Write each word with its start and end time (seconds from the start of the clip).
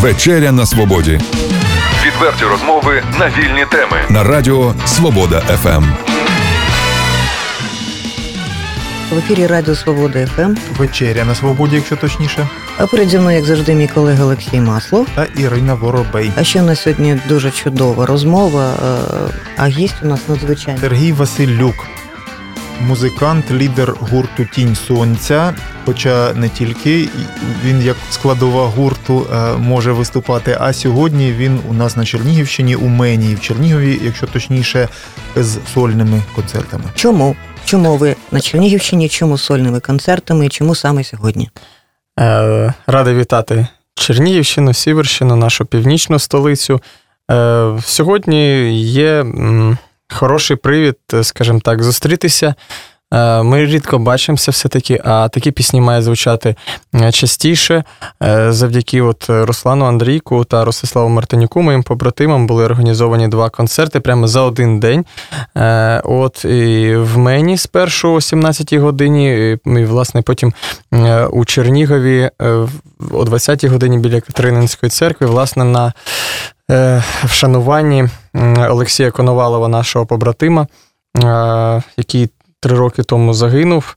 Вечеря 0.00 0.52
на 0.52 0.66
свободі. 0.66 1.20
Відверті 2.06 2.44
розмови 2.44 3.02
на 3.18 3.26
вільні 3.28 3.64
теми. 3.70 3.96
На 4.10 4.24
радіо 4.24 4.74
Свобода 4.86 5.40
ФМ. 5.40 5.84
В 9.14 9.18
ефірі 9.18 9.46
Радіо 9.46 9.74
Свобода 9.74 10.26
ФМ. 10.26 10.54
Вечеря 10.78 11.24
на 11.24 11.34
свободі, 11.34 11.76
якщо 11.76 11.96
точніше. 11.96 12.48
А 12.78 12.86
переді 12.86 13.18
мною, 13.18 13.36
як 13.36 13.46
завжди, 13.46 13.74
мій 13.74 13.88
колега 13.88 14.24
Олексій 14.24 14.60
Маслов. 14.60 15.06
Та 15.14 15.24
Ірина 15.24 15.74
Воробей. 15.74 16.32
А 16.36 16.44
ще 16.44 16.62
у 16.62 16.64
нас 16.64 16.82
сьогодні 16.82 17.20
дуже 17.28 17.50
чудова 17.50 18.06
розмова. 18.06 18.72
е, 19.28 19.32
А 19.56 19.66
гість 19.66 19.94
у 20.02 20.06
нас 20.06 20.20
надзвичайно. 20.28 20.80
Сергій 20.80 21.12
Василюк, 21.12 21.86
музикант, 22.80 23.50
лідер 23.50 23.94
гурту 24.00 24.44
Тінь 24.54 24.74
Сонця. 24.74 25.54
Хоча 25.84 26.32
не 26.32 26.48
тільки 26.48 27.08
він 27.64 27.82
як 27.82 27.96
складова 28.10 28.66
гурту 28.66 29.26
е, 29.32 29.56
може 29.56 29.92
виступати. 29.92 30.56
А 30.60 30.72
сьогодні 30.72 31.32
він 31.32 31.60
у 31.68 31.72
нас 31.72 31.96
на 31.96 32.04
Чернігівщині, 32.04 32.76
у 32.76 32.88
Мені 32.88 33.34
в 33.34 33.40
Чернігові, 33.40 34.00
якщо 34.04 34.26
точніше, 34.26 34.88
з 35.36 35.58
сольними 35.74 36.22
концертами. 36.34 36.84
Чому? 36.94 37.36
Чому 37.64 37.96
ви 37.96 38.16
на 38.32 38.40
Чернігівщині? 38.40 39.08
Чому 39.08 39.38
сольними 39.38 39.80
концертами 39.80 40.46
і 40.46 40.48
чому 40.48 40.74
саме 40.74 41.04
сьогодні? 41.04 41.50
Е, 42.20 42.74
Радий 42.86 43.14
вітати 43.14 43.66
Чернігівщину, 43.94 44.74
Сіверщину, 44.74 45.36
нашу 45.36 45.64
північну 45.64 46.18
столицю. 46.18 46.80
Е, 47.30 47.78
Сьогодні 47.82 48.72
є 48.82 49.24
хороший 50.12 50.56
привід, 50.56 50.96
скажімо 51.22 51.60
так, 51.64 51.82
зустрітися. 51.82 52.54
Е, 53.14 53.42
Ми 53.42 53.66
рідко 53.66 53.98
бачимося 53.98 54.50
все-таки, 54.50 55.00
а 55.04 55.28
такі 55.28 55.50
пісні 55.50 55.80
мають 55.80 56.04
звучати 56.04 56.54
е, 56.94 57.12
частіше. 57.12 57.84
Е, 58.22 58.52
Завдяки 58.52 59.02
от 59.02 59.24
Руслану 59.28 59.84
Андрійку 59.84 60.44
та 60.44 60.64
Ростиславу 60.64 61.08
Мартинюку, 61.08 61.62
моїм 61.62 61.82
побратимам, 61.82 62.46
були 62.46 62.64
організовані 62.64 63.28
два 63.28 63.50
концерти 63.50 64.00
прямо 64.00 64.28
за 64.28 64.42
один 64.42 64.80
день. 64.80 65.04
Е, 65.56 66.00
От 66.04 66.44
і 66.44 66.96
в 66.96 67.18
мені 67.18 67.58
спершу 67.58 68.08
о 68.08 68.16
17-й 68.16 68.78
годині, 68.78 69.52
і, 69.66 69.84
власне, 69.84 70.22
потім 70.22 70.52
е, 70.92 71.24
у 71.24 71.44
Чернігові 71.44 72.30
е, 72.42 72.48
о 73.10 73.24
20-й 73.24 73.68
годині 73.68 73.98
біля 73.98 74.20
Катерининської 74.20 74.90
церкви, 74.90 75.26
власне, 75.26 75.64
на 75.64 75.86
е, 75.86 75.92
вшануванні 77.24 78.08
м, 78.36 78.70
Олексія 78.70 79.10
Коновалова, 79.10 79.68
нашого 79.68 80.06
побратима, 80.06 80.66
е, 81.24 81.82
який 81.96 82.30
три 82.60 82.76
роки 82.76 83.02
тому 83.02 83.34
загинув. 83.34 83.96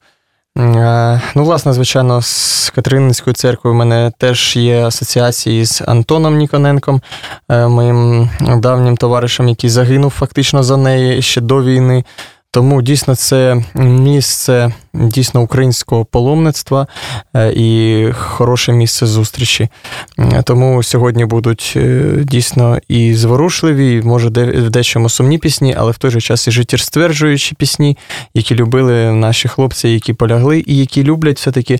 Е, 0.57 1.21
Ну, 1.35 1.43
власне, 1.43 1.73
звичайно, 1.73 2.21
з 2.21 2.69
Катерининською 2.75 3.33
церквою 3.33 3.75
у 3.75 3.77
мене 3.79 4.11
теж 4.17 4.55
є 4.57 4.85
асоціації 4.85 5.65
з 5.65 5.81
Антоном 5.87 6.37
Ніконенком, 6.37 7.01
е, 7.49 7.67
моїм 7.67 8.29
давнім 8.39 8.97
товаришем, 8.97 9.47
який 9.49 9.69
загинув 9.69 10.11
фактично 10.11 10.63
за 10.63 10.77
неї 10.77 11.21
ще 11.21 11.41
до 11.41 11.63
війни. 11.63 12.03
Тому 12.53 12.81
дійсно 12.81 13.15
це 13.15 13.63
місце 13.75 14.71
дійсно 14.93 15.41
українського 15.41 16.05
паломництва 16.05 16.87
е, 17.35 17.53
і 17.55 18.07
хороше 18.11 18.71
місце 18.71 19.05
зустрічі. 19.05 19.69
Тому 20.43 20.83
сьогодні 20.83 21.25
будуть 21.25 21.73
е, 21.75 22.03
дійсно 22.17 22.79
і 22.87 23.15
зворушливі, 23.15 24.01
може, 24.01 24.27
в 24.27 24.69
дечому 24.69 25.09
сумні 25.09 25.37
пісні, 25.37 25.75
але 25.77 25.91
в 25.91 25.97
той 25.97 26.11
же 26.11 26.21
час 26.21 26.47
і 26.47 26.51
життєстверджуючі 26.51 27.55
пісні, 27.55 27.97
які 28.33 28.55
любили 28.55 29.11
наші 29.11 29.47
хлопці, 29.47 29.89
які 29.89 30.13
полягли, 30.13 30.63
і 30.67 30.77
які 30.77 31.03
люблять 31.03 31.37
все-таки 31.37 31.73
е, 31.73 31.79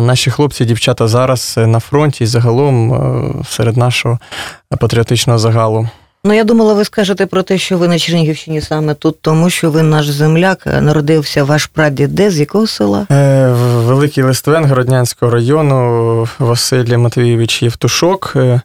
наші 0.00 0.30
хлопці, 0.30 0.64
дівчата 0.64 1.08
зараз 1.08 1.54
на 1.56 1.80
фронті 1.80 2.24
і 2.24 2.26
загалом 2.26 3.44
серед 3.48 3.76
нашого 3.76 4.18
патріотичного 4.80 5.38
загалу. 5.38 5.88
Ну, 6.24 6.34
я 6.34 6.44
думала, 6.44 6.74
ви 6.74 6.84
скажете 6.84 7.26
про 7.26 7.42
те, 7.42 7.58
що 7.58 7.78
ви 7.78 7.88
на 7.88 7.98
Чернігівщині 7.98 8.60
саме 8.60 8.94
тут, 8.94 9.22
тому 9.22 9.50
що 9.50 9.70
ви 9.70 9.82
наш 9.82 10.08
земляк, 10.08 10.66
е, 10.66 10.80
народився 10.80 11.44
ваш 11.44 11.66
прадід 11.66 12.14
де, 12.14 12.30
з 12.30 12.40
якого 12.40 12.66
села? 12.66 13.06
Е, 13.10 13.48
Великий 13.76 14.24
Листвен 14.24 14.64
Городнянського 14.64 15.32
району 15.32 16.28
Василь 16.38 16.96
Матвійович 16.96 17.62
Євтушок. 17.62 18.32
е, 18.36 18.60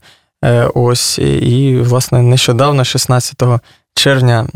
е, 0.45 0.69
Ось 0.75 1.19
і, 1.19 1.79
власне, 1.83 2.21
нещодавно, 2.21 2.83
16 2.83 3.41
червня, 3.95 4.47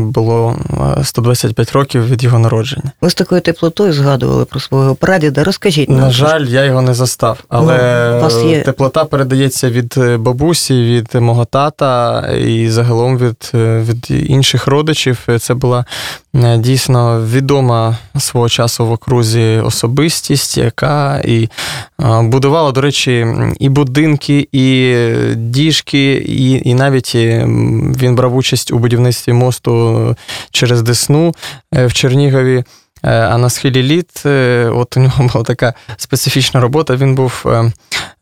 було 0.00 0.56
е, 1.00 1.04
125 1.04 1.72
років 1.72 2.08
від 2.10 2.22
його 2.24 2.38
народження. 2.38 2.92
Ви 3.00 3.10
з 3.10 3.14
такою 3.14 3.40
теплотою 3.40 3.92
згадували 3.92 4.44
про 4.44 4.60
свого 4.60 4.94
прадіда. 4.94 5.44
Розкажіть 5.44 5.88
нам. 5.88 5.98
На 5.98 6.10
жаль, 6.10 6.44
я 6.44 6.64
його 6.64 6.82
не 6.82 6.94
застав, 6.94 7.38
але 7.48 8.28
Ну, 8.32 8.50
є- 8.50 8.60
теплота 8.62 9.04
передається 9.04 9.70
від 9.70 9.94
е, 9.98 10.16
бабусі, 10.16 10.74
від 10.84 11.14
мого 11.22 11.44
тата 11.44 12.20
і 12.36 12.68
загалом 12.68 13.18
від, 13.18 13.50
е, 13.54 13.84
від 13.90 14.10
інших 14.10 14.66
родичів. 14.66 15.26
Це 15.40 15.54
була 15.54 15.84
е, 16.34 16.58
дійсно 16.58 17.26
відома 17.32 17.96
свого 18.18 18.48
часу 18.48 18.86
в 18.86 18.92
окрузі 18.92 19.60
особистість, 19.64 20.58
яка 20.58 21.22
і 21.24 21.48
е, 22.02 22.22
будувала, 22.22 22.72
до 22.72 22.80
речі, 22.80 23.26
і 23.60 23.68
будинки, 23.68 24.48
і 24.52 24.92
е, 24.96 25.34
діжки, 25.36 26.12
і, 26.12 26.68
і 26.70 26.74
навіть 26.74 27.12
е, 27.14 27.44
він 28.00 28.14
брав 28.14 28.36
участь 28.36 28.72
у 28.72 28.78
будівництві 28.86 29.32
мосту 29.32 30.16
через 30.50 30.82
Десну 30.82 31.34
е, 31.74 31.86
в 31.86 31.92
Чернігові. 31.92 32.64
Е, 33.04 33.10
А 33.10 33.38
на 33.38 33.50
схилі 33.50 33.82
літ, 33.82 34.26
е, 34.26 34.70
от 34.74 34.96
у 34.96 35.00
нього 35.00 35.24
була 35.32 35.44
така 35.44 35.74
специфічна 35.96 36.60
робота. 36.60 36.96
Він 36.96 37.14
був 37.14 37.42
е, 37.46 37.72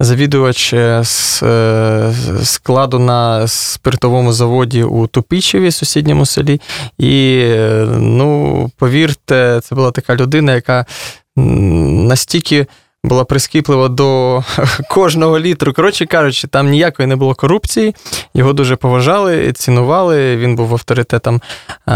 завідувач 0.01 0.73
е, 0.73 1.03
е, 1.43 2.13
складу 2.43 2.99
на 2.99 3.49
спиртовому 3.49 4.33
заводі 4.33 4.83
у 4.83 5.07
Тупічеві, 5.07 5.71
сусідньому 5.71 6.27
селі. 6.27 6.61
І, 6.99 7.39
е, 7.45 7.87
ну, 7.99 8.71
повірте, 8.79 9.61
це 9.65 9.75
була 9.75 9.91
така 9.91 10.17
людина, 10.17 10.55
яка 10.55 10.87
настільки. 11.37 12.67
Була 13.05 13.25
прискіплива 13.25 13.89
до 13.89 14.43
кожного 14.91 15.39
літру. 15.39 15.73
Коротше 15.73 16.07
кажучи, 16.07 16.47
там 16.49 16.69
ніякої 16.71 17.09
не 17.09 17.17
було 17.17 17.35
корупції. 17.35 17.95
Його 18.35 18.53
дуже 18.53 18.77
поважали, 18.77 19.53
цінували. 19.53 20.37
Він 20.37 20.57
був 20.57 20.73
авторитетом 20.73 21.41
е, 21.89 21.93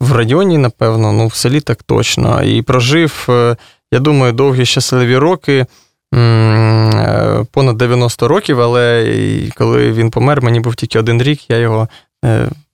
в 0.00 0.12
районі, 0.12 0.58
напевно, 0.58 1.12
ну 1.12 1.26
в 1.26 1.34
селі 1.34 1.60
так 1.60 1.82
точно. 1.82 2.42
І 2.42 2.62
прожив, 2.62 3.26
е, 3.28 3.56
я 3.92 3.98
думаю, 3.98 4.32
довгі 4.32 4.66
щасливі 4.66 5.16
роки. 5.16 5.66
е, 6.14 7.44
Понад 7.52 7.76
90 7.76 8.28
років, 8.28 8.60
але 8.60 9.14
коли 9.56 9.92
він 9.92 10.10
помер, 10.10 10.42
мені 10.42 10.60
був 10.60 10.74
тільки 10.74 10.98
один 10.98 11.22
рік, 11.22 11.50
я 11.50 11.56
його 11.56 11.88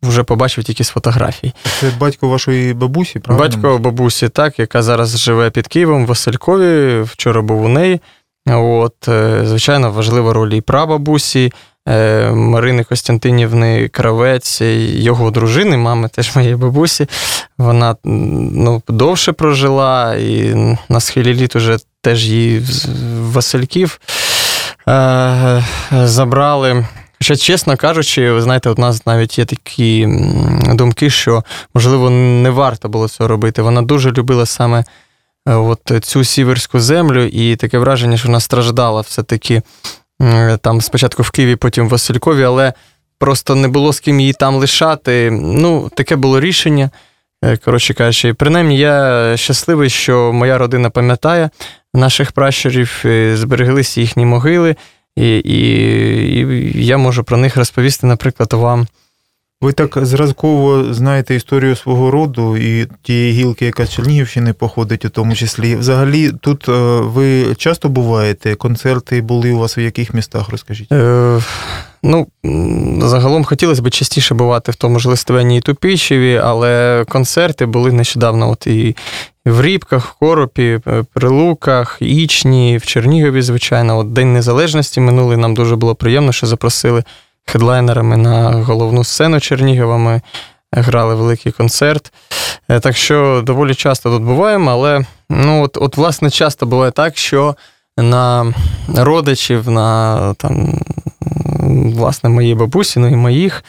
вже 0.02 0.22
побачив 0.22 0.64
тільки 0.64 0.84
з 0.84 0.88
фотографій. 0.88 1.52
Це 1.80 1.90
батько 1.98 2.28
вашої 2.28 2.74
бабусі, 2.74 3.18
правильно? 3.18 3.48
Батько 3.48 3.78
бабусі, 3.78 4.28
так, 4.28 4.58
яка 4.58 4.82
зараз 4.82 5.18
живе 5.18 5.50
під 5.50 5.66
Києвом 5.66 6.04
в 6.04 6.06
Василькові, 6.06 7.00
вчора 7.02 7.42
був 7.42 7.64
у 7.64 7.68
неї. 7.68 8.00
От, 8.50 9.08
е, 9.08 9.40
звичайно, 9.44 9.90
важлива 9.90 10.32
роль 10.32 10.50
і 10.50 10.60
прабабусі, 10.60 11.52
е, 11.88 12.30
Марини 12.30 12.84
Костянтинівни 12.84 13.88
Кравець, 13.88 14.60
його 14.60 15.30
дружини, 15.30 15.76
мами 15.76 16.08
теж 16.08 16.36
моєї 16.36 16.56
бабусі. 16.56 17.06
Вона 17.58 17.96
ну, 18.04 18.82
довше 18.88 19.32
прожила, 19.32 20.14
і 20.14 20.54
на 20.88 21.00
схилі 21.00 21.34
літ 21.34 21.56
уже 21.56 21.78
теж 22.00 22.28
її 22.28 22.66
Васильків 23.20 24.00
е, 24.88 25.64
забрали. 25.92 26.86
Хоча, 27.24 27.36
чесно 27.36 27.76
кажучи, 27.76 28.32
ви 28.32 28.42
знаєте, 28.42 28.70
у 28.70 28.74
нас 28.80 29.06
навіть 29.06 29.38
є 29.38 29.44
такі 29.44 30.08
думки, 30.74 31.10
що, 31.10 31.44
можливо, 31.74 32.10
не 32.10 32.50
варто 32.50 32.88
було 32.88 33.08
цього 33.08 33.28
робити. 33.28 33.62
Вона 33.62 33.82
дуже 33.82 34.12
любила 34.12 34.46
саме 34.46 34.84
е, 35.48 35.54
от 35.54 35.92
цю 36.02 36.24
сіверську 36.24 36.80
землю, 36.80 37.22
і 37.22 37.56
таке 37.56 37.78
враження, 37.78 38.16
що 38.16 38.28
вона 38.28 38.40
страждала 38.40 39.00
все-таки 39.00 39.62
там 40.60 40.80
спочатку 40.80 41.22
в 41.22 41.30
Києві, 41.30 41.56
потім 41.56 41.86
в 41.86 41.88
Василькові, 41.88 42.42
але 42.42 42.72
просто 43.18 43.54
не 43.54 43.68
було 43.68 43.92
з 43.92 44.00
ким 44.00 44.20
її 44.20 44.32
там 44.32 44.54
лишати. 44.54 45.30
Ну, 45.42 45.90
таке 45.96 46.16
було 46.16 46.40
рішення. 46.40 46.90
Е, 47.44 47.56
Коротше 47.56 47.94
кажучи, 47.94 48.34
принаймні 48.34 48.78
я 48.78 49.32
щасливий, 49.36 49.90
що 49.90 50.32
моя 50.32 50.58
родина 50.58 50.90
пам'ятає 50.90 51.50
наших 51.94 52.32
пращурів, 52.32 53.02
е, 53.04 53.36
збереглися 53.36 54.00
їхні 54.00 54.24
могили, 54.24 54.76
і, 55.16 55.38
і, 55.38 56.84
я 56.86 56.98
можу 56.98 57.24
про 57.24 57.36
них 57.36 57.56
розповісти, 57.56 58.06
наприклад, 58.06 58.52
вам. 58.52 58.86
Ви 59.60 59.72
так 59.72 59.98
зразково 60.02 60.94
знаєте 60.94 61.34
історію 61.34 61.76
свого 61.76 62.10
роду 62.10 62.56
і 62.56 62.86
тієї 63.02 63.32
гілки, 63.32 63.64
яка 63.66 63.86
з 63.86 63.90
Чернігівщини 63.90 64.52
походить, 64.52 65.04
у 65.04 65.08
тому 65.08 65.34
числі. 65.34 65.76
Взагалі, 65.76 66.32
тут 66.40 66.68
е, 66.68 66.72
ви 67.00 67.54
часто 67.54 67.88
буваєте? 67.88 68.54
Концерти 68.54 69.20
були 69.20 69.52
у 69.52 69.58
вас 69.58 69.78
в 69.78 69.80
яких 69.80 70.14
містах? 70.14 70.48
Розкажіть. 70.48 70.92
Е, 70.92 71.40
Ну, 72.06 72.26
загалом 73.02 73.44
хотілося 73.44 73.82
б 73.82 73.90
частіше 73.90 74.34
бувати 74.34 74.72
в 74.72 74.74
тому 74.74 74.98
ж 74.98 75.08
Листовені 75.08 75.58
і 75.58 75.60
Тупічеві, 75.60 76.40
але 76.44 77.04
концерти 77.08 77.66
були 77.66 77.92
нещодавно 77.92 78.50
от 78.50 78.66
і 78.66 78.96
в 79.46 79.62
Рібках, 79.62 80.06
в 80.06 80.12
Коропі, 80.12 80.80
е, 80.86 81.04
Прилуках, 81.12 81.98
Ічні, 82.00 82.76
в 82.76 82.86
Чернігові, 82.86 83.42
звичайно. 83.42 83.98
От 83.98 84.12
День 84.12 84.32
Незалежності 84.32 85.00
минулий 85.00 85.36
нам 85.36 85.54
дуже 85.54 85.76
було 85.76 85.94
приємно, 85.94 86.32
що 86.32 86.46
запросили 86.46 87.04
хедлайнерами 87.46 88.16
на 88.16 88.50
головну 88.50 89.04
сцену 89.04 89.40
Чернігова. 89.40 89.98
Ми 89.98 90.20
грали 90.72 91.14
великий 91.14 91.52
концерт. 91.52 92.12
Е, 92.68 92.80
так 92.80 92.96
що 92.96 93.42
доволі 93.46 93.74
часто 93.74 94.10
тут 94.10 94.22
буваємо, 94.22 94.70
але 94.70 95.04
ну, 95.30 95.62
от, 95.62 95.78
от 95.80 95.96
власне, 95.96 96.30
часто 96.30 96.66
буває 96.66 96.90
так, 96.90 97.18
що 97.18 97.56
на 97.96 98.54
родичів, 98.96 99.70
на 99.70 100.34
там. 100.34 100.80
Власне, 101.96 102.30
моїй 102.30 102.54
бабусі, 102.54 103.00
ну 103.00 103.08
і 103.08 103.16
моїх. 103.16 103.64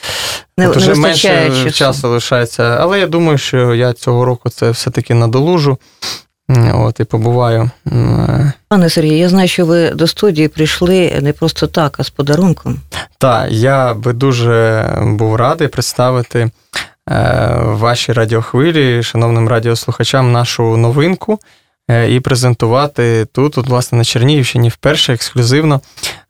Не, 0.57 0.67
От 0.67 0.75
не 0.75 0.81
вже 0.81 0.95
менше 0.95 1.71
часу 1.71 2.09
лишається. 2.09 2.63
Але 2.63 2.99
я 2.99 3.07
думаю, 3.07 3.37
що 3.37 3.75
я 3.75 3.93
цього 3.93 4.25
року 4.25 4.49
це 4.49 4.69
все-таки 4.71 5.13
надолужу. 5.13 5.77
От, 6.73 6.99
і 6.99 7.03
побуваю. 7.03 7.69
Пане 8.67 8.89
Сергію, 8.89 9.17
я 9.17 9.29
знаю, 9.29 9.47
що 9.47 9.65
ви 9.65 9.89
до 9.89 10.07
студії 10.07 10.47
прийшли 10.47 11.19
не 11.21 11.33
просто 11.33 11.67
так, 11.67 11.95
а 11.99 12.03
з 12.03 12.09
подарунком. 12.09 12.79
Так, 13.17 13.51
я 13.51 13.93
би 13.93 14.13
дуже 14.13 14.85
був 15.01 15.35
радий 15.35 15.67
представити 15.67 16.39
е, 16.39 16.51
вашій 17.59 18.13
радіохвилі, 18.13 19.03
шановним 19.03 19.47
радіослухачам, 19.47 20.31
нашу 20.31 20.77
новинку 20.77 21.39
е, 21.89 22.15
і 22.15 22.19
презентувати 22.19 23.25
тут, 23.31 23.57
от, 23.57 23.67
власне, 23.67 23.97
на 23.97 24.03
Чернігівщині 24.03 24.69
вперше 24.69 25.13
ексклюзивно 25.13 25.81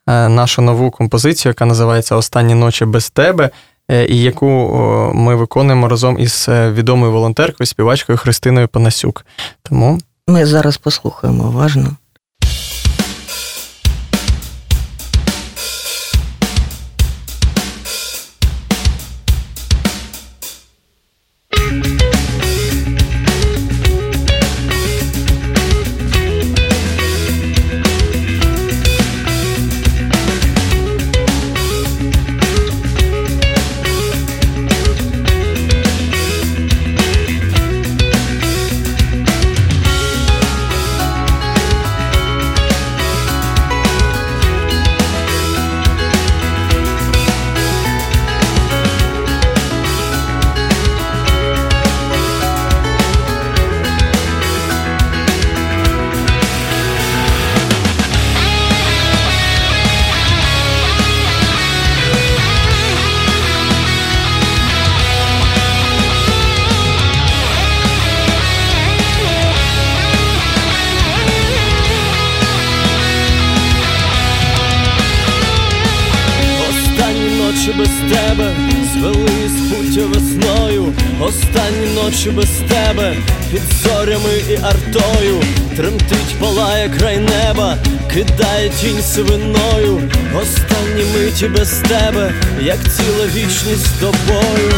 е, 0.08 0.30
нашу 0.30 0.62
нову 0.62 0.92
композицію, 0.92 1.50
яка 1.50 1.66
називається 1.66 2.16
Останні 2.16 2.56
ночі 2.56 2.86
без 2.86 3.10
тебе, 3.10 3.44
е, 3.46 3.52
і 3.90 4.22
яку 4.22 4.46
ми 5.16 5.36
виконуємо 5.36 5.88
разом 5.88 6.20
із 6.20 6.46
е, 6.50 6.72
відомою 6.72 7.12
волонтеркою, 7.12 7.68
співачкою 7.68 8.18
Христиною 8.18 8.68
Панасюк. 8.68 9.26
Тому 9.64 10.00
Ми 10.28 10.46
зараз 10.46 10.78
послухаємо 10.78 11.44
уважно. 11.44 11.88
Тінь 88.82 89.02
свиною, 89.04 90.02
останні 90.42 91.04
миті 91.14 91.48
без 91.48 91.70
тебе, 91.70 92.34
як 92.62 92.78
ціла 92.78 93.26
вічність 93.26 93.86
з 93.86 94.00
тобою. 94.00 94.74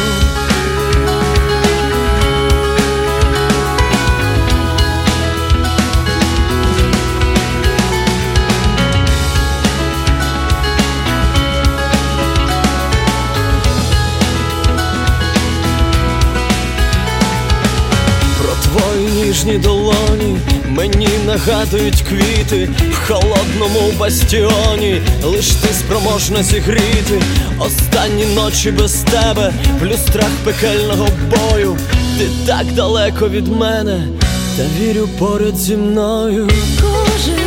Твої 18.77 19.07
ніжні 19.11 19.57
долоні 19.57 20.37
мені 20.69 21.09
нагадують 21.25 22.01
квіти 22.01 22.69
в 22.91 23.07
холодному 23.07 23.91
бастіоні, 23.99 25.01
лиш 25.23 25.47
ти 25.47 25.73
спроможна 25.73 26.43
зігріти 26.43 27.21
останні 27.59 28.25
ночі 28.25 28.71
без 28.71 28.93
тебе, 28.93 29.53
в 29.81 29.85
люстрах 29.85 30.31
пекельного 30.43 31.07
бою. 31.29 31.77
Ти 32.17 32.27
так 32.45 32.65
далеко 32.65 33.29
від 33.29 33.47
мене, 33.47 34.07
та 34.57 34.63
вірю 34.79 35.09
поряд 35.19 35.57
зі 35.57 35.77
мною. 35.77 36.49
Кожен 36.81 37.46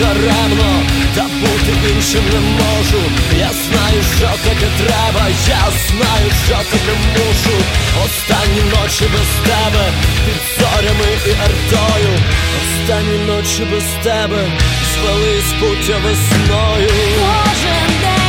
даремно, 0.00 0.70
та 1.14 1.22
бути 1.22 1.72
іншим 1.94 2.24
не 2.32 2.40
можу. 2.40 3.02
Я 3.38 3.50
знаю, 3.64 4.02
що 4.16 4.28
таке 4.48 4.68
треба, 4.80 5.24
я 5.48 5.62
знаю, 5.88 6.30
що 6.46 6.54
таке 6.54 6.94
мушу. 7.12 7.56
Останні 8.04 8.62
ночі 8.74 9.04
без 9.12 9.30
тебе, 9.46 9.84
під 10.24 10.40
зорями 10.58 11.10
і 11.26 11.30
артою. 11.30 12.12
Останні 12.60 13.18
ночі 13.26 13.62
без 13.72 13.84
тебе, 14.02 14.42
звались 14.92 15.52
пуття 15.60 15.96
весною. 16.04 16.88
Кожен 16.88 17.90
день, 18.02 18.19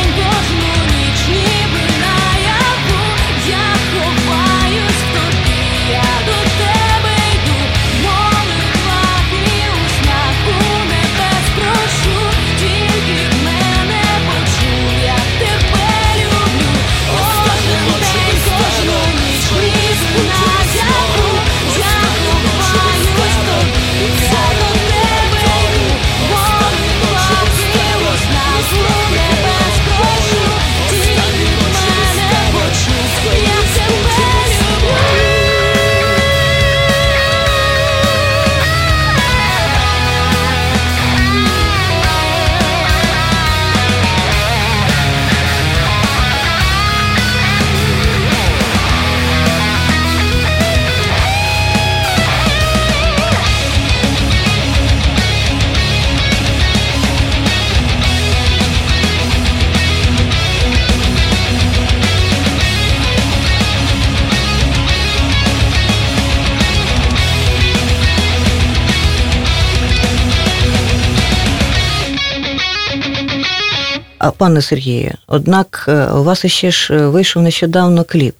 пане 74.30 74.62
Сергію, 74.62 75.12
однак 75.26 75.84
е, 75.88 76.06
у 76.06 76.24
вас 76.24 76.44
іще 76.44 76.70
ж 76.70 76.94
е, 76.94 77.06
вийшов 77.06 77.42
нещодавно 77.42 78.04
кліп. 78.04 78.34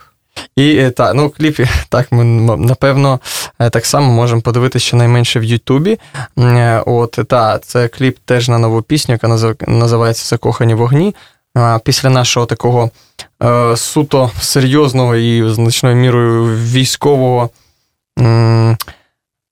І 0.57 0.77
е, 0.77 0.91
та, 0.91 1.15
ну, 1.15 1.31
кліпі, 1.31 1.67
так, 1.89 2.13
ми 2.13 2.25
напевно 2.57 3.21
так 3.59 3.87
само 3.87 4.13
можемо 4.13 4.41
подивитися 4.41 4.87
щонайменше 4.87 5.41
в 5.41 5.45
Ютубі. 5.45 5.99
От, 6.87 7.19
та, 7.29 7.59
це 7.59 7.89
кліп 7.89 8.19
теж 8.25 8.49
на 8.49 8.59
нову 8.59 8.83
пісню, 8.83 9.13
яка 9.13 9.29
називається 9.67 10.29
Закохані 10.29 10.75
вогні. 10.75 11.15
Після 11.85 12.11
нашого 12.11 12.47
такого 12.47 12.91
суто 13.77 14.31
серйозного 14.41 15.17
і 15.17 15.53
значною 15.53 15.97
мірою 15.97 16.57
військового 16.57 17.51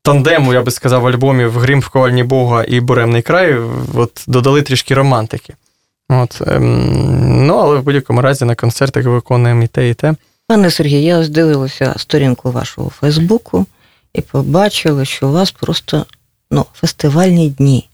тандему, 0.03 0.55
я 0.55 0.63
би 0.63 0.71
сказав, 0.71 1.07
альбомів 1.07 1.59
Грім 1.59 1.81
в 1.81 1.89
ковальні 1.89 2.23
Бога 2.23 2.65
і 2.69 2.81
Буремний 2.81 3.23
край, 3.23 3.57
от 3.95 4.25
додали 4.27 4.63
трішки 4.63 4.95
романтики. 4.95 5.55
От, 6.11 6.43
ем, 6.47 7.47
ну, 7.47 7.55
але 7.55 7.79
в 7.79 7.83
будь-якому 7.83 8.21
разі 8.21 8.45
на 8.45 8.55
концертах 8.55 9.05
виконуємо 9.05 9.63
і 9.63 9.67
те, 9.67 9.91
і 9.91 9.95
те. 9.95 10.15
Пане 10.47 10.71
Сергію, 10.71 11.03
я 11.03 11.19
ось 11.19 11.29
дивилася 11.29 11.95
сторінку 11.97 12.51
вашого 12.51 12.91
Фейсбуку 12.91 13.67
і 14.15 14.21
побачила, 14.21 15.05
що 15.05 15.29
у 15.29 15.33
вас 15.33 15.51
просто 15.51 16.07
ну, 16.51 16.67
фестивальні 16.75 17.51
дні. 17.51 17.89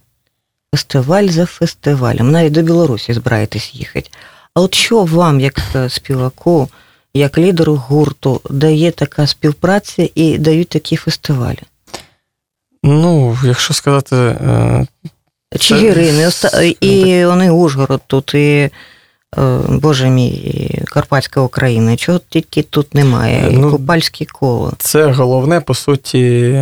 Фестиваль 0.75 1.29
за 1.29 1.47
фестивалем. 1.47 2.31
Навіть 2.31 2.53
до 2.53 2.63
Білорусі 2.63 3.13
збираєтесь 3.13 3.75
їхати. 3.75 4.11
А 4.55 4.61
от 4.61 4.75
що 4.75 5.05
вам, 5.05 5.41
як 5.41 5.61
е, 5.75 5.91
співаку, 5.91 6.69
як 7.15 7.39
лідеру 7.39 7.75
гурту, 7.75 8.41
дає 8.51 8.91
така 8.91 9.27
співпраця 9.27 10.09
і 10.15 10.39
дають 10.39 10.69
такі 10.69 10.97
фестивалі? 10.97 11.63
Ну, 12.83 13.39
якщо 13.45 13.75
сказати, 13.75 14.17
е, 14.17 14.87
Чигирин, 15.59 16.21
і, 16.21 16.27
оста... 16.27 16.63
і 16.63 17.25
вони 17.27 17.51
Ужгород 17.51 18.01
тут, 18.07 18.35
і, 18.35 18.71
е, 19.39 19.59
Боже 19.69 20.11
мій, 20.11 20.29
і 20.29 20.85
Карпатська 20.85 21.41
Україна. 21.41 21.97
Чого 21.97 22.21
тільки 22.29 22.63
тут 22.63 22.95
немає? 22.95 23.53
І 23.53 23.57
Ну, 23.57 23.71
Купальське 23.71 24.25
коло. 24.33 24.73
це 24.79 25.07
головне, 25.07 25.61
по 25.61 25.75
суті, 25.75 26.53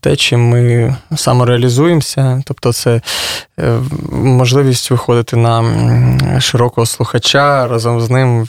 те, 0.00 0.16
чим 0.16 0.40
ми 0.48 0.96
самореалізуємося. 1.16 2.42
Тобто, 2.46 2.72
це 2.72 3.00
е, 3.60 3.78
можливість 4.12 4.90
виходити 4.90 5.36
на 5.36 5.62
широкого 6.40 6.86
слухача, 6.86 7.68
разом 7.68 8.00
з 8.00 8.10
ним 8.10 8.40
е, 8.40 8.46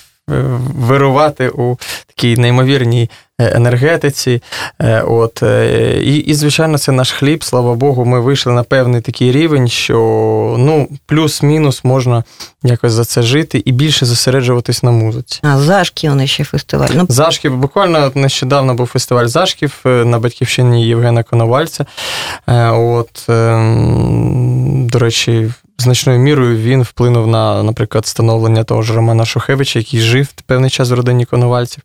вирувати 0.75 1.49
у 1.49 1.77
такій 2.07 2.37
неймовірній 2.37 3.03
е, 3.03 3.09
енергетиці. 3.39 4.41
Е, 4.81 5.01
От, 5.01 5.43
е, 5.43 6.01
і, 6.03 6.17
і, 6.17 6.33
звичайно, 6.33 6.77
це 6.77 6.91
наш 6.91 7.11
хліб. 7.11 7.43
Слава 7.43 7.73
Богу, 7.75 8.05
ми 8.05 8.19
вийшли 8.19 8.53
на 8.53 8.63
певний 8.63 9.01
такий 9.01 9.31
рівень, 9.31 9.67
що 9.67 9.95
ну, 10.59 10.87
плюс-мінус 11.05 11.83
можна 11.83 12.23
якось 12.63 12.91
за 12.91 13.05
це 13.05 13.21
жити 13.21 13.63
і 13.65 13.71
більше 13.71 14.05
зосереджуватись 14.05 14.83
на 14.83 14.91
музиці. 14.91 15.39
А 15.43 15.57
Зашки, 15.57 16.09
вони 16.09 16.27
ще 16.27 16.43
фестиваль. 16.43 16.89
Ну, 16.95 17.05
Зашків, 17.09 17.57
буквально 17.57 18.11
нещодавно 18.15 18.73
був 18.73 18.87
фестиваль 18.87 19.25
Зашків 19.25 19.79
е, 19.85 19.89
на 19.89 20.19
батьківщині 20.19 20.87
Євгена 20.87 21.23
Коновальця. 21.23 21.85
Е, 22.47 22.69
От, 22.69 23.25
ем, 23.29 24.62
до 24.87 24.99
речі, 24.99 25.51
значною 25.77 26.19
мірою 26.19 26.57
він 26.57 26.81
вплинув 26.81 27.27
на, 27.27 27.63
наприклад, 27.63 28.05
становлення 28.05 28.63
того 28.63 28.81
ж 28.81 28.93
Романа 28.93 29.25
Шухевича, 29.25 29.79
який 29.79 29.99
жив 29.99 30.27
певний 30.45 30.69
час 30.69 30.89
в 30.89 30.93
родині 30.93 31.25
Коновальців. 31.25 31.83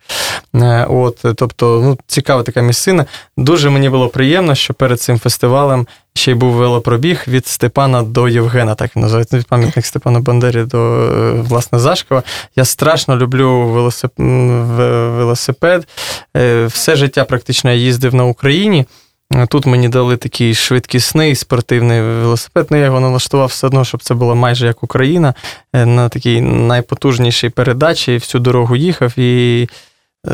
Е, 0.54 0.86
От, 0.90 1.24
тобто, 1.36 1.80
ну, 1.84 1.98
цікава 2.06 2.42
така 2.42 2.60
місцина. 2.60 3.06
Дуже 3.36 3.70
мені 3.70 3.88
було 3.88 4.08
приємно, 4.08 4.54
що 4.54 4.74
перед 4.74 5.00
цим 5.00 5.18
фестивалем 5.18 5.86
ще 6.14 6.30
й 6.30 6.34
був 6.34 6.52
велопробіг 6.52 7.24
від 7.28 7.46
Степана 7.46 8.02
до 8.02 8.28
Євгена, 8.28 8.74
так 8.74 8.96
він 8.96 9.02
називається, 9.02 9.38
від 9.38 9.46
пам'ятник 9.46 9.86
Степану 9.86 10.20
Бандері 10.20 10.62
до 10.62 10.78
е, 10.78 11.32
власне 11.32 11.78
Зашкова. 11.78 12.22
Я 12.56 12.64
страшно 12.64 13.16
люблю 13.16 13.68
велосип... 13.68 14.10
велосипед. 14.18 15.88
Е, 16.36 16.66
Все 16.66 16.96
життя 16.96 17.24
практично 17.24 17.70
я 17.70 17.76
їздив 17.76 18.14
на 18.14 18.24
Україні. 18.24 18.86
Тут 19.48 19.66
мені 19.66 19.88
дали 19.88 20.16
такий 20.16 20.54
швидкісний 20.54 21.34
спортивний 21.34 22.00
велосипед. 22.00 22.66
Ну, 22.70 22.76
я 22.76 22.84
його 22.84 23.00
налаштував 23.00 23.48
все 23.48 23.66
одно, 23.66 23.84
щоб 23.84 24.02
це 24.02 24.14
було 24.14 24.34
майже 24.34 24.66
як 24.66 24.82
Україна, 24.82 25.34
е, 25.72 25.86
на 25.86 26.08
такій 26.08 26.40
найпотужнішій 26.40 27.48
передачі. 27.48 28.14
Всю 28.14 28.42
дорогу 28.42 28.76
їхав 28.76 29.18
і 29.18 29.68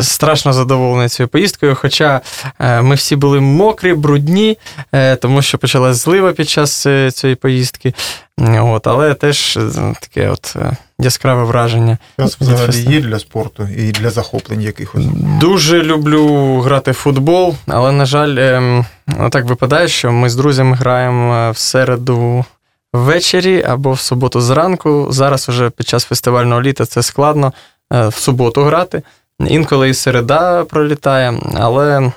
страшно 0.00 0.52
задоволений 0.52 1.08
цією 1.08 1.28
поїздкою. 1.28 1.74
Хоча 1.74 2.20
е, 2.58 2.82
ми 2.82 2.94
всі 2.94 3.16
були 3.16 3.40
мокрі, 3.40 3.94
брудні, 3.94 4.58
е, 4.92 5.16
тому 5.16 5.42
що 5.42 5.58
почалась 5.58 5.96
злива 5.96 6.32
під 6.32 6.48
час 6.48 6.86
е, 6.86 7.10
цієї 7.10 7.36
поїздки. 7.36 7.94
От, 8.38 8.86
але 8.86 9.14
теж 9.14 9.58
таке 10.00 10.28
от 10.28 10.56
яскраве 10.98 11.44
враження. 11.44 11.98
Час 12.18 12.36
взагалі 12.40 12.94
є 12.94 13.00
для 13.00 13.18
спорту 13.18 13.68
і 13.76 13.92
для 13.92 14.10
захоплень 14.10 14.62
якихось. 14.62 15.04
Дуже 15.40 15.82
люблю 15.82 16.58
грати 16.60 16.90
в 16.90 16.94
футбол, 16.94 17.54
але, 17.66 17.92
на 17.92 18.06
жаль, 18.06 18.36
ем, 18.38 18.86
так 19.30 19.44
випадає, 19.44 19.88
що 19.88 20.12
ми 20.12 20.30
з 20.30 20.36
друзями 20.36 20.76
граємо 20.76 21.50
в 21.50 21.58
середу 21.58 22.44
ввечері 22.92 23.62
або 23.62 23.92
в 23.92 24.00
суботу 24.00 24.40
зранку. 24.40 25.08
Зараз 25.10 25.48
уже 25.48 25.70
під 25.70 25.88
час 25.88 26.04
фестивального 26.04 26.62
літа 26.62 26.86
це 26.86 27.02
складно 27.02 27.52
в 27.90 28.14
суботу 28.14 28.62
грати. 28.62 29.02
Інколи 29.40 29.88
і 29.88 29.94
середа 29.94 30.64
пролітає, 30.64 31.40
але. 31.54 32.12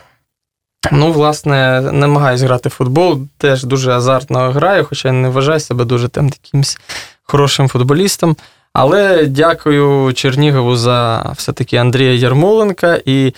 Ну, 0.91 1.11
власне, 1.11 1.81
намагаюсь 1.81 2.41
грати 2.41 2.69
в 2.69 2.71
футбол, 2.71 3.19
теж 3.37 3.63
дуже 3.63 3.91
азартно 3.91 4.51
граю, 4.51 4.85
хоча 4.85 5.07
я 5.07 5.13
не 5.13 5.29
вважаю 5.29 5.59
себе 5.59 5.85
дуже 5.85 6.07
там 6.07 6.25
якимось 6.27 6.77
хорошим 7.23 7.67
футболістом. 7.67 8.35
Але 8.73 9.25
дякую 9.25 10.13
Чернігову 10.13 10.75
за 10.75 11.29
все-таки 11.37 11.77
Андрія 11.77 12.13
Ярмоленка. 12.13 13.01
І, 13.05 13.33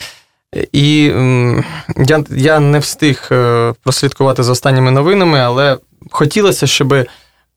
і 0.72 1.04
я, 1.98 2.24
я 2.30 2.60
не 2.60 2.80
встиг 2.80 3.28
е, 3.32 3.74
прослідкувати 3.84 4.44
за 4.44 4.52
останніми 4.52 4.92
новинами, 4.92 5.40
але 5.40 5.78
хотілося, 6.12 6.68
щоб 6.68 6.96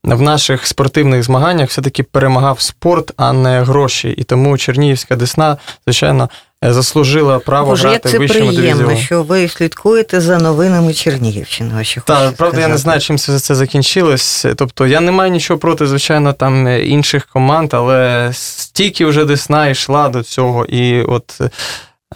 в 0.03 0.21
наших 0.21 0.67
спортивних 0.67 1.23
змаганнях 1.23 1.69
все-таки 1.69 2.03
перемагав 2.03 2.61
спорт, 2.61 3.11
а 3.17 3.33
не 3.33 3.61
гроші. 3.63 4.09
І 4.09 4.23
тому 4.23 4.57
Чернігівська 4.57 5.15
Десна, 5.15 5.57
звичайно, 5.85 6.29
е, 6.63 6.73
заслужила 6.73 7.39
право 7.39 7.69
Боже, 7.69 7.87
як 7.87 7.91
грати 7.91 8.09
це 8.09 8.17
в 8.17 8.19
вищому 8.19 8.53
приємно, 8.53 8.95
що 8.95 9.23
ви 9.23 9.47
слідкуєте 9.47 10.21
за 10.21 10.37
новинами 10.37 10.93
Чернігівщини. 10.93 11.73
Ваші 11.73 12.01
Так, 12.05 12.35
правда, 12.35 12.61
я 12.61 12.67
не 12.67 12.77
знаю, 12.77 13.01
чим 13.01 13.17
це, 13.17 13.39
це 13.39 13.55
закінчилось. 13.55 14.45
Тобто 14.55 14.87
я 14.87 14.99
не 14.99 15.11
маю 15.11 15.31
нічого 15.31 15.59
проти, 15.59 15.87
звичайно, 15.87 16.33
там 16.33 16.67
е, 16.67 16.85
інших 16.85 17.25
команд, 17.25 17.73
але 17.73 18.29
стільки 18.33 19.05
вже 19.05 19.25
Десна 19.25 19.67
йшла 19.67 20.09
до 20.09 20.23
цього. 20.23 20.65
І 20.65 21.01
от 21.01 21.41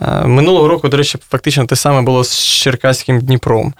е, 0.01 0.25
минулого 0.25 0.67
року, 0.67 0.89
до 0.89 0.97
речі, 0.97 1.17
фактично 1.29 1.65
те 1.65 1.75
саме 1.75 2.01
було 2.01 2.23
з 2.23 2.37
Черкаським 2.45 3.21
Дніпром. 3.21 3.73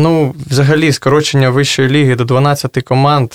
Ну, 0.00 0.34
взагалі, 0.50 0.92
скорочення 0.92 1.50
вищої 1.50 1.88
ліги 1.88 2.14
до 2.14 2.24
12 2.24 2.82
команд, 2.82 3.32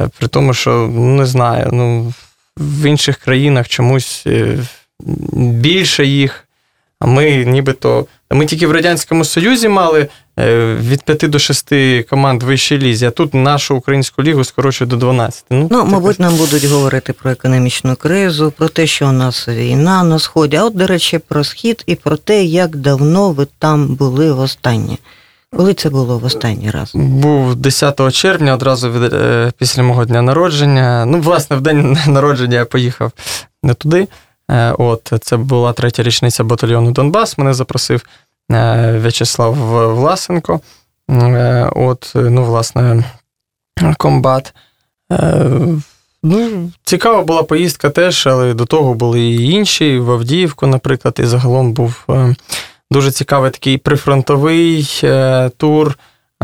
е, 0.00 0.08
при 0.18 0.28
тому, 0.28 0.54
що 0.54 0.70
ну, 0.94 1.04
не 1.04 1.26
знаю, 1.26 1.70
ну, 1.72 2.12
в 2.56 2.86
інших 2.86 3.16
країнах 3.16 3.68
чомусь 3.68 4.22
е, 4.26 4.58
більше 5.32 6.04
їх. 6.04 6.44
А 7.00 7.06
ми 7.06 7.44
нібито. 7.44 8.06
Ми 8.30 8.46
тільки 8.46 8.66
в 8.66 8.72
Радянському 8.72 9.24
Союзі 9.24 9.68
мали 9.68 10.08
е, 10.38 10.74
від 10.74 11.02
5 11.02 11.30
до 11.30 11.38
6 11.38 11.72
команд 12.10 12.42
вищій 12.42 12.78
лізі, 12.78 13.06
а 13.06 13.10
тут 13.10 13.34
нашу 13.34 13.76
українську 13.76 14.22
лігу 14.22 14.44
скорочують 14.44 14.90
до 14.90 14.96
12. 14.96 15.44
Ну, 15.50 15.68
Ну, 15.70 15.84
мабуть, 15.84 16.20
нам 16.20 16.36
будуть 16.36 16.64
говорити 16.64 17.12
про 17.12 17.30
економічну 17.30 17.96
кризу, 17.96 18.52
про 18.56 18.68
те, 18.68 18.86
що 18.86 19.08
у 19.08 19.12
нас 19.12 19.48
війна 19.48 20.02
на 20.04 20.18
сході. 20.18 20.56
А 20.56 20.64
от, 20.64 20.76
до 20.76 20.86
речі, 20.86 21.18
про 21.18 21.44
схід 21.44 21.84
і 21.86 21.94
про 21.94 22.16
те, 22.16 22.44
як 22.44 22.76
давно 22.76 23.30
ви 23.30 23.46
там 23.58 23.86
були 23.86 24.32
востаннє. 24.32 24.96
Коли 25.56 25.74
це 25.74 25.90
було 25.90 26.18
в 26.18 26.24
останній 26.24 26.70
раз? 26.70 26.94
Був 26.94 27.56
10 27.56 28.10
червня, 28.12 28.54
одразу 28.54 28.90
від, 28.90 29.12
е, 29.12 29.52
після 29.58 29.82
мого 29.82 30.04
дня 30.04 30.22
народження. 30.22 31.04
Ну, 31.06 31.20
власне, 31.20 31.56
в 31.56 31.60
день 31.60 31.98
народження 32.06 32.56
я 32.56 32.64
поїхав 32.64 33.12
не 33.62 33.74
туди. 33.74 34.08
Е, 34.50 34.72
От, 34.78 35.12
це 35.20 35.36
була 35.36 35.72
третя 35.72 36.02
річниця 36.02 36.44
батальйону 36.44 36.90
Донбас. 36.90 37.38
Мене 37.38 37.54
запросив 37.54 38.04
е, 38.52 38.98
В'ячеслав 38.98 39.54
Власенко. 39.94 40.60
От, 41.76 42.12
ну, 42.14 42.44
власне, 42.44 43.04
комбат. 43.98 44.54
Ну, 46.22 46.70
цікава 46.84 47.22
була 47.22 47.42
поїздка 47.42 47.90
теж, 47.90 48.26
але 48.26 48.54
до 48.54 48.64
того 48.64 48.94
були 48.94 49.20
і 49.20 49.50
інші, 49.50 49.98
в 49.98 50.10
Авдіївку, 50.10 50.66
наприклад, 50.66 51.16
і 51.18 51.24
загалом 51.24 51.72
був 51.72 52.06
дуже 52.94 53.10
цікавий 53.10 53.50
такий 53.50 53.78
прифронтовий 53.78 55.00
е, 55.04 55.50
тур, 55.56 55.88
е, 55.88 55.96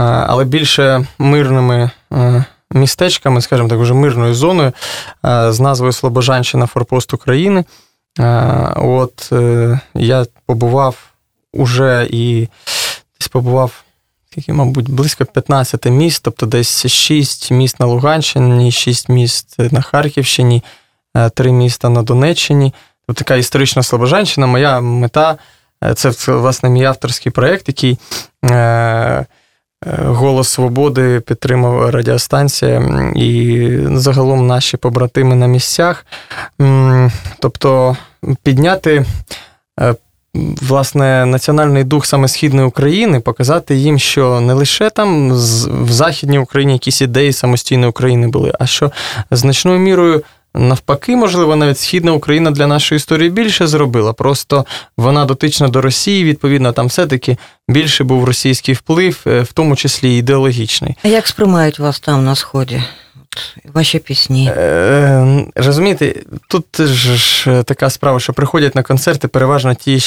але 0.03 0.45
більше 0.45 1.07
мирними 1.19 1.91
е, 2.13 2.45
містечками, 2.71 3.41
скажімо 3.41 3.69
так, 3.69 3.79
вже 3.79 3.95
мирною 3.95 4.35
зоною 4.35 4.73
з 5.49 5.61
назвою 5.61 5.93
Слобожанщина 5.93 6.67
Форпост 6.67 7.15
України. 7.15 7.65
От 8.77 9.33
я 9.95 10.27
побував 10.47 10.97
уже 11.53 12.07
і 12.11 12.49
десь 13.21 13.29
побував 13.29 13.85
мабуть, 14.49 14.91
близько 14.91 15.25
15 15.25 15.87
міст, 15.87 16.23
тобто 16.23 16.47
десь 16.47 16.87
6 16.87 17.51
міст 17.51 17.81
на 17.81 17.87
Луганщині, 17.87 18.73
6 18.73 19.09
міст 19.09 19.59
на 19.59 19.81
Харківщині, 19.81 20.63
3 21.35 21.53
міста 21.53 21.89
на 21.89 22.03
Донеччині. 22.03 22.75
Тобто 23.07 23.19
така 23.19 23.37
історична 23.37 23.83
Слобожанщина. 23.83 24.47
Моя 24.47 24.81
мета 24.81 25.39
це 25.95 26.13
це, 26.13 26.33
власне 26.33 26.71
мій 26.71 26.85
авторський 26.85 27.33
проєкт, 27.33 27.69
який 27.69 27.99
е, 28.45 28.55
е, 28.57 29.27
Голос 30.05 30.49
Свободи 30.49 31.21
підтримав 31.21 31.91
радіостанція 31.91 32.83
і 33.17 33.69
загалом 33.95 34.47
наші 34.47 34.77
побратими 34.77 35.35
на 35.35 35.47
місцях. 35.47 36.07
Тобто 37.39 37.97
підняти 38.43 39.05
е, 39.81 39.95
власне 40.63 41.27
національний 41.27 41.85
дух 41.85 42.07
саме 42.07 42.29
східної 42.29 42.67
України, 42.69 43.21
показати 43.21 43.75
їм, 43.75 43.99
що 43.99 44.41
не 44.41 44.53
лише 44.53 44.91
там 44.91 45.33
в 45.85 45.93
Західній 45.93 46.39
Україні 46.39 46.73
якісь 46.73 47.03
ідеї 47.03 47.33
самостійної 47.33 47.91
України 47.91 48.29
були, 48.29 48.53
а 48.59 48.67
що 48.67 48.91
значною 49.31 49.79
мірою. 49.79 50.23
Навпаки, 50.55 51.17
можливо, 51.17 51.57
навіть 51.57 51.79
східна 51.79 52.13
Україна 52.13 52.51
для 52.51 52.67
нашої 52.67 52.97
історії 52.97 53.31
більше 53.31 53.67
зробила. 53.67 54.13
Просто 54.13 54.65
вона 54.97 55.25
дотична 55.25 55.69
до 55.69 55.81
Росії, 55.81 56.25
відповідно, 56.25 56.73
там 56.73 56.87
все-таки 56.87 57.37
більше 57.69 58.05
був 58.05 58.25
російський 58.25 58.75
вплив, 58.75 59.21
е, 59.27 59.41
в 59.41 59.53
тому 59.53 59.77
числі 59.77 60.15
і 60.15 60.19
ідеологічний. 60.19 60.97
А 61.03 61.09
як 61.09 61.27
сприймають 61.27 61.79
вас 61.79 62.01
там 62.01 62.25
на 62.25 62.35
сході? 62.35 62.83
Ваші 63.73 63.99
пісні? 63.99 64.53
Е, 64.57 65.45
розумієте, 65.55 66.15
тут 66.49 66.81
ж 66.81 67.63
така 67.67 67.91
справа, 67.91 68.21
що 68.21 68.33
приходять 68.33 68.75
на 68.75 68.83
концерти 68.83 69.29
переважно 69.29 69.75
ті, 69.75 69.99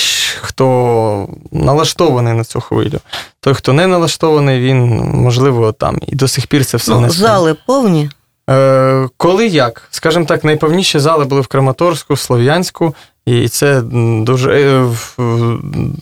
хто 0.41 1.27
налаштований 1.51 2.33
на 2.33 2.43
цю 2.43 2.61
хвилю. 2.61 2.99
Той, 3.39 3.53
хто 3.53 3.73
не 3.73 3.87
налаштований, 3.87 4.61
він, 4.61 4.77
можливо, 5.13 5.71
там 5.71 5.99
і 6.07 6.15
до 6.15 6.27
сих 6.27 6.47
пір 6.47 6.65
це 6.65 6.77
все 6.77 6.91
Ну, 6.91 6.99
не 6.99 7.09
зали 7.09 7.55
повні. 7.65 8.09
Е, 8.49 9.09
коли 9.17 9.47
як? 9.47 9.87
Скажімо 9.91 10.25
так, 10.25 10.43
найповніші 10.43 10.99
зали 10.99 11.25
були 11.25 11.41
в 11.41 11.47
Краматорську, 11.47 12.15
Слов'янську, 12.15 12.95
і 13.25 13.47
це 13.47 13.81
дуже, 14.21 14.51
е, 14.53 14.85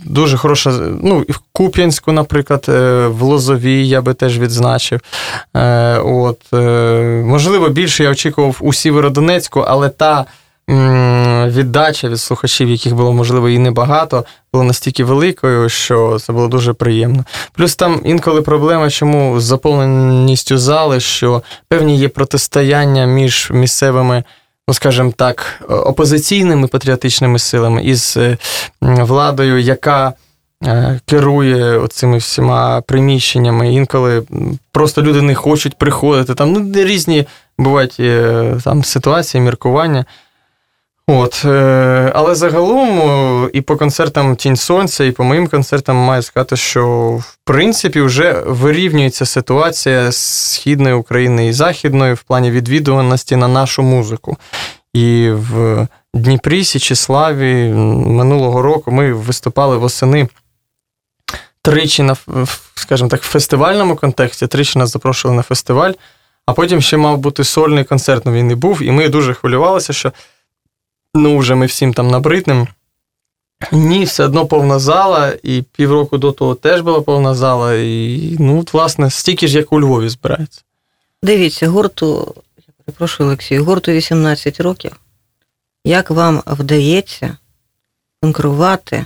дуже 0.05 0.37
хороша. 0.37 0.71
Ну, 1.03 1.25
в 1.29 1.39
Куп'янську, 1.51 2.11
наприклад, 2.11 2.65
е, 2.69 3.07
в 3.07 3.21
Лозовій 3.21 3.87
я 3.87 4.01
би 4.01 4.13
теж 4.13 4.39
відзначив. 4.39 4.99
От, 6.03 6.39
можливо, 7.25 7.69
більше 7.69 8.03
я 8.03 8.09
очікував 8.09 8.57
у 8.59 8.73
Сіверодонецьку, 8.73 9.59
але 9.59 9.89
та. 9.89 10.25
Віддача 11.47 12.09
від 12.09 12.19
слухачів, 12.19 12.69
яких 12.69 12.95
було 12.95 13.13
можливо 13.13 13.49
і 13.49 13.59
небагато, 13.59 14.25
була 14.53 14.65
настільки 14.65 15.03
великою, 15.03 15.69
що 15.69 16.19
це 16.19 16.33
було 16.33 16.47
дуже 16.47 16.73
приємно. 16.73 17.25
Плюс 17.53 17.75
там 17.75 18.01
інколи 18.05 18.41
проблема, 18.41 18.89
чому 18.89 19.39
з 19.39 19.43
заповненістю 19.43 20.57
зали, 20.57 20.99
що 20.99 21.41
певні 21.67 21.97
є 21.97 22.09
протистояння 22.09 23.05
між 23.05 23.51
місцевими, 23.53 24.23
ну 24.67 24.73
скажімо 24.73 25.13
так, 25.15 25.63
опозиційними 25.69 26.67
патріотичними 26.67 27.39
силами 27.39 27.83
із 27.83 28.17
е, 28.17 28.37
владою, 28.81 29.59
яка 29.59 30.13
е, 30.63 30.99
керує 31.05 31.87
цими 31.87 32.17
всіма 32.17 32.81
приміщеннями. 32.81 33.73
Інколи 33.73 34.23
просто 34.71 35.01
люди 35.01 35.21
не 35.21 35.35
хочуть 35.35 35.77
приходити. 35.77 36.35
Там 36.35 36.51
ну, 36.51 36.83
різні 36.85 37.25
бувають 37.57 37.95
е, 37.99 38.53
там 38.63 38.83
ситуації, 38.83 39.41
міркування. 39.41 40.05
От, 41.07 41.45
е, 41.45 42.11
але 42.15 42.35
загалом 42.35 42.99
е, 42.99 43.49
і 43.53 43.61
по 43.61 43.77
концертам 43.77 44.35
Тінь 44.35 44.55
Сонця, 44.55 45.03
і 45.03 45.11
по 45.11 45.23
моїм 45.23 45.47
концертам 45.47 45.95
маю 45.95 46.21
сказати, 46.21 46.55
що 46.55 46.87
в 47.21 47.37
принципі 47.43 48.01
вже 48.01 48.43
вирівнюється 48.45 49.25
ситуація 49.25 50.11
східної 50.11 50.95
України 50.95 51.47
і 51.47 51.53
західної 51.53 52.13
в 52.13 52.23
плані 52.23 52.51
відвідуваності 52.51 53.35
на 53.35 53.47
нашу 53.47 53.83
музику. 53.83 54.37
І 54.93 55.29
в 55.29 55.87
Дніпрі, 56.13 56.63
Січеславі 56.63 57.69
минулого 58.05 58.61
року 58.61 58.91
ми 58.91 59.13
виступали 59.13 59.77
восени 59.77 60.27
тричі 61.61 62.03
на 62.03 62.15
скажімо 62.75 63.09
так, 63.09 63.23
в 63.23 63.27
фестивальному 63.27 63.95
контексті, 63.95 64.47
тричі 64.47 64.79
нас 64.79 64.91
запрошували 64.91 65.37
на 65.37 65.43
фестиваль, 65.43 65.91
а 66.45 66.53
потім 66.53 66.81
ще 66.81 66.97
мав 66.97 67.17
бути 67.17 67.43
сольний 67.43 67.83
концерт, 67.83 68.25
ну 68.25 68.31
він 68.31 68.51
і 68.51 68.55
був, 68.55 68.81
і 68.81 68.91
ми 68.91 69.09
дуже 69.09 69.33
хвилювалися, 69.33 69.93
що 69.93 70.11
ну, 71.15 71.37
вже 71.37 71.55
ми 71.55 71.65
всім 71.65 71.93
там 71.93 72.07
набриднем. 72.07 72.67
Ні, 73.71 74.03
все 74.03 74.25
одно 74.25 74.45
повна 74.45 74.79
зала, 74.79 75.33
і 75.43 75.61
півроку 75.61 76.17
до 76.17 76.31
того 76.31 76.55
теж 76.55 76.81
була 76.81 77.01
повна 77.01 77.35
зала. 77.35 77.73
І, 77.75 78.35
ну, 78.39 78.59
от, 78.59 78.73
власне, 78.73 79.09
стільки 79.09 79.47
ж, 79.47 79.57
як 79.57 79.73
у 79.73 79.81
Львові 79.81 80.09
збирається. 80.09 80.61
Дивіться, 81.23 81.67
гурту, 81.67 82.35
я 82.57 82.73
перепрошую, 82.85 83.27
Олексію, 83.27 83.65
гурту 83.65 83.91
18 83.91 84.59
років. 84.59 84.91
Як 85.85 86.09
вам 86.09 86.43
вдається 86.47 87.37
конкурувати, 88.21 89.05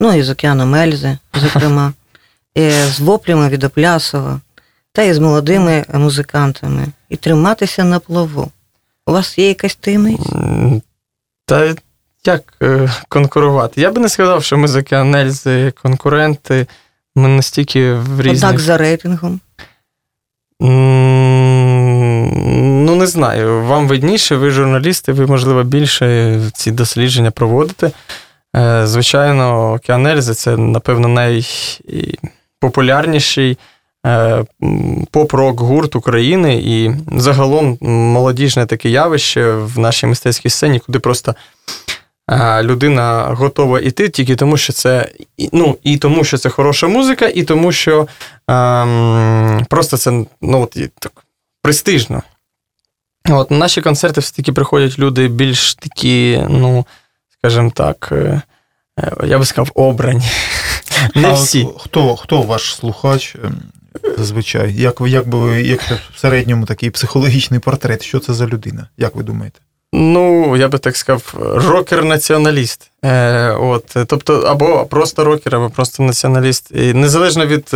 ну 0.00 0.12
і 0.12 0.22
з 0.22 0.30
океаном 0.30 0.74
Ельзи, 0.74 1.18
зокрема, 1.34 1.92
і 2.54 2.70
з 2.70 3.00
воплями 3.00 3.48
від 3.48 3.64
Оплясова, 3.64 4.40
та 4.92 5.02
і 5.02 5.14
з 5.14 5.18
молодими 5.18 5.84
музикантами, 5.94 6.86
і 7.08 7.16
триматися 7.16 7.84
на 7.84 7.98
плаву? 7.98 8.50
У 9.06 9.12
вас 9.12 9.38
є 9.38 9.48
якась 9.48 9.74
таємниця? 9.74 10.80
Та 11.46 11.74
як 12.24 12.54
е, 12.62 12.88
конкурувати? 13.08 13.80
Я 13.80 13.90
би 13.90 14.00
не 14.00 14.08
сказав, 14.08 14.44
що 14.44 14.58
ми 14.58 14.68
з 14.68 14.76
Океанельзи 14.76 15.72
конкуренти. 15.82 16.66
Ми 17.16 17.28
настільки 17.28 17.92
в 17.92 18.20
різних... 18.20 18.50
Однак 18.50 18.60
за 18.60 18.78
рейтингом. 18.78 19.40
Ну, 22.86 22.96
не 22.96 23.06
знаю. 23.06 23.64
Вам 23.64 23.88
видніше, 23.88 24.36
ви 24.36 24.50
журналісти, 24.50 25.12
ви, 25.12 25.26
можливо, 25.26 25.62
більше 25.62 26.40
ці 26.54 26.70
дослідження 26.70 27.30
проводите. 27.30 27.90
Е, 28.56 28.86
Звичайно, 28.86 29.72
Океанельзи 29.72 30.34
це, 30.34 30.56
напевно, 30.56 31.08
найпопулярніший 31.08 33.58
поп-рок 35.10 35.60
гурт 35.60 35.96
України 35.96 36.54
і 36.64 36.90
загалом 37.20 37.78
молодіжне 37.80 38.66
таке 38.66 38.90
явище 38.90 39.52
в 39.52 39.78
нашій 39.78 40.06
мистецькій 40.06 40.50
сцені, 40.50 40.78
куди 40.78 40.98
просто 40.98 41.34
е, 42.30 42.62
людина 42.62 43.22
готова 43.22 43.80
йти 43.80 44.08
тільки 44.08 44.36
тому, 44.36 44.56
що 44.56 44.72
це 44.72 45.08
ну, 45.52 45.78
і 45.82 45.96
тому, 45.96 46.24
що 46.24 46.38
це 46.38 46.48
хороша 46.48 46.88
музика, 46.88 47.26
і 47.26 47.42
тому, 47.42 47.72
що 47.72 48.08
ем, 48.48 49.66
просто 49.70 49.96
це 49.96 50.10
ну, 50.40 50.62
от, 50.62 50.76
так, 50.98 51.24
престижно. 51.62 52.22
От, 53.30 53.50
на 53.50 53.56
наші 53.56 53.80
концерти 53.80 54.20
все-таки 54.20 54.52
приходять 54.52 54.98
люди 54.98 55.28
більш 55.28 55.74
такі, 55.74 56.44
ну, 56.48 56.86
скажімо 57.38 57.72
так, 57.74 58.08
е, 58.12 58.42
е, 58.98 59.12
я 59.26 59.38
би 59.38 59.44
сказав, 59.44 59.70
обрані. 59.74 60.30
Не 61.14 61.32
всі. 61.32 61.68
Хто, 61.78 62.16
хто 62.16 62.42
ваш 62.42 62.74
слухач 62.74 63.36
ем, 63.44 63.62
зазвичай? 64.16 64.74
Як, 64.74 65.00
як 65.00 65.28
би 65.28 65.38
ви, 65.38 65.62
як 65.62 65.80
в 66.14 66.18
середньому 66.18 66.66
такий 66.66 66.90
психологічний 66.90 67.60
портрет? 67.60 68.02
Що 68.02 68.18
це 68.18 68.34
за 68.34 68.46
людина? 68.46 68.88
Як 68.96 69.14
ви 69.14 69.22
думаєте? 69.22 69.60
Ну, 69.92 70.56
я 70.56 70.68
би 70.68 70.78
так 70.78 70.96
сказав, 70.96 71.34
рокер-націоналіст. 71.38 72.90
Е, 73.04 73.50
от, 73.50 73.96
тобто, 74.06 74.40
або 74.40 74.86
просто 74.86 75.24
рокер, 75.24 75.56
або 75.56 75.70
просто 75.70 76.02
націоналіст. 76.02 76.70
І 76.70 76.94
незалежно 76.94 77.46
від. 77.46 77.70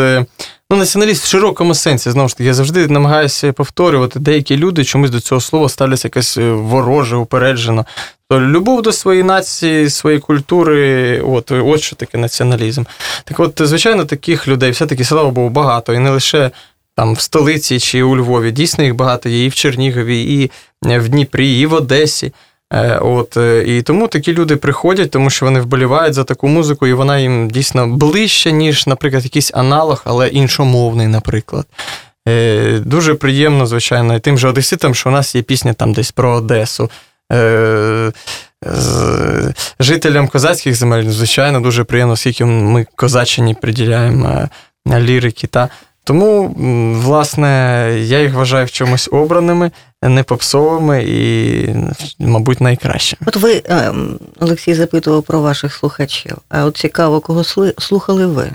Ну, 0.70 0.76
націоналіст 0.76 1.24
в 1.24 1.26
широкому 1.26 1.74
сенсі, 1.74 2.10
знову 2.10 2.28
ж 2.28 2.36
таки, 2.36 2.46
я 2.46 2.54
завжди 2.54 2.88
намагаюся 2.88 3.52
повторювати, 3.52 4.18
деякі 4.18 4.56
люди 4.56 4.84
чомусь 4.84 5.10
до 5.10 5.20
цього 5.20 5.40
слова 5.40 5.68
ставляться 5.68 6.08
якось 6.08 6.38
е, 6.38 6.50
вороже, 6.52 7.16
упереджено. 7.16 7.86
То 8.30 8.40
любов 8.40 8.82
до 8.82 8.92
своєї 8.92 9.24
нації, 9.24 9.90
своєї 9.90 10.20
культури, 10.20 11.20
от, 11.20 11.50
от 11.50 11.80
що 11.80 11.96
таке 11.96 12.18
націоналізм. 12.18 12.84
Так 13.24 13.40
от, 13.40 13.60
звичайно, 13.64 14.04
таких 14.04 14.48
людей 14.48 14.70
все-таки, 14.70 15.04
слава 15.04 15.30
Богу, 15.30 15.48
багато. 15.48 15.94
І 15.94 15.98
не 15.98 16.10
лише 16.10 16.50
там 16.96 17.14
в 17.14 17.20
столиці 17.20 17.80
чи 17.80 18.02
у 18.02 18.16
Львові. 18.16 18.52
Дійсно, 18.52 18.84
їх 18.84 18.94
багато 18.94 19.28
є 19.28 19.44
і 19.44 19.48
в 19.48 19.54
Чернігові, 19.54 20.22
і 20.22 20.50
е, 20.90 20.98
в 20.98 21.08
Дніпрі, 21.08 21.60
і 21.60 21.66
в 21.66 21.74
Одесі. 21.74 22.32
Е, 22.72 22.98
От, 22.98 23.36
е, 23.36 23.64
і 23.66 23.82
тому 23.82 24.08
такі 24.08 24.32
люди 24.32 24.56
приходять, 24.56 25.10
тому 25.10 25.30
що 25.30 25.46
вони 25.46 25.60
вболівають 25.60 26.14
за 26.14 26.24
таку 26.24 26.48
музику, 26.48 26.86
і 26.86 26.92
вона 26.92 27.18
їм 27.18 27.50
дійсно 27.50 27.86
ближча, 27.86 28.50
ніж, 28.50 28.86
наприклад, 28.86 29.24
якийсь 29.24 29.50
аналог, 29.54 30.02
але 30.04 30.28
іншомовний, 30.28 31.06
наприклад. 31.06 31.66
Е, 32.28 32.78
Дуже 32.78 33.14
приємно, 33.14 33.66
звичайно, 33.66 34.16
і 34.16 34.20
тим 34.20 34.38
же 34.38 34.48
одеситам, 34.48 34.94
що 34.94 35.08
у 35.08 35.12
нас 35.12 35.34
є 35.34 35.42
пісня 35.42 35.72
там 35.72 35.92
десь 35.92 36.10
про 36.10 36.30
Одесу. 36.32 36.90
Жителям 39.80 40.28
козацьких 40.28 40.74
земель, 40.74 41.04
звичайно, 41.04 41.60
дуже 41.60 41.84
приємно, 41.84 42.12
оскільки 42.12 42.44
ми 42.44 42.86
козаччині 42.96 43.54
приділяємо 43.54 44.48
лірики. 44.86 45.48
Тому, 46.08 46.54
власне, 47.04 47.48
я 48.00 48.20
їх 48.20 48.34
вважаю 48.34 48.66
в 48.66 48.70
чомусь 48.70 49.08
обраними, 49.12 49.70
не 50.02 50.22
попсовими 50.22 51.04
і, 51.04 51.68
мабуть, 52.18 52.60
найкращими. 52.60 53.20
От 53.26 53.36
ви, 53.36 53.62
ем, 53.64 54.18
Олексій, 54.40 54.74
запитував 54.74 55.22
про 55.22 55.40
ваших 55.40 55.74
слухачів. 55.74 56.36
А 56.48 56.64
от 56.64 56.76
цікаво, 56.76 57.20
кого 57.20 57.44
слухали 57.78 58.26
ви? 58.26 58.50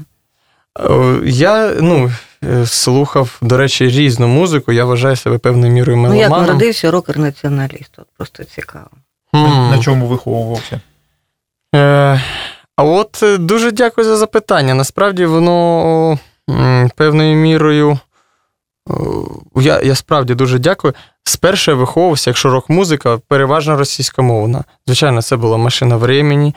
Е, 0.80 1.20
Я 1.26 1.72
ну, 1.82 2.12
е, 2.44 2.66
слухав, 2.66 3.38
до 3.42 3.58
речі, 3.58 3.90
різну 3.90 4.28
музику. 4.28 4.72
Я 4.72 4.86
вважаю 4.86 5.16
себе 5.16 5.38
певною 5.38 5.74
мірою 5.74 5.98
Ну, 5.98 6.16
як 6.16 6.30
народився 6.30 6.92
рокер-націоналіст, 6.92 7.92
от 7.98 8.06
просто 8.18 8.44
цікаво. 8.44 8.90
М. 9.36 9.70
На 9.72 9.78
чому 9.80 10.08
виховувався? 10.08 10.82
Е, 11.76 12.22
А 12.76 12.84
от 12.84 13.24
е, 13.24 13.38
дуже 13.38 13.72
дякую 13.72 14.08
за 14.08 14.18
запитання. 14.18 14.74
Насправді 14.74 15.26
воно 15.26 16.20
певною 16.96 17.36
мірою. 17.36 18.00
е, 18.90 18.94
Я, 19.56 19.82
я 19.82 19.96
справді 19.96 20.36
дуже 20.36 20.60
дякую. 20.60 20.94
Спершу 21.24 21.78
виховувався, 21.78 22.30
якщо 22.30 22.50
рок-музика, 22.50 23.20
переважно 23.28 23.78
російськомовна. 23.78 24.64
Звичайно, 24.88 25.22
це 25.22 25.36
була 25.36 25.58
машина 25.58 25.98
времени. 25.98 26.54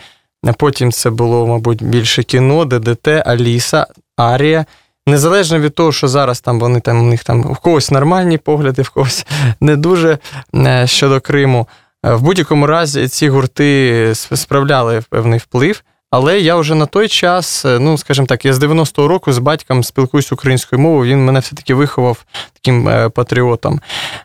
а 0.47 0.53
Потім 0.53 0.93
це 0.93 1.11
було, 1.11 1.47
мабуть, 1.47 1.83
більше 1.83 2.23
кіно, 2.23 2.65
ДДТ, 2.65 3.09
Аліса, 3.09 3.87
Арія. 4.17 4.65
Незалежно 5.09 5.59
від 5.59 5.75
того, 5.75 5.93
що 5.93 6.09
зараз 6.09 6.41
там 6.41 6.61
вони 6.61 6.81
там, 6.81 7.01
у 7.01 7.03
них 7.03 7.25
там 7.25 7.43
в 7.43 7.57
когось 7.57 7.91
нормальні 7.91 8.39
погляди, 8.39 8.83
в 8.83 8.91
когось 8.91 9.27
не 9.61 9.77
дуже 9.77 10.19
е, 10.55 10.87
щодо 10.87 11.21
Криму. 11.21 11.69
Е, 12.07 12.15
В 12.15 12.23
будь-якому 12.23 12.67
разі 12.67 13.09
ці 13.09 13.29
гурти 13.29 14.13
справляли 14.15 15.03
певний 15.11 15.39
вплив. 15.39 15.83
Але 16.17 16.41
я 16.41 16.57
вже 16.57 16.75
на 16.75 16.87
той 16.87 17.09
час, 17.09 17.65
е, 17.65 17.79
ну 17.79 17.99
скажімо 17.99 18.27
так, 18.27 18.45
я 18.45 18.55
з 18.55 18.59
90-го 18.59 19.09
року 19.09 19.33
з 19.33 19.39
батьком 19.39 19.85
спілкуюсь 19.85 20.33
українською 20.33 20.83
мовою. 20.83 21.13
Він 21.13 21.25
мене 21.25 21.41
все-таки 21.41 21.75
виховав 21.75 22.25
таким 22.53 22.89
е, 22.89 23.09
патріотом. 23.09 23.81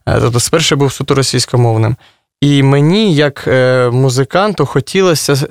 Е, 0.05 0.19
Тобто, 0.21 0.39
спершу 0.39 0.75
був 0.75 0.93
суто 0.93 1.15
російськомовним. 1.15 1.95
І 2.41 2.63
мені, 2.63 3.15
як 3.15 3.47
музиканту, 3.93 4.65
хотілося, 4.65 5.47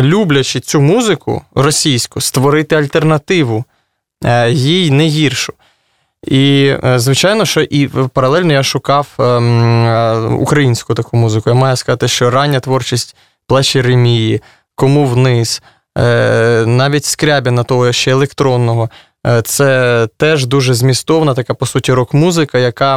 люблячи 0.00 0.60
цю 0.60 0.80
музику 0.80 1.42
російську, 1.54 2.20
створити 2.20 2.76
альтернативу 2.76 3.64
їй 4.48 4.90
не 4.90 5.06
гіршу. 5.06 5.52
І, 6.26 6.74
звичайно, 6.96 7.44
що 7.44 7.60
і 7.60 7.88
паралельно 7.88 8.52
я 8.52 8.62
шукав 8.62 9.08
ем, 9.18 10.38
українську 10.40 10.94
таку 10.94 11.16
музику. 11.16 11.50
Я 11.50 11.54
маю 11.54 11.76
сказати, 11.76 12.08
що 12.08 12.30
рання 12.30 12.60
творчість 12.60 13.16
Плачі 13.46 13.80
Ремії, 13.80 14.42
Кому 14.76 15.06
вниз, 15.06 15.62
е, 15.98 16.64
навіть 16.66 17.04
Скрябіна, 17.04 17.64
того 17.64 17.92
ще 17.92 18.10
електронного. 18.10 18.90
е, 19.26 19.42
Це 19.42 20.08
теж 20.16 20.46
дуже 20.46 20.74
змістовна, 20.74 21.34
така 21.34 21.54
по 21.54 21.66
суті 21.66 21.92
рок-музика, 21.92 22.58
яка 22.58 22.96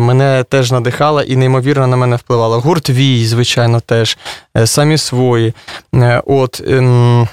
мене 0.00 0.44
теж 0.48 0.72
надихала 0.72 1.22
і 1.22 1.36
неймовірно 1.36 1.86
на 1.86 1.96
мене 1.96 2.16
впливала. 2.16 2.56
Гурт 2.58 2.90
Вій, 2.90 3.26
звичайно, 3.26 3.80
теж, 3.80 4.18
е, 4.56 4.66
самі 4.66 4.98
свої. 4.98 5.54
Е, 5.94 6.22
От, 6.26 6.62
ем, 6.66 7.28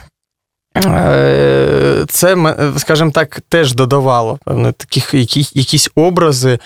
е, 0.78 2.06
це, 2.10 2.36
скажімо 2.78 3.12
так, 3.12 3.42
теж 3.50 3.74
додавало 3.74 4.40
певно, 4.46 4.72
таких 4.72 5.14
якісь, 5.14 5.56
якісь 5.56 5.90
образи. 5.96 6.60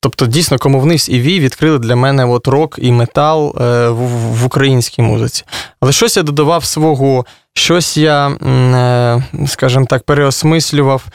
Тобто, 0.00 0.26
дійсно, 0.26 0.58
Комовниз 0.58 1.08
і 1.08 1.20
Вій 1.20 1.40
відкрили 1.40 1.78
для 1.78 1.96
мене 1.96 2.24
от 2.24 2.48
рок 2.48 2.78
і 2.82 2.92
метал 2.92 3.56
е, 3.60 3.88
в, 3.88 4.46
українській 4.46 5.02
музиці. 5.02 5.44
Але 5.80 5.92
щось 5.92 6.16
я 6.16 6.22
додавав 6.22 6.64
свого, 6.64 7.26
щось 7.54 7.96
я, 7.96 8.28
е, 8.28 9.46
скажімо 9.46 9.86
так, 9.88 10.02
переосмислював 10.02 11.06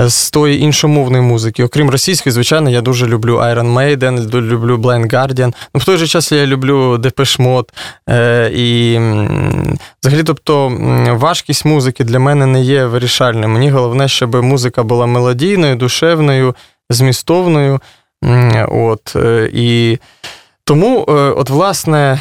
е, 0.00 0.08
з 0.08 0.30
тої 0.30 0.60
іншомовної 0.60 1.22
музики. 1.22 1.64
Окрім 1.64 1.90
російської, 1.90 2.32
звичайно, 2.32 2.70
я 2.70 2.80
дуже 2.80 3.06
люблю 3.06 3.38
Iron 3.38 3.74
Maiden, 3.74 4.40
люблю 4.40 4.76
Blind 4.76 5.14
Guardian. 5.14 5.54
Ну, 5.74 5.80
в 5.80 5.84
той 5.84 5.96
же 5.96 6.06
час 6.06 6.32
я 6.32 6.46
люблю 6.46 6.96
Depeche 6.96 7.40
Mode. 7.40 7.68
І 8.48 8.98
взагалі, 10.02 10.22
тобто, 10.24 10.68
важкість 11.12 11.64
музики 11.64 12.04
для 12.04 12.18
мене 12.18 12.46
не 12.46 12.60
є 12.62 12.86
вирішальною. 12.86 13.48
Мені 13.48 13.70
головне, 13.70 14.08
щоб 14.08 14.34
музика 14.34 14.82
була 14.82 15.06
мелодійною, 15.06 15.76
душевною, 15.76 16.54
змістовною. 16.90 17.80
От, 18.68 19.16
е, 19.16 19.50
і 19.52 19.98
тому, 20.64 21.06
е, 21.08 21.12
от, 21.12 21.50
власне, 21.50 22.20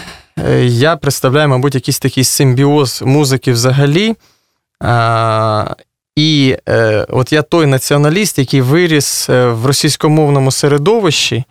е, 0.49 0.65
я 0.65 0.95
представляю, 0.95 1.49
мабуть, 1.49 1.75
якийсь 1.75 1.99
такий 1.99 2.23
симбіоз 2.23 3.01
музики 3.05 3.51
взагалі. 3.51 4.15
І 6.15 6.57
от 7.09 7.33
я 7.33 7.41
той 7.41 7.65
націоналіст, 7.65 8.39
який 8.39 8.61
виріс 8.61 9.29
в 9.29 9.65
російськомовному 9.65 10.51
середовищі, 10.51 11.43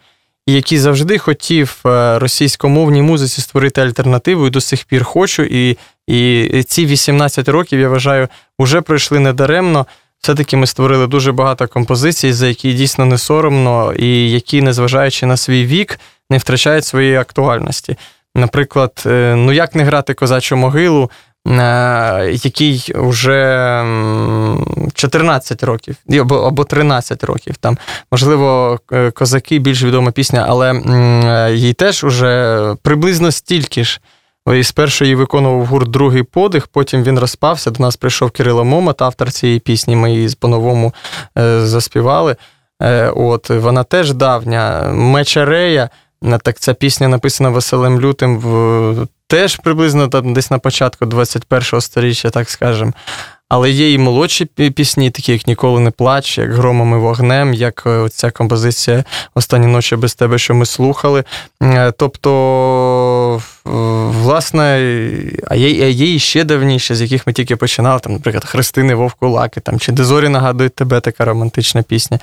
і 0.47 0.53
який 0.53 0.79
завжди 0.79 1.19
хотів 1.19 1.81
російськомовній 2.15 3.03
музиці 3.03 3.41
створити 3.41 3.81
альтернативу, 3.81 4.47
і 4.47 4.51
до 4.51 4.61
сих 4.61 4.85
пір 4.85 5.05
хочу. 5.05 5.43
І, 5.43 5.79
і 6.07 6.63
ці 6.63 6.87
18 6.87 7.49
років, 7.49 7.81
я 7.81 7.89
вважаю, 7.89 8.29
вже 8.59 8.81
пройшли 8.81 9.19
недаремно. 9.19 9.87
Все-таки 10.23 10.57
ми 10.57 10.67
створили 10.67 11.07
дуже 11.07 11.33
багато 11.33 11.69
композицій, 11.69 12.33
за 12.33 12.47
які 12.47 12.73
дійсно 12.73 13.05
не 13.05 13.19
соромно, 13.19 13.93
і 13.93 14.31
які, 14.31 14.63
незважаючи 14.63 15.27
на 15.27 15.37
свій 15.37 15.67
вік, 15.67 16.01
не 16.31 16.39
втрачають 16.39 16.85
своєї 16.85 17.17
актуальності. 17.17 17.97
Наприклад, 18.35 19.03
е, 19.07 19.35
ну 19.37 19.53
як 19.53 19.75
не 19.75 19.85
грати 19.85 20.15
козачу 20.15 20.57
могилу, 20.57 21.11
е, 21.47 22.31
який 22.33 22.93
вже 22.95 23.85
14 24.95 25.63
років 25.63 25.97
або, 26.21 26.37
або 26.37 26.65
13 26.65 27.25
років. 27.25 27.57
Там, 27.57 27.79
можливо, 28.13 28.79
е, 28.93 29.11
козаки 29.11 29.59
більш 29.59 29.83
відома 29.83 30.11
пісня, 30.11 30.47
але 30.49 30.75
їй 31.55 31.73
теж 31.73 32.05
уже 32.05 32.75
приблизно 32.83 33.33
стільки 33.33 33.85
ж. 33.85 34.01
І 34.55 34.65
спершу 34.65 35.05
її 35.05 35.15
виконував 35.15 35.67
гурт 35.67 35.91
другий 35.91 36.23
подих, 36.23 36.67
потім 36.67 37.03
він 37.03 37.19
розпався. 37.19 37.71
До 37.71 37.83
нас 37.83 37.97
прийшов 37.97 38.31
Кирило 38.31 38.65
Момот, 38.65 39.03
автор 39.03 39.33
цієї 39.33 39.59
пісні. 39.59 39.97
Ми 39.97 40.13
її 40.13 40.29
по-новому 40.35 40.95
е, 41.39 41.61
заспівали. 41.61 42.37
Е, 42.83 43.09
от, 43.09 43.51
вона 43.51 43.85
теж 43.85 44.13
давня. 44.13 44.83
Мечарея. 44.93 45.91
е, 46.25 46.39
Так 46.39 46.59
ця 46.59 46.75
пісня 46.75 47.09
написана 47.09 47.51
Василем 47.51 48.01
Лютим 48.01 48.39
в, 48.39 49.07
теж 49.27 49.57
приблизно 49.57 50.09
там, 50.09 50.33
десь 50.33 50.51
на 50.51 50.59
початку 50.59 51.05
21-го 51.05 51.81
сторіччя, 51.81 52.31
так 52.31 52.51
скажемо. 52.51 52.93
Але 53.51 53.71
є 53.71 53.93
і 53.93 53.99
молодші 53.99 54.45
пісні, 54.45 55.11
такі 55.11 55.33
як 55.33 55.47
Ніколи 55.47 55.81
не 55.81 55.91
плач, 55.91 56.39
як 56.39 56.53
Громом 56.53 56.93
і 56.93 56.97
вогнем, 56.97 57.55
як 57.55 57.83
е, 57.87 58.09
ця 58.09 58.31
композиція 58.31 59.05
Останні 59.35 59.67
ночі 59.67 59.97
без 59.97 60.15
тебе, 60.15 60.39
що 60.39 60.55
ми 60.55 60.67
слухали. 60.67 61.25
Е, 61.63 61.93
Тобто, 61.97 63.43
власне, 64.23 64.63
а 65.49 65.55
є, 65.55 65.85
а 65.85 65.87
є 65.87 66.15
і 66.15 66.19
ще 66.19 66.45
давніше, 66.45 66.95
з 66.95 67.01
яких 67.01 67.27
ми 67.27 67.33
тільки 67.33 67.57
починали, 67.57 68.01
там, 68.01 68.13
наприклад, 68.13 68.45
Христини 68.45 68.95
Вовкулаки, 68.95 69.61
там, 69.61 69.79
чи 69.79 69.93
Дезорі 69.93 70.29
нагадують 70.29 70.75
тебе, 70.75 71.01
така 71.01 71.25
романтична 71.25 71.83
пісня. 71.83 72.19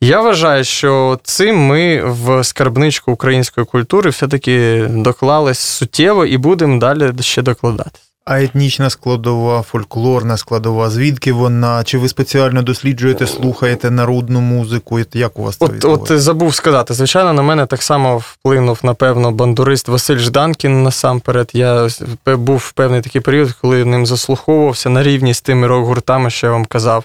Я 0.00 0.20
вважаю, 0.20 0.64
що 0.64 1.18
цим 1.22 1.66
ми 1.66 2.02
в 2.04 2.44
скарбничку 2.44 3.12
української 3.12 3.66
культури 3.66 4.10
все-таки 4.10 4.86
доклались 4.90 5.58
суттєво 5.58 6.26
і 6.26 6.36
будемо 6.36 6.78
далі 6.78 7.12
ще 7.20 7.42
докладати. 7.42 7.98
А 8.24 8.42
етнічна 8.42 8.90
складова, 8.90 9.62
фольклорна 9.62 10.36
складова, 10.36 10.90
звідки 10.90 11.32
вона? 11.32 11.84
Чи 11.84 11.98
ви 11.98 12.08
спеціально 12.08 12.62
досліджуєте, 12.62 13.26
слухаєте 13.26 13.90
народну 13.90 14.40
музику? 14.40 14.98
Як 15.12 15.38
у 15.38 15.42
вас 15.42 15.56
це 15.56 15.64
От, 15.64 15.84
от 15.84 16.20
забув 16.20 16.54
сказати, 16.54 16.94
звичайно, 16.94 17.32
на 17.32 17.42
мене 17.42 17.66
так 17.66 17.82
само 17.82 18.18
вплинув, 18.18 18.80
напевно, 18.82 19.32
бандурист 19.32 19.88
Василь 19.88 20.18
Жданкін 20.18 20.82
насамперед. 20.82 21.50
Я 21.52 21.88
був 22.26 22.56
в 22.56 22.72
певний 22.72 23.00
такий 23.00 23.20
період, 23.20 23.52
коли 23.52 23.84
ним 23.84 24.06
заслуховувався 24.06 24.90
на 24.90 25.02
рівні 25.02 25.34
з 25.34 25.40
тими 25.40 25.66
рок-гуртами, 25.66 26.30
що 26.30 26.46
я 26.46 26.52
вам 26.52 26.64
казав. 26.64 27.04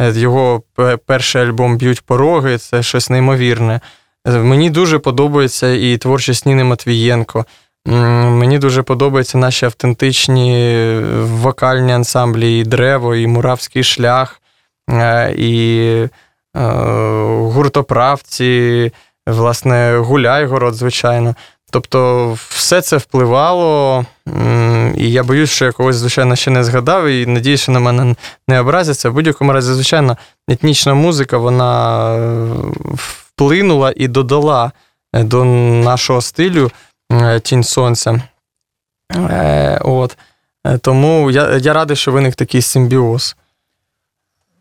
Е, 0.00 0.12
Його 0.12 0.62
перший 1.06 1.42
альбом 1.42 1.76
Б'ють 1.76 2.00
пороги, 2.00 2.58
це 2.58 2.82
щось 2.82 3.10
неймовірне. 3.10 3.80
Е, 4.26 4.30
Мені 4.30 4.70
дуже 4.70 4.98
подобається 4.98 5.68
і 5.68 5.96
творчість 5.96 6.46
Ніни 6.46 6.64
Матвієнко. 6.64 7.44
Мені 7.86 8.58
дуже 8.58 8.82
подобаються 8.82 9.38
наші 9.38 9.66
автентичні 9.66 10.98
вокальні 11.20 11.92
ансамблі, 11.92 12.58
і 12.58 12.64
Древо, 12.64 13.14
і 13.14 13.26
Муравський 13.26 13.84
шлях, 13.84 14.40
е, 14.90 15.34
і 15.38 15.88
е, 16.56 16.60
гуртоправці, 17.28 18.92
власне, 19.26 19.96
Гуляйгород, 19.98 20.74
звичайно. 20.74 21.34
Тобто, 21.74 22.32
все 22.48 22.82
це 22.82 22.96
впливало, 22.96 24.04
і 24.96 25.12
я 25.12 25.22
боюсь, 25.22 25.50
що 25.50 25.64
я 25.64 25.72
когось, 25.72 25.96
звичайно, 25.96 26.36
ще 26.36 26.50
не 26.50 26.64
згадав, 26.64 27.06
і 27.06 27.26
надію, 27.26 27.56
що 27.56 27.72
на 27.72 27.80
мене 27.80 28.14
не 28.48 28.60
образяться. 28.60 29.10
В 29.10 29.12
будь-якому 29.12 29.52
разі, 29.52 29.72
звичайно, 29.72 30.16
етнічна 30.48 30.94
музика 30.94 31.38
вона 31.38 32.16
е, 32.16 32.48
вплинула 32.94 33.92
і 33.96 34.08
додала 34.08 34.72
е, 35.12 35.24
до 35.24 35.44
нашого 35.44 36.20
стилю 36.20 36.66
е, 36.66 36.70
тінь 37.42 37.64
сонця. 37.64 38.22
Е, 39.16 39.78
От. 39.84 40.16
Е, 40.66 40.78
Тому 40.78 41.30
я, 41.30 41.56
я 41.56 41.72
радий, 41.72 41.96
що 41.96 42.12
виник 42.12 42.34
такий 42.34 42.62
симбіоз. 42.62 43.36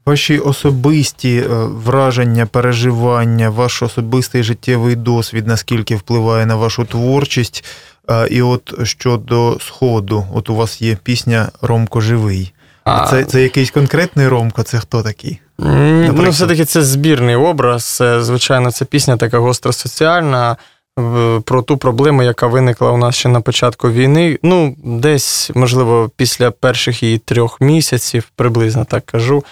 Ваші 0.05 0.39
особисті 0.39 1.37
е, 1.37 1.47
враження, 1.65 2.45
переживання, 2.45 3.49
ваш 3.49 3.83
особистий 3.83 4.43
життєвий 4.43 4.95
досвід, 4.95 5.47
наскільки 5.47 5.95
впливає 5.95 6.45
на 6.45 6.55
вашу 6.55 6.85
творчість. 6.85 7.65
Е, 8.09 8.27
І 8.27 8.41
от 8.41 8.73
щодо 8.87 9.57
сходу, 9.61 10.25
от 10.33 10.49
у 10.49 10.55
вас 10.55 10.81
є 10.81 10.97
пісня 11.03 11.49
Ромко 11.61 12.01
живий. 12.01 12.53
А 12.83 13.07
це, 13.07 13.23
це 13.23 13.41
якийсь 13.43 13.71
конкретний 13.71 14.27
Ромко, 14.27 14.63
це 14.63 14.79
хто 14.79 15.03
такий? 15.03 15.39
М, 15.61 16.05
Ну, 16.15 16.29
все-таки 16.29 16.65
це 16.65 16.83
збірний 16.83 17.35
образ. 17.35 17.97
Е, 18.01 18.23
Звичайно, 18.23 18.71
це 18.71 18.85
пісня 18.85 19.17
така 19.17 19.37
гостросоціальна 19.39 20.51
в- 20.51 20.57
про 20.95 21.62
ту 21.62 21.77
проблему, 21.77 22.23
яка 22.23 22.47
виникла 22.47 22.91
у 22.91 22.97
нас 22.97 23.15
ще 23.15 23.29
на 23.29 23.41
початку 23.41 23.91
війни. 23.91 24.39
Ну, 24.43 24.75
десь, 24.84 25.51
можливо, 25.56 26.12
після 26.15 26.51
перших 26.51 27.03
її 27.03 27.17
трьох 27.17 27.62
місяців, 27.62 28.32
приблизно 28.36 28.86
так 28.86 29.06
кажу. 29.06 29.43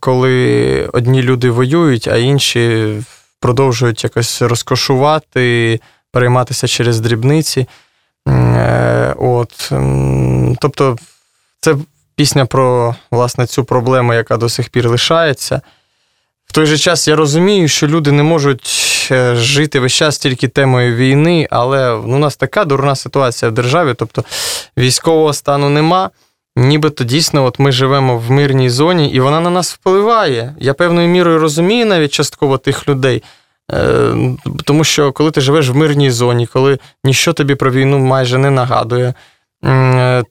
Коли 0.00 0.90
одні 0.92 1.22
люди 1.22 1.50
воюють, 1.50 2.08
а 2.08 2.16
інші 2.16 2.92
продовжують 3.40 4.04
якось 4.04 4.42
розкошувати, 4.42 5.80
перейматися 6.12 6.66
через 6.66 7.00
дрібниці. 7.00 7.66
Е, 8.28 9.14
От, 9.18 9.72
тобто, 10.60 10.96
це 11.60 11.76
пісня 12.16 12.46
про 12.46 12.96
власне 13.10 13.46
цю 13.46 13.64
проблему, 13.64 14.14
яка 14.14 14.36
до 14.36 14.48
сих 14.48 14.68
пір 14.68 14.88
лишається. 14.88 15.60
В 16.46 16.52
той 16.52 16.66
же 16.66 16.78
час 16.78 17.08
я 17.08 17.16
розумію, 17.16 17.68
що 17.68 17.86
люди 17.86 18.12
не 18.12 18.22
можуть 18.22 18.66
е, 19.12 19.36
жити 19.36 19.80
весь 19.80 19.92
час 19.92 20.18
тільки 20.18 20.48
темою 20.48 20.96
війни, 20.96 21.48
але 21.50 22.00
ну, 22.06 22.16
у 22.16 22.18
нас 22.18 22.36
така 22.36 22.64
дурна 22.64 22.96
ситуація 22.96 23.50
в 23.50 23.54
державі, 23.54 23.94
тобто 23.96 24.24
військового 24.78 25.32
стану 25.32 25.68
нема. 25.68 26.10
Нібито 26.56 27.04
дійсно, 27.04 27.44
от 27.44 27.58
ми 27.58 27.72
живемо 27.72 28.18
в 28.18 28.30
мирній 28.30 28.70
зоні, 28.70 29.10
і 29.10 29.20
вона 29.20 29.40
на 29.40 29.50
нас 29.50 29.74
впливає. 29.74 30.54
Я 30.58 30.74
певною 30.74 31.08
мірою 31.08 31.38
розумію 31.38 31.86
навіть 31.86 32.12
частково 32.12 32.58
тих 32.58 32.88
людей. 32.88 33.22
Е, 33.72 34.14
Тому 34.64 34.84
що 34.84 35.12
коли 35.12 35.30
ти 35.30 35.40
живеш 35.40 35.68
в 35.68 35.76
мирній 35.76 36.10
зоні, 36.10 36.46
коли 36.46 36.78
ніщо 37.04 37.32
тобі 37.32 37.54
про 37.54 37.70
війну 37.70 37.98
майже 37.98 38.38
не 38.38 38.50
нагадує, 38.50 39.14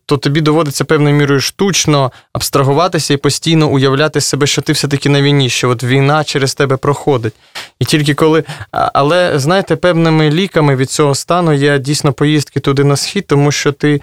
то 0.06 0.17
тобі 0.17 0.41
доводиться 0.41 0.86
певною 0.86 1.15
мірою 1.15 1.39
штучно 1.39 2.12
абстрагуватися 2.34 3.13
і 3.13 3.17
постійно 3.17 3.67
уявляти 3.67 4.22
себе, 4.22 4.48
що 4.48 4.62
ти 4.62 4.74
все-таки 4.74 5.10
на 5.10 5.22
війні, 5.22 5.50
що 5.50 5.69
от 5.69 5.84
війна 5.84 6.24
через 6.24 6.56
тебе 6.56 6.78
проходить. 6.78 7.34
І 7.80 7.86
тільки 7.86 8.13
коли. 8.13 8.43
Але 8.72 9.39
знаєте, 9.39 9.76
певними 9.76 10.30
ліками 10.30 10.76
від 10.76 10.89
цього 10.91 11.15
стану 11.15 11.54
є 11.54 11.80
дійсно 11.80 12.13
поїздки 12.13 12.60
туди 12.60 12.84
на 12.84 12.96
схід, 12.98 13.28
тому 13.28 13.52
що 13.52 13.72
ти 13.72 14.02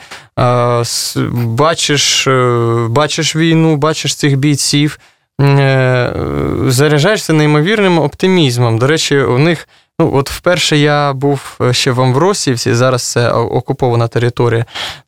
с- 0.83 1.17
бачиш, 1.33 2.27
е, 2.27 2.87
бачиш 2.89 3.37
війну, 3.37 3.77
бачиш 3.77 4.15
цих 4.15 4.37
бійців, 4.37 4.99
е, 5.41 6.13
заряджаєшся 6.67 7.33
неймовірним 7.33 7.99
оптимізмом. 7.99 8.79
До 8.79 8.87
речі, 8.87 9.19
у 9.21 9.39
них. 9.39 9.69
Ну, 10.01 10.11
от 10.15 10.31
вперше 10.31 10.77
я 10.77 11.13
був 11.13 11.59
ще 11.71 11.91
в 11.91 12.01
Амвросівці, 12.01 12.75
зараз 12.75 13.03
це 13.03 13.31
окупована 13.31 14.09
територія. 14.09 14.65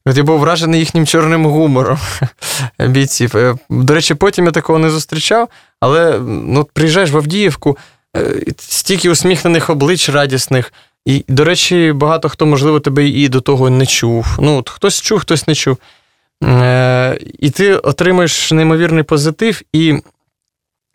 От 0.07 0.16
я 0.16 0.22
був 0.22 0.38
вражений 0.40 0.81
їхнім 0.81 1.07
чорним 1.07 1.46
гумором 1.46 1.98
бійців. 2.78 3.37
Е, 3.37 3.55
До 3.70 3.94
речі, 3.94 4.14
потім 4.14 4.46
я 4.46 4.50
такого 4.50 4.78
не 4.78 4.90
зустрічав, 4.90 5.48
але 5.81 6.18
ну, 6.26 6.68
приїжджаєш 6.72 7.11
в 7.11 7.16
Авдіївку, 7.16 7.78
е, 8.16 8.42
стільки 8.59 9.11
усміхнених 9.11 9.70
облич 9.70 10.09
радісних. 10.09 10.72
І, 11.07 11.24
до 11.28 11.44
речі, 11.44 11.92
багато 11.92 12.28
хто, 12.28 12.46
можливо, 12.46 12.81
тебе 12.81 13.07
і 13.07 13.28
до 13.28 13.40
того 13.40 13.70
не 13.70 13.87
чув. 13.87 14.26
Ну, 14.38 14.59
от 14.59 14.70
хтось 14.70 15.00
чув, 15.00 15.20
хтось 15.20 15.48
не 15.48 15.55
чув. 15.55 15.76
Е, 16.44 17.18
І 17.38 17.50
ти 17.50 17.76
отримуєш 17.76 18.52
неймовірний 18.52 19.02
позитив 19.02 19.62
і 19.72 19.90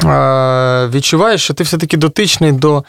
е, 0.06 0.88
відчуваєш, 0.94 1.44
що 1.44 1.54
ти 1.54 1.64
все-таки 1.64 1.98
дотичний 1.98 2.52
до 2.52 2.78
е, 2.78 2.84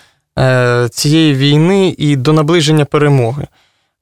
цієї 0.90 1.34
війни 1.34 1.94
і 1.98 2.16
до 2.16 2.32
наближення 2.32 2.84
перемоги. 2.84 3.46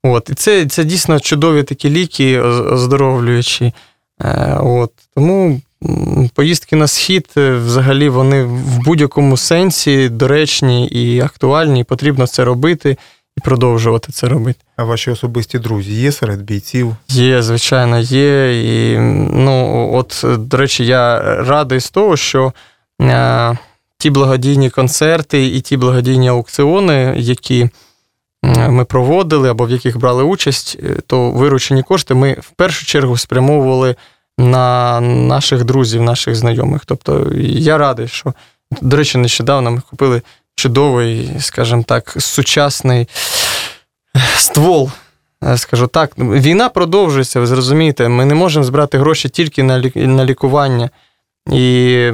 От. 0.02 0.30
І 0.30 0.34
це, 0.34 0.66
це 0.66 0.84
дійсно 0.84 1.20
чудові 1.20 1.62
такі 1.62 1.90
ліки, 1.90 2.40
оздоровлюючі. 2.40 3.72
Е, 4.20 4.58
От. 4.60 4.92
Тому 5.14 5.60
поїздки 6.34 6.76
на 6.76 6.86
схід 6.86 7.28
е, 7.36 7.54
взагалі 7.54 8.08
вони 8.08 8.44
в 8.44 8.78
будь-якому 8.84 9.36
сенсі 9.36 10.08
доречні 10.08 10.86
і 10.86 11.20
актуальні, 11.20 11.80
і 11.80 11.84
потрібно 11.84 12.26
це 12.26 12.44
робити 12.44 12.96
і 13.36 13.40
продовжувати 13.40 14.12
це 14.12 14.28
робити. 14.28 14.58
А 14.76 14.84
ваші 14.84 15.10
особисті 15.10 15.58
друзі 15.58 15.92
є 15.92 16.12
серед 16.12 16.42
бійців? 16.42 16.96
Є, 17.08 17.42
звичайно, 17.42 17.98
є. 17.98 18.62
І, 18.62 18.98
ну, 19.32 19.88
от, 19.94 20.24
до 20.38 20.56
речі, 20.56 20.86
я 20.86 21.20
радий 21.42 21.80
з 21.80 21.90
того, 21.90 22.16
що 22.16 22.52
е, 23.02 23.58
ті 23.98 24.10
благодійні 24.10 24.70
концерти 24.70 25.46
і 25.46 25.60
ті 25.60 25.76
благодійні 25.76 26.28
аукціони, 26.28 27.14
які 27.16 27.68
е, 28.44 28.68
ми 28.68 28.84
проводили 28.84 29.50
або 29.50 29.66
в 29.66 29.70
яких 29.70 29.98
брали 29.98 30.22
участь, 30.22 30.76
е, 30.82 31.00
то 31.06 31.30
виручені 31.30 31.82
кошти 31.82 32.14
ми 32.14 32.32
в 32.32 32.50
першу 32.50 32.86
чергу 32.86 33.16
спрямовували 33.16 33.96
на 34.38 35.00
наших 35.00 35.64
друзів, 35.64 36.02
наших 36.02 36.34
знайомих. 36.34 36.84
Тобто 36.86 37.32
я 37.40 37.78
радий, 37.78 38.08
що, 38.08 38.34
до 38.80 38.96
речі, 38.96 39.18
нещодавно 39.18 39.70
ми 39.70 39.80
купили 39.90 40.22
чудовий, 40.54 41.30
скажімо 41.40 41.84
так, 41.86 42.14
сучасний 42.18 43.08
ствол 44.36 44.90
Е, 45.44 45.58
Скажу 45.58 45.86
так, 45.86 46.18
війна 46.18 46.68
продовжується, 46.68 47.40
ви 47.40 47.46
зрозумієте. 47.46 48.08
Ми 48.08 48.24
не 48.24 48.34
можемо 48.34 48.64
збирати 48.64 48.98
гроші 48.98 49.28
тільки 49.28 49.62
на 49.94 50.24
лікування. 50.24 50.90
І 51.50 52.12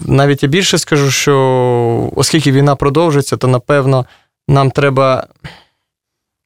навіть 0.00 0.42
я 0.42 0.48
більше 0.48 0.78
скажу, 0.78 1.10
що 1.10 2.12
оскільки 2.16 2.52
війна 2.52 2.76
продовжується, 2.76 3.36
то 3.36 3.48
напевно 3.48 4.06
нам 4.48 4.70
треба 4.70 5.26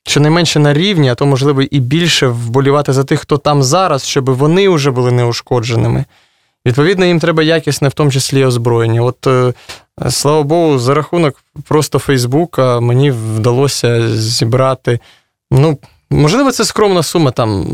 щонайменше 0.06 0.58
на 0.58 0.74
рівні, 0.74 1.10
а 1.10 1.14
то, 1.14 1.26
можливо, 1.26 1.62
і 1.62 1.80
більше 1.80 2.26
вболівати 2.26 2.92
за 2.92 3.04
тих, 3.04 3.20
хто 3.20 3.38
там 3.38 3.62
зараз, 3.62 4.06
щоб 4.06 4.30
вони 4.30 4.68
вже 4.68 4.90
були 4.90 5.12
неушкодженими. 5.12 6.04
Відповідно, 6.66 7.04
їм 7.04 7.20
треба 7.20 7.42
якісне, 7.42 7.88
в 7.88 7.92
тому 7.92 8.10
числі 8.10 8.44
озброєння. 8.44 9.02
От, 9.02 9.26
е, 9.26 9.52
слава 10.10 10.42
Богу, 10.42 10.78
за 10.78 10.94
рахунок 10.94 11.44
просто 11.68 11.98
Фейсбука 11.98 12.80
мені 12.80 13.10
вдалося 13.10 14.16
зібрати. 14.16 15.00
Ну, 15.50 15.78
можливо, 16.10 16.52
це 16.52 16.64
скромна 16.64 17.02
сума, 17.02 17.30
там 17.30 17.66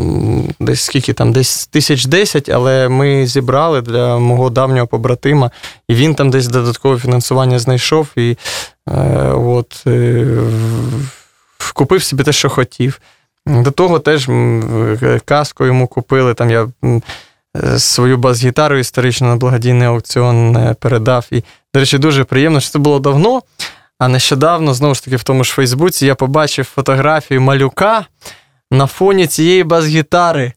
десь 0.61 0.83
скільки 0.83 1.13
там, 1.13 1.33
десь 1.33 1.67
тисяч 1.67 2.05
десять, 2.05 2.49
але 2.49 2.89
ми 2.89 3.27
зібрали 3.27 3.83
для 3.83 4.19
мого 4.19 4.51
давнього 4.51 4.87
побратима, 4.87 5.51
і 5.89 5.95
він 5.95 6.15
там 6.15 6.31
десь 6.31 6.47
додаткове 6.47 6.99
фінансування 6.99 7.59
знайшов 7.59 8.09
і 8.17 8.37
е, 8.89 8.97
от, 9.33 9.83
е, 9.87 10.27
купив 11.75 12.03
собі 12.03 12.23
те, 12.23 12.33
що 12.33 12.49
хотів. 12.49 13.01
До 13.47 13.71
того 13.71 13.99
теж 13.99 14.29
е, 14.29 15.21
каску 15.25 15.67
йому 15.67 15.87
купили. 15.87 16.35
Там 16.35 16.51
я 16.51 16.69
е, 17.65 17.79
свою 17.79 18.17
бас-гітару 18.17 18.79
історично 18.79 19.29
на 19.29 19.37
благодійний 19.37 19.89
аукціон 19.89 20.57
е, 20.57 20.75
передав. 20.81 21.27
І, 21.31 21.43
до 21.75 21.81
речі, 21.81 21.99
дуже 21.99 22.25
приємно, 22.25 22.61
що 22.61 22.71
це 22.71 22.79
було 22.79 22.99
давно. 22.99 23.43
А 23.99 24.09
нещодавно, 24.09 24.75
знову 24.75 24.95
ж 24.95 25.05
таки, 25.05 25.17
в 25.17 25.23
тому 25.23 25.45
ж 25.45 25.53
Фейсбуці 25.53 26.07
я 26.07 26.15
побачив 26.15 26.65
фотографію 26.65 27.41
малюка 27.41 28.07
на 28.71 28.87
фоні 28.87 29.27
цієї 29.27 29.65
бас-гітари. 29.65 30.53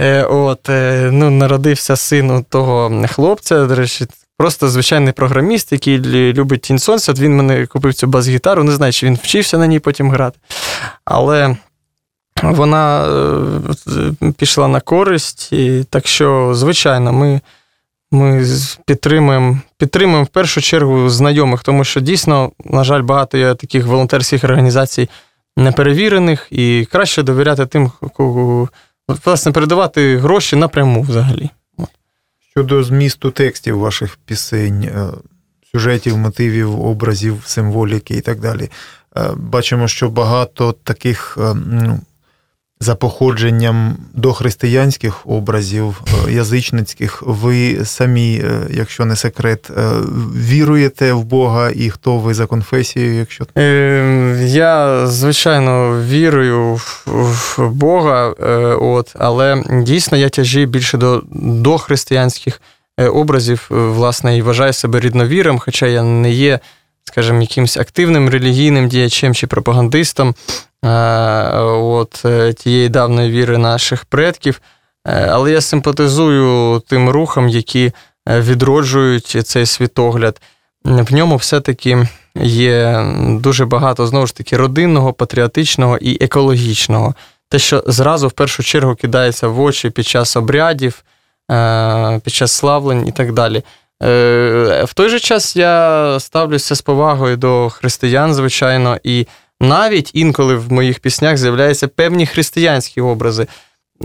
Е, 0.00 0.22
от, 0.22 0.68
е, 0.68 1.10
ну, 1.12 1.30
народився 1.30 1.96
син 1.96 2.44
того 2.48 3.06
хлопця, 3.06 3.66
до 3.66 3.74
речі, 3.74 4.06
просто 4.38 4.68
звичайний 4.68 5.12
програміст, 5.12 5.72
який 5.72 5.98
любить 6.32 6.60
Тінь. 6.60 6.78
От 6.88 7.20
він 7.20 7.36
мене 7.36 7.66
купив 7.66 7.94
цю 7.94 8.06
бас-гітару. 8.06 8.64
Не 8.64 8.72
знаю, 8.72 8.92
чи 8.92 9.06
він 9.06 9.18
вчився 9.22 9.58
на 9.58 9.66
ній 9.66 9.78
потім 9.78 10.10
грати. 10.10 10.38
Але 11.04 11.56
вона 12.42 13.06
е, 13.06 14.32
пішла 14.38 14.68
на 14.68 14.80
користь. 14.80 15.52
І, 15.52 15.84
так 15.90 16.06
що, 16.06 16.54
звичайно, 16.54 17.12
ми, 17.12 17.40
ми 18.12 18.46
підтримуємо, 18.86 19.58
підтримуємо 19.78 20.24
в 20.24 20.28
першу 20.28 20.60
чергу 20.60 21.08
знайомих, 21.08 21.62
тому 21.62 21.84
що 21.84 22.00
дійсно, 22.00 22.52
на 22.64 22.84
жаль, 22.84 23.02
багато 23.02 23.38
є 23.38 23.54
таких 23.54 23.86
волонтерських 23.86 24.44
організацій 24.44 25.08
неперевірених, 25.56 26.46
і 26.50 26.88
краще 26.92 27.22
довіряти 27.22 27.66
тим, 27.66 27.92
кого 28.14 28.68
власне 29.24 29.52
передавати 29.52 30.16
гроші 30.18 30.56
напряму 30.56 31.02
взагалі. 31.02 31.50
Щодо 32.50 32.82
змісту 32.82 33.30
текстів 33.30 33.78
ваших 33.78 34.18
пісень, 34.26 34.82
е, 34.82 35.08
сюжетів, 35.72 36.18
мотивів, 36.18 36.80
образів, 36.86 37.42
символіки 37.46 38.14
і 38.14 38.20
так 38.20 38.40
далі. 38.40 38.70
Е, 39.16 39.30
Бачимо, 39.36 39.88
що 39.88 40.10
багато 40.10 40.72
таких 40.72 41.38
е, 41.40 41.54
ну, 41.66 42.00
за 42.82 42.94
походженням 42.94 43.96
дохристиянських 44.14 45.26
образів, 45.26 46.00
е, 46.28 46.32
язичницьких, 46.32 47.22
ви 47.26 47.84
самі, 47.84 48.42
е, 48.44 48.66
якщо 48.70 49.04
не 49.04 49.16
секрет, 49.16 49.70
е, 49.70 49.90
віруєте 50.36 51.12
в 51.12 51.24
Бога 51.24 51.70
і 51.74 51.90
хто 51.90 52.18
ви 52.18 52.34
за 52.34 52.46
конфесією, 52.46 53.14
якщо 53.14 53.46
Я, 54.46 55.06
звичайно, 55.06 56.02
вірую 56.08 56.80
в, 57.06 57.58
Бога, 57.58 58.28
от, 58.80 59.14
але 59.18 59.62
дійсно 59.82 60.18
я 60.18 60.28
тяжію 60.28 60.66
більше 60.66 60.98
до, 60.98 61.22
до 61.34 61.78
християнських 61.78 62.60
образів, 63.12 63.66
власне, 63.70 64.36
і 64.36 64.42
вважаю 64.42 64.72
себе 64.72 65.00
рідновіром, 65.00 65.58
хоча 65.58 65.86
я 65.86 66.02
не 66.02 66.30
є, 66.30 66.58
скажімо, 67.12 67.40
якимось 67.40 67.76
активним 67.76 68.28
релігійним 68.28 68.88
діячем 68.88 69.34
чи 69.34 69.46
пропагандистом 69.46 70.34
е, 70.84 70.88
от, 71.60 72.22
е, 72.24 72.52
тієї 72.52 72.88
давної 72.88 73.30
віри 73.30 73.58
наших 73.58 74.04
предків. 74.04 74.60
Е, 75.06 75.28
Але 75.30 75.52
я 75.52 75.60
симпатизую 75.60 76.80
тим 76.88 77.08
рухам, 77.08 77.48
які 77.48 77.92
відроджують 78.26 79.26
цей 79.44 79.66
світогляд. 79.66 80.40
В 80.84 81.14
ньому 81.14 81.36
все-таки 81.36 82.08
є 82.42 83.06
дуже 83.28 83.66
багато 83.66 84.06
знову 84.06 84.26
ж 84.26 84.36
таки 84.36 84.56
родинного, 84.56 85.12
патріотичного 85.12 85.98
і 85.98 86.24
екологічного. 86.24 87.14
Те, 87.48 87.58
що 87.58 87.84
зразу 87.86 88.28
в 88.28 88.32
першу 88.32 88.62
чергу 88.62 88.94
кидається 88.94 89.48
в 89.48 89.60
очі 89.60 89.90
під 89.90 90.06
час 90.06 90.36
обрядів, 90.36 91.04
під 92.24 92.34
час 92.34 92.52
славлень 92.52 93.08
і 93.08 93.12
так 93.12 93.32
далі. 93.32 93.62
Е, 94.02 94.84
В 94.84 94.94
той 94.94 95.08
же 95.08 95.20
час 95.20 95.56
я 95.56 96.16
ставлюся 96.20 96.74
з 96.74 96.82
повагою 96.82 97.36
до 97.36 97.68
християн, 97.68 98.34
звичайно, 98.34 98.98
і 99.04 99.26
навіть 99.60 100.10
інколи 100.14 100.54
в 100.54 100.72
моїх 100.72 101.00
піснях 101.00 101.36
з'являються 101.36 101.88
певні 101.88 102.26
християнські 102.26 103.00
образи. 103.00 103.46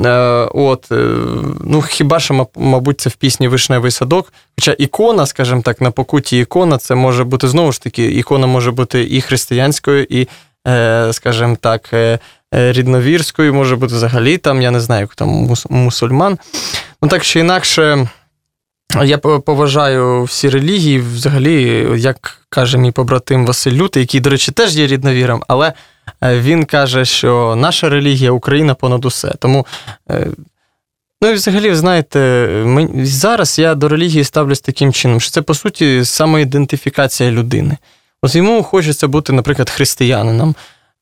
Е, 0.06 0.10
От, 0.54 0.92
е, 0.92 0.96
ну, 1.64 1.82
хіба 1.82 2.20
що, 2.20 2.48
мабуть, 2.56 3.02
це 3.02 3.10
в 3.10 3.16
пісні 3.16 3.48
Вишневий 3.48 3.92
садок. 3.92 4.34
Хоча 4.56 4.76
ікона, 4.78 5.26
скажімо 5.26 5.62
так, 5.62 5.82
на 5.82 5.92
покуті 5.92 6.40
ікона, 6.40 6.78
це 6.78 6.96
може 6.96 7.24
бути 7.24 7.48
знову 7.48 7.72
ж 7.72 7.82
таки, 7.82 8.06
ікона 8.06 8.48
може 8.48 8.72
бути 8.72 9.08
і 9.10 9.22
християнською, 9.22 10.06
і, 10.10 10.28
скажімо 11.12 11.58
так, 11.62 11.90
рідновірською, 12.52 13.54
може 13.54 13.76
бути 13.76 13.96
взагалі 13.96 14.38
там, 14.38 14.62
я 14.62 14.72
не 14.72 14.80
знаю, 14.80 15.10
там 15.16 15.48
мусульман. 15.70 16.38
Ну, 17.02 17.10
так 17.10 17.24
чи 17.24 17.40
інакше, 17.40 18.08
я 19.04 19.18
поважаю 19.18 20.24
всі 20.24 20.50
релігії, 20.50 21.00
взагалі, 21.00 21.88
як 21.98 22.42
каже 22.50 22.78
мій 22.78 22.92
побратим 22.92 23.46
Василь 23.46 23.72
Лютий, 23.72 24.04
який, 24.04 24.20
до 24.20 24.30
речі, 24.30 24.52
теж 24.52 24.76
є 24.76 24.88
рідновіром, 24.88 25.44
але 25.48 25.74
е, 26.24 26.40
він 26.40 26.66
каже, 26.66 27.06
що 27.06 27.56
наша 27.58 27.90
релігія 27.90 28.32
Україна 28.32 28.74
понад 28.74 29.06
усе. 29.06 29.34
Тому, 29.40 29.66
е, 30.12 30.28
ну 31.22 31.30
і 31.30 31.34
взагалі, 31.34 31.76
знаєте, 31.76 32.50
зараз 33.04 33.60
я 33.60 33.76
до 33.76 33.90
релігії 33.90 34.24
ставлюсь 34.24 34.62
таким 34.62 34.94
чином, 34.94 35.20
що 35.20 35.32
це, 35.32 35.42
по 35.42 35.54
суті, 35.54 36.06
самоідентифікація 36.06 37.32
людини. 37.32 37.78
От 38.22 38.36
йому 38.36 38.64
хочеться 38.64 39.08
бути, 39.08 39.34
наприклад, 39.34 39.70
християнином. 39.70 40.56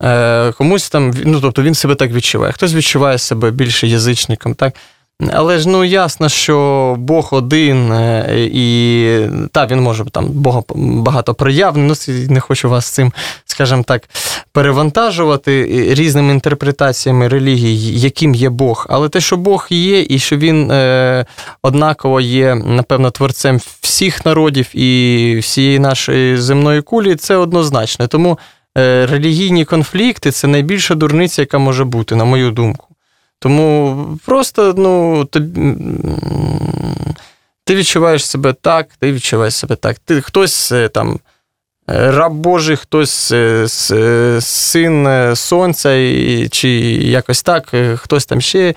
Е, 0.03 0.51
комусь 0.51 0.89
там, 0.89 1.13
ну 1.25 1.41
тобто 1.41 1.61
він 1.61 1.75
себе 1.75 1.95
так 1.95 2.11
відчуває. 2.11 2.53
Хтось 2.53 2.73
відчуває 2.73 3.17
себе 3.17 3.51
більше 3.51 3.87
язичником, 3.87 4.53
так? 4.55 4.73
Але 5.33 5.59
ж 5.59 5.69
ну 5.69 5.83
ясно, 5.83 6.29
що 6.29 6.95
Бог 6.99 7.29
один, 7.31 7.91
е, 7.91 8.49
і 8.53 9.19
так, 9.51 9.71
він 9.71 9.81
може 9.81 10.05
там 10.05 10.25
Бога 10.25 10.63
багато 10.75 11.33
проявлений, 11.33 11.95
ну 12.07 12.13
не 12.29 12.39
хочу 12.39 12.69
вас 12.69 12.85
цим, 12.85 13.13
скажімо 13.45 13.83
так, 13.83 14.09
перевантажувати 14.51 15.65
різними 15.93 16.33
інтерпретаціями 16.33 17.27
релігії, 17.27 17.99
яким 17.99 18.35
є 18.35 18.49
Бог. 18.49 18.87
Але 18.89 19.09
те, 19.09 19.21
що 19.21 19.37
Бог 19.37 19.67
є, 19.69 20.05
і 20.09 20.19
що 20.19 20.37
він 20.37 20.71
е, 20.71 21.25
однаково 21.61 22.21
є, 22.21 22.55
напевно, 22.55 23.11
творцем 23.11 23.59
всіх 23.81 24.25
народів 24.25 24.75
і 24.75 25.37
всієї 25.41 25.79
нашої 25.79 26.37
земної 26.37 26.81
кулі, 26.81 27.15
це 27.15 27.35
однозначно. 27.35 28.07
Тому 28.07 28.39
е, 28.77 29.05
релігійні 29.05 29.65
конфлікти 29.65 30.31
це 30.31 30.47
найбільша 30.47 30.95
дурниця, 30.95 31.41
яка 31.41 31.57
може 31.57 31.83
бути, 31.83 32.15
на 32.15 32.25
мою 32.25 32.51
думку. 32.51 32.94
Тому 33.39 34.19
просто, 34.25 34.73
ну, 34.77 35.25
тобі, 35.25 35.75
ти 37.65 37.75
відчуваєш 37.75 38.25
себе 38.25 38.53
так, 38.53 38.87
ти 38.99 39.11
відчуваєш 39.11 39.55
себе 39.55 39.75
так. 39.75 39.99
Ти 39.99 40.21
хтось 40.21 40.71
е, 40.71 40.89
там 40.89 41.19
е, 41.89 42.11
раб 42.11 42.33
Божий, 42.33 42.75
хтось 42.75 43.31
е, 43.31 43.67
син 44.41 45.07
сонця, 45.35 45.89
чи 46.51 46.69
якось 47.01 47.43
так, 47.43 47.73
хтось 47.95 48.25
там 48.25 48.41
ще 48.41 48.73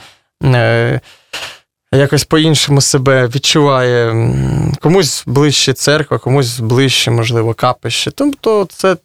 якось 1.93 2.25
по-іншому 2.25 2.81
себе 2.81 3.27
відчуває. 3.27 4.33
Комусь 4.81 5.23
ближче 5.27 5.73
церква, 5.73 6.19
комусь 6.19 6.61
ближче, 6.61 7.11
можливо, 7.11 7.55
капище. 7.55 8.11
Тобто 8.11 8.67
це 8.71 8.97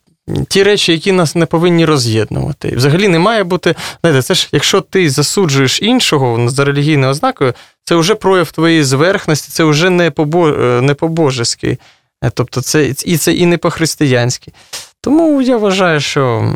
ті 0.47 0.63
речі, 0.63 0.91
які 0.91 1.11
нас 1.11 1.35
не 1.35 1.45
повинні 1.45 1.85
роз'єднувати. 1.85 2.75
Взагалі 2.75 3.07
не 3.07 3.19
має 3.19 3.43
бути. 3.43 3.75
Знаєте, 4.01 4.21
це 4.21 4.33
ж 4.33 4.49
якщо 4.51 4.81
ти 4.81 5.09
засуджуєш 5.09 5.81
іншого 5.81 6.49
за 6.49 6.65
релігійною 6.65 7.11
ознакою, 7.11 7.53
це 7.83 7.95
вже 7.95 8.15
прояв 8.15 8.51
твоєї 8.51 8.83
зверхності, 8.83 9.49
це 9.51 9.63
вже 9.63 9.89
не 9.89 10.11
по 10.11 10.47
не 10.81 10.93
по-божески. 10.93 11.77
Е, 12.23 12.31
Тобто, 12.33 12.61
це 12.61 12.93
і 13.05 13.17
це 13.17 13.33
і 13.33 13.45
не 13.45 13.57
по-християнськи. 13.57 14.51
Тому 15.01 15.41
я 15.41 15.57
вважаю, 15.57 15.99
що. 15.99 16.53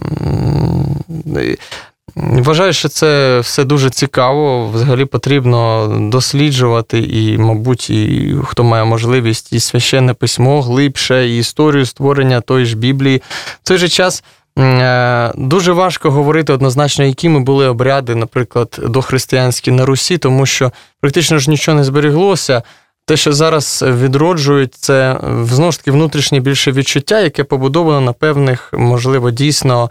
Вважаю, 2.15 2.73
що 2.73 2.89
це 2.89 3.39
все 3.39 3.63
дуже 3.63 3.89
цікаво. 3.89 4.69
Взагалі 4.69 5.05
потрібно 5.05 5.87
досліджувати, 6.11 6.99
і, 6.99 7.37
мабуть, 7.37 7.89
і 7.89 8.35
хто 8.43 8.63
має 8.63 8.83
можливість, 8.83 9.53
і 9.53 9.59
священне 9.59 10.13
письмо 10.13 10.61
глибше, 10.61 11.29
і 11.29 11.37
історію 11.37 11.85
створення 11.85 12.41
тої 12.41 12.65
ж 12.65 12.77
Біблії. 12.77 13.21
В 13.63 13.67
той 13.67 13.77
же 13.77 13.89
час 13.89 14.23
е, 14.57 15.31
дуже 15.35 15.71
важко 15.71 16.11
говорити 16.11 16.53
однозначно, 16.53 17.05
якими 17.05 17.39
були 17.39 17.67
обряди, 17.67 18.15
наприклад, 18.15 18.79
дохристиянські 18.83 19.71
на 19.71 19.85
Русі, 19.85 20.17
тому 20.17 20.45
що 20.45 20.71
практично 21.01 21.39
ж 21.39 21.49
нічого 21.49 21.77
не 21.77 21.83
збереглося. 21.83 22.63
Те, 23.05 23.17
що 23.17 23.33
зараз 23.33 23.85
відроджують, 23.87 24.75
це 24.75 25.11
е, 25.13 25.45
знову 25.45 25.71
ж 25.71 25.77
таки 25.77 25.91
внутрішнє 25.91 26.39
більше 26.39 26.71
відчуття, 26.71 27.19
яке 27.19 27.43
побудовано 27.43 28.01
на 28.01 28.13
певних, 28.13 28.73
можливо, 28.73 29.31
дійсно 29.31 29.89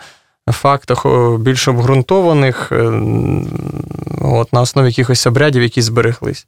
фактах 0.52 1.06
більш 1.38 1.68
обґрунтованих, 1.68 2.72
е, 2.72 3.02
от, 4.20 4.52
на 4.52 4.60
основі 4.60 4.86
якихось 4.86 5.26
обрядів, 5.26 5.62
які 5.62 5.82
збереглись. 5.82 6.46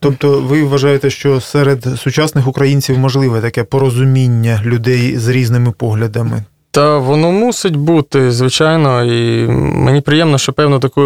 Тобто, 0.00 0.40
ви 0.40 0.64
вважаєте, 0.64 1.10
що 1.10 1.40
серед 1.40 1.84
сучасних 1.84 2.46
українців 2.46 2.98
можливе 2.98 3.40
таке 3.40 3.64
порозуміння 3.64 4.62
людей 4.64 5.18
з 5.18 5.28
різними 5.28 5.72
поглядами? 5.72 6.44
Та 6.70 6.98
воно 6.98 7.32
мусить 7.32 7.76
бути, 7.76 8.32
звичайно, 8.32 9.04
і 9.04 9.46
мені 9.48 10.00
приємно, 10.00 10.38
що 10.38 10.52
певну 10.52 10.78
таку 10.78 11.00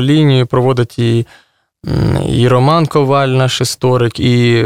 лінію 0.00 0.46
проводить 0.46 0.98
і, 0.98 1.26
і 2.28 2.48
Роман 2.48 2.86
Коваль, 2.86 3.28
наш 3.28 3.60
історик, 3.60 4.20
і 4.20 4.64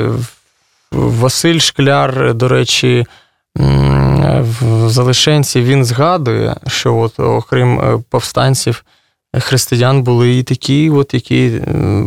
Василь 0.92 1.58
Шкляр, 1.58 2.34
до 2.34 2.48
речі, 2.48 3.06
в 4.40 4.88
Залишенці 4.88 5.60
він 5.60 5.84
згадує, 5.84 6.56
що 6.66 6.96
от, 6.96 7.20
окрім 7.20 7.80
е, 7.80 8.02
повстанців, 8.08 8.84
християн 9.40 10.02
були 10.02 10.38
і 10.38 10.42
такі, 10.42 10.90
от, 10.90 11.14
які 11.14 11.46
е, 11.46 12.04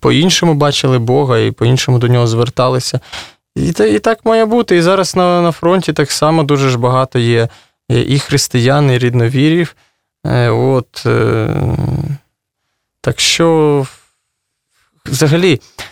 по-іншому 0.00 0.54
бачили 0.54 0.98
Бога 0.98 1.38
і 1.38 1.50
по-іншому 1.50 1.98
до 1.98 2.08
нього 2.08 2.26
зверталися. 2.26 3.00
І, 3.56 3.68
і 3.68 3.98
так 3.98 4.24
має 4.24 4.44
бути. 4.44 4.76
І 4.76 4.82
зараз 4.82 5.16
на, 5.16 5.42
на 5.42 5.52
фронті 5.52 5.92
так 5.92 6.12
само 6.12 6.42
дуже 6.42 6.70
ж 6.70 6.78
багато 6.78 7.18
є 7.18 7.48
е, 7.90 8.00
і 8.00 8.18
християн, 8.18 8.90
і 8.90 8.98
рідновірів. 8.98 9.76
Е, 10.26 10.48
От, 10.48 11.06
е, 11.06 11.48
так 13.00 13.20
що, 13.20 13.86
взагалі, 15.06 15.52
е, 15.54 15.84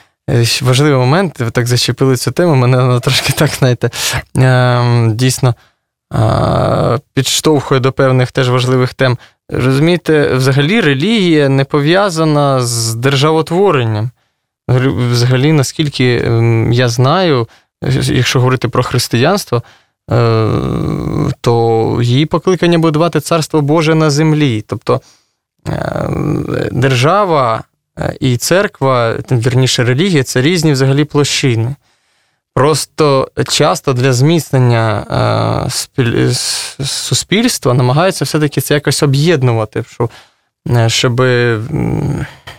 важливий 0.62 0.98
момент, 0.98 1.40
ви 1.40 1.50
так 1.50 1.66
зачепили 1.66 2.16
цю 2.16 2.30
тему, 2.30 2.54
мене 2.54 2.76
вона 2.76 3.00
трошки 3.00 3.32
так, 3.32 3.50
знаєте, 3.50 3.90
е, 4.37 5.10
дійсно 5.14 5.54
е, 6.14 6.98
підштовхує 7.14 7.80
до 7.80 7.92
певних 7.92 8.32
теж 8.32 8.48
важливих 8.50 8.94
тем. 8.94 9.18
Розумієте, 9.48 10.34
взагалі 10.34 10.80
релігія 10.80 11.48
не 11.48 11.64
пов'язана 11.64 12.62
з 12.62 12.94
державотворенням. 12.94 14.10
Взагалі- 14.68 15.52
наскільки 15.52 16.22
ем, 16.26 16.72
я 16.72 16.88
знаю, 16.88 17.48
якщо 18.02 18.38
говорити 18.40 18.68
про 18.68 18.82
християнство, 18.82 19.62
е, 20.10 20.48
то 21.40 21.98
її 22.02 22.26
покликання 22.26 22.78
будувати 22.78 23.20
царство 23.20 23.60
Боже 23.60 23.94
на 23.94 24.10
землі. 24.10 24.64
Тобто 24.66 25.00
е, 25.68 26.08
держава 26.72 27.56
е, 27.56 27.62
і 28.20 28.36
церква, 28.36 29.16
вірніше 29.30 29.84
релігія 29.84 30.22
це 30.22 30.42
різні 30.42 30.72
взагалі 30.72 31.04
площини. 31.04 31.74
Просто 32.54 33.28
часто 33.48 33.92
для 33.92 34.12
зміцнення 34.12 35.06
е, 35.98 36.32
суспільства 36.84 37.74
намагаються 37.74 38.24
все-таки 38.24 38.60
це 38.60 38.74
якось 38.74 39.02
об'єднувати, 39.02 39.84
е, 40.68 40.88
щоб 40.88 41.20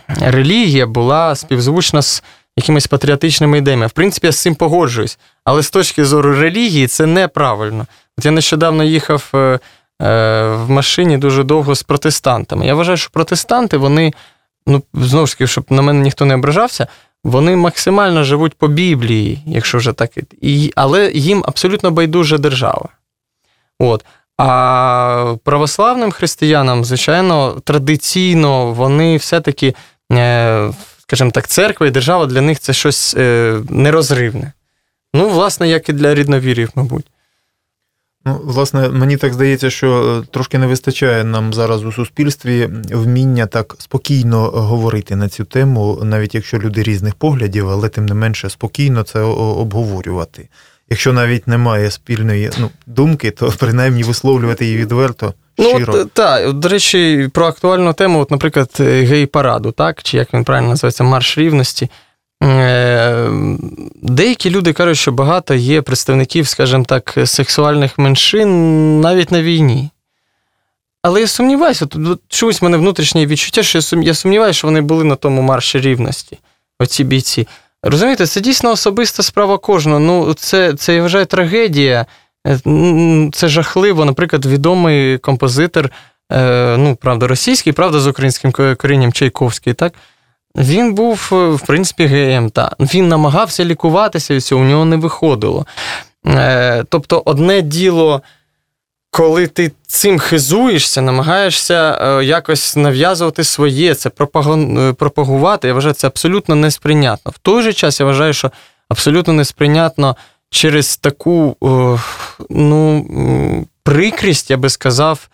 релігія 0.08 0.86
була 0.86 1.34
співзвучна 1.34 2.02
з 2.02 2.22
якимись 2.56 2.86
патріотичними 2.86 3.58
ідеями. 3.58 3.86
В 3.86 3.90
принципі, 3.90 4.26
я 4.26 4.32
з 4.32 4.42
цим 4.42 4.54
погоджуюсь, 4.54 5.18
але 5.44 5.62
з 5.62 5.70
точки 5.70 6.04
зору 6.04 6.34
релігії 6.40 6.86
це 6.86 7.06
неправильно. 7.06 7.86
От 8.18 8.24
я 8.24 8.30
нещодавно 8.30 8.84
їхав 8.84 9.30
е, 9.34 9.58
в 10.48 10.70
машині 10.70 11.18
дуже 11.18 11.44
довго 11.44 11.74
з 11.74 11.82
протестантами. 11.82 12.66
Я 12.66 12.74
вважаю, 12.74 12.96
що 12.96 13.10
протестанти, 13.12 13.76
вони, 13.76 14.12
ну, 14.66 14.82
знову 14.94 15.26
ж 15.26 15.32
таки, 15.32 15.46
щоб 15.46 15.64
на 15.70 15.82
мене 15.82 16.00
ніхто 16.00 16.24
не 16.24 16.34
ображався, 16.34 16.86
вони 17.24 17.56
максимально 17.56 18.24
живуть 18.24 18.54
по 18.54 18.68
Біблії, 18.68 19.42
якщо 19.46 19.78
вже 19.78 19.92
так. 19.92 20.10
І, 20.40 20.72
але 20.76 21.12
їм 21.12 21.44
абсолютно 21.46 21.90
байдужа 21.90 22.38
держава. 22.38 22.88
От. 23.78 24.04
А 24.38 25.34
православним 25.44 26.10
християнам, 26.10 26.84
звичайно, 26.84 27.60
традиційно 27.64 28.72
вони 28.72 29.16
все-таки 29.16 29.74
е, 30.12 30.70
скажімо 31.06 31.30
так, 31.30 31.48
церква 31.48 31.86
і 31.86 31.90
держава 31.90 32.26
для 32.26 32.40
них 32.40 32.60
це 32.60 32.72
щось 32.72 33.14
е, 33.18 33.58
нерозривне. 33.70 34.52
Ну, 35.14 35.28
власне, 35.28 35.68
як 35.68 35.88
і 35.88 35.92
для 35.92 36.14
рідновірів, 36.14 36.70
мабуть. 36.74 37.06
Ну, 38.26 38.40
власне, 38.44 38.88
мені 38.88 39.16
так 39.16 39.34
здається, 39.34 39.70
що 39.70 40.20
е, 40.22 40.26
трошки 40.30 40.58
не 40.58 40.66
вистачає 40.66 41.24
нам 41.24 41.54
зараз 41.54 41.84
у 41.84 41.92
суспільстві 41.92 42.68
вміння 42.92 43.46
так 43.46 43.76
спокійно 43.78 44.42
говорити 44.42 45.16
на 45.16 45.28
цю 45.28 45.44
тему, 45.44 46.00
навіть 46.02 46.34
якщо 46.34 46.58
люди 46.58 46.82
різних 46.82 47.14
поглядів, 47.14 47.68
але 47.68 47.88
тим 47.88 48.06
не 48.06 48.14
менше 48.14 48.50
спокійно 48.50 49.02
це 49.02 49.20
обговорювати. 49.20 50.48
Якщо 50.90 51.12
навіть 51.12 51.46
немає 51.46 51.90
спільної 51.90 52.50
ну, 52.58 52.70
думки, 52.86 53.30
то 53.30 53.52
принаймні 53.58 54.02
висловлювати 54.02 54.64
її 54.64 54.76
відверто, 54.76 55.34
щиро. 55.58 55.94
Ну, 55.96 56.00
от, 56.00 56.12
так, 56.12 56.52
до 56.52 56.68
речі, 56.68 57.30
про 57.32 57.46
актуальну 57.46 57.92
тему, 57.92 58.18
от, 58.20 58.30
наприклад, 58.30 58.70
е, 58.80 59.02
гей-параду, 59.02 59.72
так? 59.72 60.02
Чи 60.02 60.16
як 60.16 60.34
він 60.34 60.44
правильно 60.44 60.68
називається, 60.68 61.04
марш 61.04 61.38
рівності. 61.38 61.90
Е, 62.42 63.30
Деякі 64.02 64.50
люди 64.50 64.72
кажуть, 64.72 64.96
що 64.98 65.12
багато 65.12 65.54
є 65.54 65.82
представників, 65.82 66.48
скажімо 66.48 66.84
так, 66.84 67.18
сексуальних 67.24 67.98
меншин 67.98 69.00
навіть 69.00 69.30
на 69.30 69.42
війні. 69.42 69.90
Але 71.02 71.20
я 71.20 71.26
сумніваюся, 71.26 71.86
тут 71.86 72.20
чомусь 72.28 72.60
в 72.60 72.64
мене 72.64 72.76
внутрішнє 72.76 73.26
відчуття, 73.26 73.62
що 73.62 73.78
я 74.02 74.14
сумніваюся, 74.14 74.58
що 74.58 74.66
вони 74.66 74.80
були 74.80 75.04
на 75.04 75.14
тому 75.14 75.42
марші 75.42 75.80
рівності, 75.80 76.38
оці 76.80 77.04
бійці. 77.04 77.48
Розумієте, 77.82 78.26
це 78.26 78.40
дійсно 78.40 78.70
особиста 78.70 79.22
справа 79.22 79.58
кожного. 79.58 80.00
Ну, 80.00 80.34
це, 80.34 80.74
це 80.74 80.94
я 80.94 81.02
вважаю 81.02 81.26
трагедія. 81.26 82.06
Е, 82.46 82.58
Це 83.32 83.48
жахливо. 83.48 84.04
Наприклад, 84.04 84.46
відомий 84.46 85.18
композитор, 85.18 85.90
е, 86.32 86.76
ну, 86.76 86.96
правда, 86.96 87.26
російський, 87.26 87.72
правда, 87.72 88.00
з 88.00 88.06
українським 88.06 88.52
корінням 88.52 89.12
Чайковський, 89.12 89.74
так? 89.74 89.92
Він 90.56 90.94
був, 90.94 91.30
е, 91.32 91.48
в 91.48 91.60
принципі, 91.66 92.06
геєм. 92.06 92.50
Та. 92.50 92.72
Він 92.80 93.08
намагався 93.08 93.64
лікуватися 93.64 94.34
від 94.34 94.44
цього, 94.44 94.62
у 94.62 94.64
нього 94.64 94.84
не 94.84 94.96
виходило. 94.96 95.66
Е, 96.26 96.84
Тобто, 96.88 97.22
одне 97.24 97.62
діло, 97.62 98.22
коли 99.10 99.46
ти 99.46 99.72
цим 99.86 100.18
хизуєшся, 100.18 101.02
намагаєшся 101.02 101.98
е, 102.00 102.24
якось 102.24 102.76
нав'язувати 102.76 103.44
своє, 103.44 103.94
це 103.94 104.10
пропагувати, 104.98 105.68
я 105.68 105.74
вважаю, 105.74 105.94
це 105.94 106.06
абсолютно 106.06 106.54
несприйнятно. 106.54 107.32
В 107.32 107.38
той 107.38 107.62
же 107.62 107.72
час 107.72 108.00
я 108.00 108.06
вважаю, 108.06 108.32
що 108.32 108.50
абсолютно 108.88 109.32
несприйнятно 109.32 110.16
через 110.50 110.96
таку 110.96 111.56
ну, 112.50 113.06
прикрість, 113.82 114.50
я 114.50 114.56
би 114.56 114.70
сказав, 114.70 115.28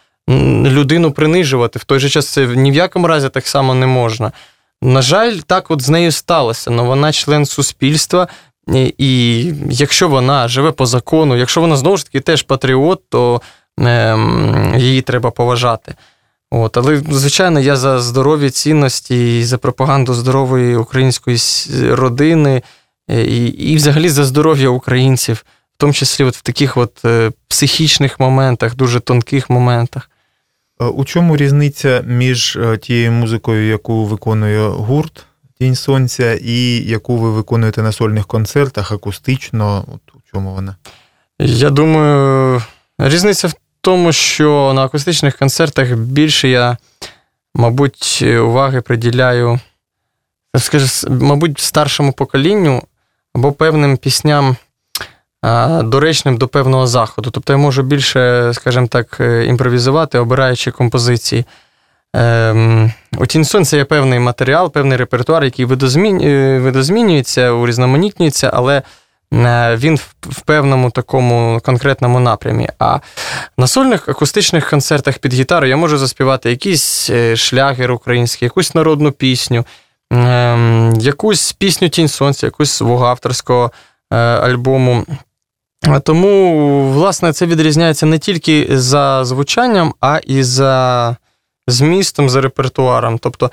людину 0.65 1.13
принижувати. 1.13 1.79
В 1.79 1.85
той 1.85 1.99
же 1.99 2.09
час 2.09 2.29
це 2.29 2.47
ні 2.47 2.71
в 2.71 2.75
якому 2.75 3.07
разі 3.07 3.29
так 3.29 3.47
само 3.47 3.75
не 3.75 3.87
можна. 3.87 4.33
На 4.83 5.03
жаль, 5.03 5.37
так 5.37 5.71
от 5.71 5.83
з 5.83 5.89
нею 5.89 6.13
сталося. 6.13 6.71
але 6.71 6.83
вона 6.83 7.13
член 7.13 7.47
суспільства, 7.47 8.29
і, 8.99 9.53
якщо 9.71 10.09
вона 10.09 10.49
живе 10.49 10.73
по 10.73 10.87
закону, 10.87 11.37
якщо 11.37 11.61
вона 11.61 11.77
знову 11.77 11.97
ж 11.97 12.05
таки 12.05 12.21
теж 12.21 12.43
патріот, 12.43 13.09
то 13.09 13.43
ем, 13.79 14.75
її 14.77 15.03
треба 15.03 15.31
поважати. 15.31 15.95
От, 16.51 16.77
але, 16.77 17.03
звичайно, 17.11 17.61
я 17.61 17.77
за 17.77 18.01
здорові 18.01 18.51
цінності 18.51 19.39
і 19.39 19.45
за 19.45 19.59
пропаганду 19.59 20.15
здорової 20.15 20.77
української 20.77 21.39
родини, 21.91 22.63
е, 23.11 23.23
і, 23.23 23.47
і 23.47 23.77
взагалі 23.77 24.09
за 24.09 24.25
здоров'я 24.25 24.69
українців, 24.69 25.45
в 25.75 25.77
тому 25.77 25.93
числі 25.93 26.25
от 26.25 26.37
в 26.37 26.43
таких 26.43 26.77
от 26.77 27.05
е, 27.05 27.31
психічних 27.49 28.21
моментах, 28.21 28.75
дуже 28.77 29.01
тонких 29.01 29.51
моментах. 29.51 30.11
Е, 30.81 30.85
У 30.85 31.05
чому 31.05 31.37
різниця 31.37 32.03
між 32.07 32.57
е, 32.57 32.77
тією 32.77 33.13
музикою, 33.13 33.69
яку 33.69 34.05
виконує 34.05 34.69
гурт 34.69 35.27
Тінь 35.59 35.75
Сонця, 35.75 36.35
і 36.35 36.77
яку 36.77 37.17
ви 37.17 37.31
виконуєте 37.31 37.83
на 37.83 37.93
сольних 37.93 38.27
концертах 38.27 38.93
акустично? 38.93 39.85
От 39.95 40.15
у 40.15 40.19
чому 40.33 40.55
вона? 40.55 40.77
Я 41.39 41.71
думаю, 41.71 42.63
різниця 42.99 43.49
в 43.49 43.55
тому, 43.81 44.13
що 44.13 44.73
на 44.75 44.85
акустичних 44.85 45.39
концертах 45.39 45.93
більше 45.93 46.49
я, 46.49 46.77
мабуть, 47.55 48.23
уваги 48.23 48.81
приділяю, 48.81 49.61
скажу, 50.59 51.09
мабуть, 51.11 51.59
старшому 51.59 52.13
поколінню 52.13 52.83
або 53.35 53.53
певним 53.53 53.97
пісням, 53.97 54.57
доречним 55.83 56.37
до 56.37 56.49
певного 56.49 56.87
заходу. 56.87 57.31
Тобто 57.31 57.53
я 57.53 57.57
можу 57.57 57.83
більше, 57.83 58.51
скажімо 58.55 58.87
так, 58.87 59.17
е, 59.21 59.45
імпровізувати, 59.45 60.19
обираючи 60.19 60.71
композиції. 60.71 61.45
Ем, 62.15 62.93
у 63.19 63.27
Тінь 63.27 63.45
Сонця 63.45 63.77
є 63.77 63.85
певний 63.85 64.19
матеріал, 64.19 64.73
певний 64.73 64.99
репертуар, 64.99 65.45
який 65.45 65.65
е, 65.65 66.59
видозмінюється, 66.59 67.53
урізноманітнюється, 67.53 68.51
але 68.55 68.83
е, 69.33 69.77
він 69.77 69.97
в, 70.23 70.41
певному 70.41 70.91
такому 70.91 71.61
конкретному 71.65 72.21
напрямі. 72.21 72.69
А 72.79 72.99
на 73.59 73.67
сольних 73.67 74.09
акустичних 74.09 74.71
концертах 74.71 75.19
під 75.19 75.35
гітару 75.35 75.67
я 75.67 75.77
можу 75.77 75.99
заспівати 75.99 76.51
якийсь 76.51 77.11
шлягер 77.35 77.93
український, 77.93 78.47
якусь 78.47 78.75
народну 78.75 79.13
пісню, 79.13 79.65
ем, 80.11 80.93
якусь 81.01 81.53
пісню 81.53 81.89
Тінь 81.89 82.09
Сонця, 82.09 82.47
якусь 82.47 82.71
свого 82.71 83.07
авторського 83.07 83.71
альбому. 84.11 85.07
Тому, 86.03 86.93
власне, 86.93 87.33
це 87.33 87.47
відрізняється 87.47 88.07
не 88.07 88.19
тільки 88.19 88.69
за 88.71 89.25
звучанням, 89.25 89.95
а 90.01 90.21
і 90.27 90.43
за 90.43 91.17
змістом, 91.67 92.31
за 92.31 92.41
репертуаром. 92.41 93.19
Тобто 93.19 93.51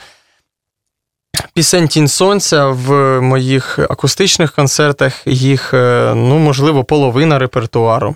пісень 1.54 1.88
Тінь 1.88 2.08
Сонця 2.08 2.66
в 2.66 3.22
моїх 3.22 3.80
акустичних 3.80 4.52
концертах 4.52 5.28
їх, 5.28 5.74
е, 5.74 6.14
ну, 6.16 6.38
можливо, 6.38 6.84
половина 6.84 7.40
репертуару. 7.40 8.16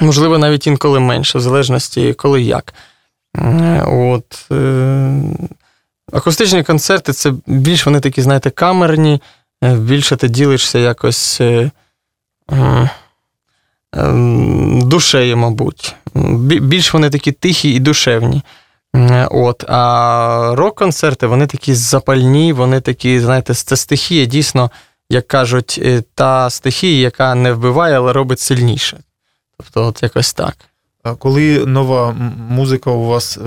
Можливо, 0.00 0.38
навіть 0.38 0.66
інколи 0.66 1.00
менше, 1.00 1.38
в 1.38 1.40
залежності 1.40 2.12
коли 2.12 2.42
як. 2.42 2.74
Е, 3.36 3.82
От, 3.86 4.46
е, 4.52 5.22
акустичні 6.12 6.64
концерти 6.64 7.12
це 7.12 7.32
більш 7.46 7.86
вони 7.86 8.00
такі, 8.00 8.22
знаєте, 8.22 8.50
камерні, 8.50 9.22
більше 9.62 10.16
ти 10.16 10.28
ділишся 10.28 10.78
якось 10.78 11.40
ем, 11.40 12.90
душею, 14.82 15.36
мабуть. 15.36 15.94
Більш 16.14 16.94
вони 16.94 17.10
такі 17.10 17.32
тихі 17.32 17.74
і 17.74 17.80
душевні. 17.80 18.42
От, 19.30 19.64
а 19.68 20.52
рок-концерти, 20.54 21.26
вони 21.26 21.46
такі 21.46 21.74
запальні, 21.74 22.52
вони 22.52 22.80
такі, 22.80 23.20
знаєте, 23.20 23.54
це 23.54 23.76
стихія, 23.76 24.24
дійсно, 24.24 24.70
як 25.10 25.28
кажуть, 25.28 25.80
е, 25.82 26.02
та 26.14 26.50
стихія, 26.50 27.00
яка 27.00 27.34
не 27.34 27.52
вбиває, 27.52 27.96
але 27.96 28.12
робить 28.12 28.40
сильніше. 28.40 28.98
Тобто, 29.56 29.86
от 29.86 30.02
якось 30.02 30.34
так. 30.34 30.56
А 31.02 31.14
коли 31.14 31.66
нова 31.66 32.12
музика 32.48 32.90
у 32.90 33.06
вас 33.06 33.38
е, 33.38 33.40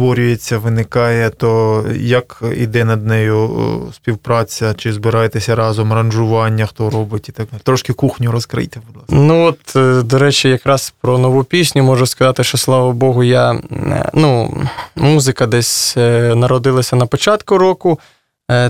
створюється, 0.00 0.58
виникає, 0.58 1.30
то 1.30 1.84
як 1.96 2.42
іде 2.56 2.84
над 2.84 3.06
нею 3.06 3.50
е, 3.88 3.92
співпраця? 3.92 4.74
Чи 4.74 4.92
збираєтеся 4.92 5.54
разом 5.54 5.92
аранжування, 5.92 6.66
хто 6.66 6.90
робить 6.90 7.28
і 7.28 7.32
так 7.32 7.48
далі? 7.52 7.60
Трошки 7.64 7.92
кухню 7.92 8.32
розкрийте, 8.32 8.80
будь 8.86 8.96
ласка. 8.96 9.14
Ну, 9.14 9.44
от, 9.44 9.76
е, 9.76 10.02
до 10.02 10.18
речі, 10.18 10.48
якраз 10.48 10.94
про 11.00 11.18
нову 11.18 11.44
пісню 11.44 11.82
можу 11.82 12.06
сказати, 12.06 12.44
що 12.44 12.58
слава 12.58 12.92
Богу, 12.92 13.22
я 13.22 13.52
е, 13.52 14.10
ну, 14.14 14.56
музика 14.96 15.46
десь 15.46 15.96
народилася 16.36 16.96
на 16.96 17.06
початку 17.06 17.58
року. 17.58 17.98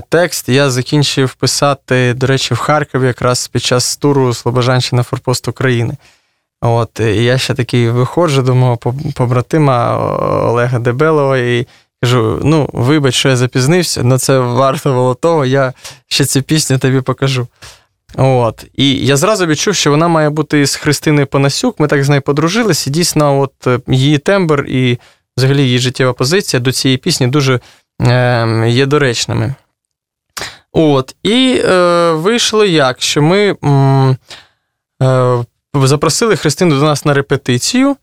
Текст 0.09 0.49
я 0.49 0.69
закінчив 0.69 1.33
писати, 1.33 2.13
до 2.13 2.27
речі, 2.27 2.53
в 2.53 2.57
Харкові 2.57 3.07
якраз 3.07 3.47
під 3.47 3.63
час 3.63 3.97
туру 3.97 4.33
Слобожанщина 4.33 5.03
Форпост 5.03 5.47
України. 5.47 5.97
От, 6.61 6.99
і 6.99 7.23
я 7.23 7.37
ще 7.37 7.53
такий 7.53 7.89
виходжу 7.89 8.41
до 8.41 8.55
мого 8.55 8.77
побратима 9.15 9.97
Олега 10.49 10.79
Дебелова 10.79 11.37
і 11.37 11.67
кажу: 12.01 12.39
ну, 12.43 12.69
вибач, 12.73 13.15
що 13.15 13.29
я 13.29 13.35
запізнився, 13.35 14.01
але 14.05 14.17
це 14.17 14.39
варто 14.39 14.93
було 14.93 15.13
того, 15.13 15.45
я 15.45 15.73
ще 16.07 16.25
цю 16.25 16.41
пісню 16.41 16.77
тобі 16.77 17.01
покажу. 17.01 17.47
От. 18.15 18.65
І 18.75 19.05
я 19.05 19.17
зразу 19.17 19.45
відчув, 19.45 19.75
що 19.75 19.91
вона 19.91 20.07
має 20.07 20.29
бути 20.29 20.65
з 20.65 20.75
Христиною 20.75 21.27
Панасюк. 21.27 21.79
Ми 21.79 21.87
так 21.87 22.03
з 22.03 22.09
нею 22.09 22.21
подружилися. 22.21 22.89
І 22.89 22.93
дійсно, 22.93 23.39
от 23.39 23.67
е, 23.67 23.79
її 23.87 24.17
тембр 24.17 24.65
і 24.67 24.99
взагалі 25.37 25.63
її 25.63 25.79
життєва 25.79 26.13
позиція 26.13 26.59
до 26.59 26.71
цієї 26.71 26.97
пісні 26.97 27.27
дуже 27.27 27.59
е, 28.01 28.65
є 28.69 28.85
доречними. 28.85 29.55
От. 30.71 31.15
І 31.23 31.61
е, 31.65 32.11
вийшло 32.11 32.65
як, 32.65 33.01
що 33.01 33.21
ми 33.21 33.55
м, 33.63 34.17
е, 35.03 35.45
запросили 35.73 36.35
Христину 36.35 36.79
до 36.79 36.85
нас 36.85 37.05
на 37.05 37.13
репетицію. 37.13 37.95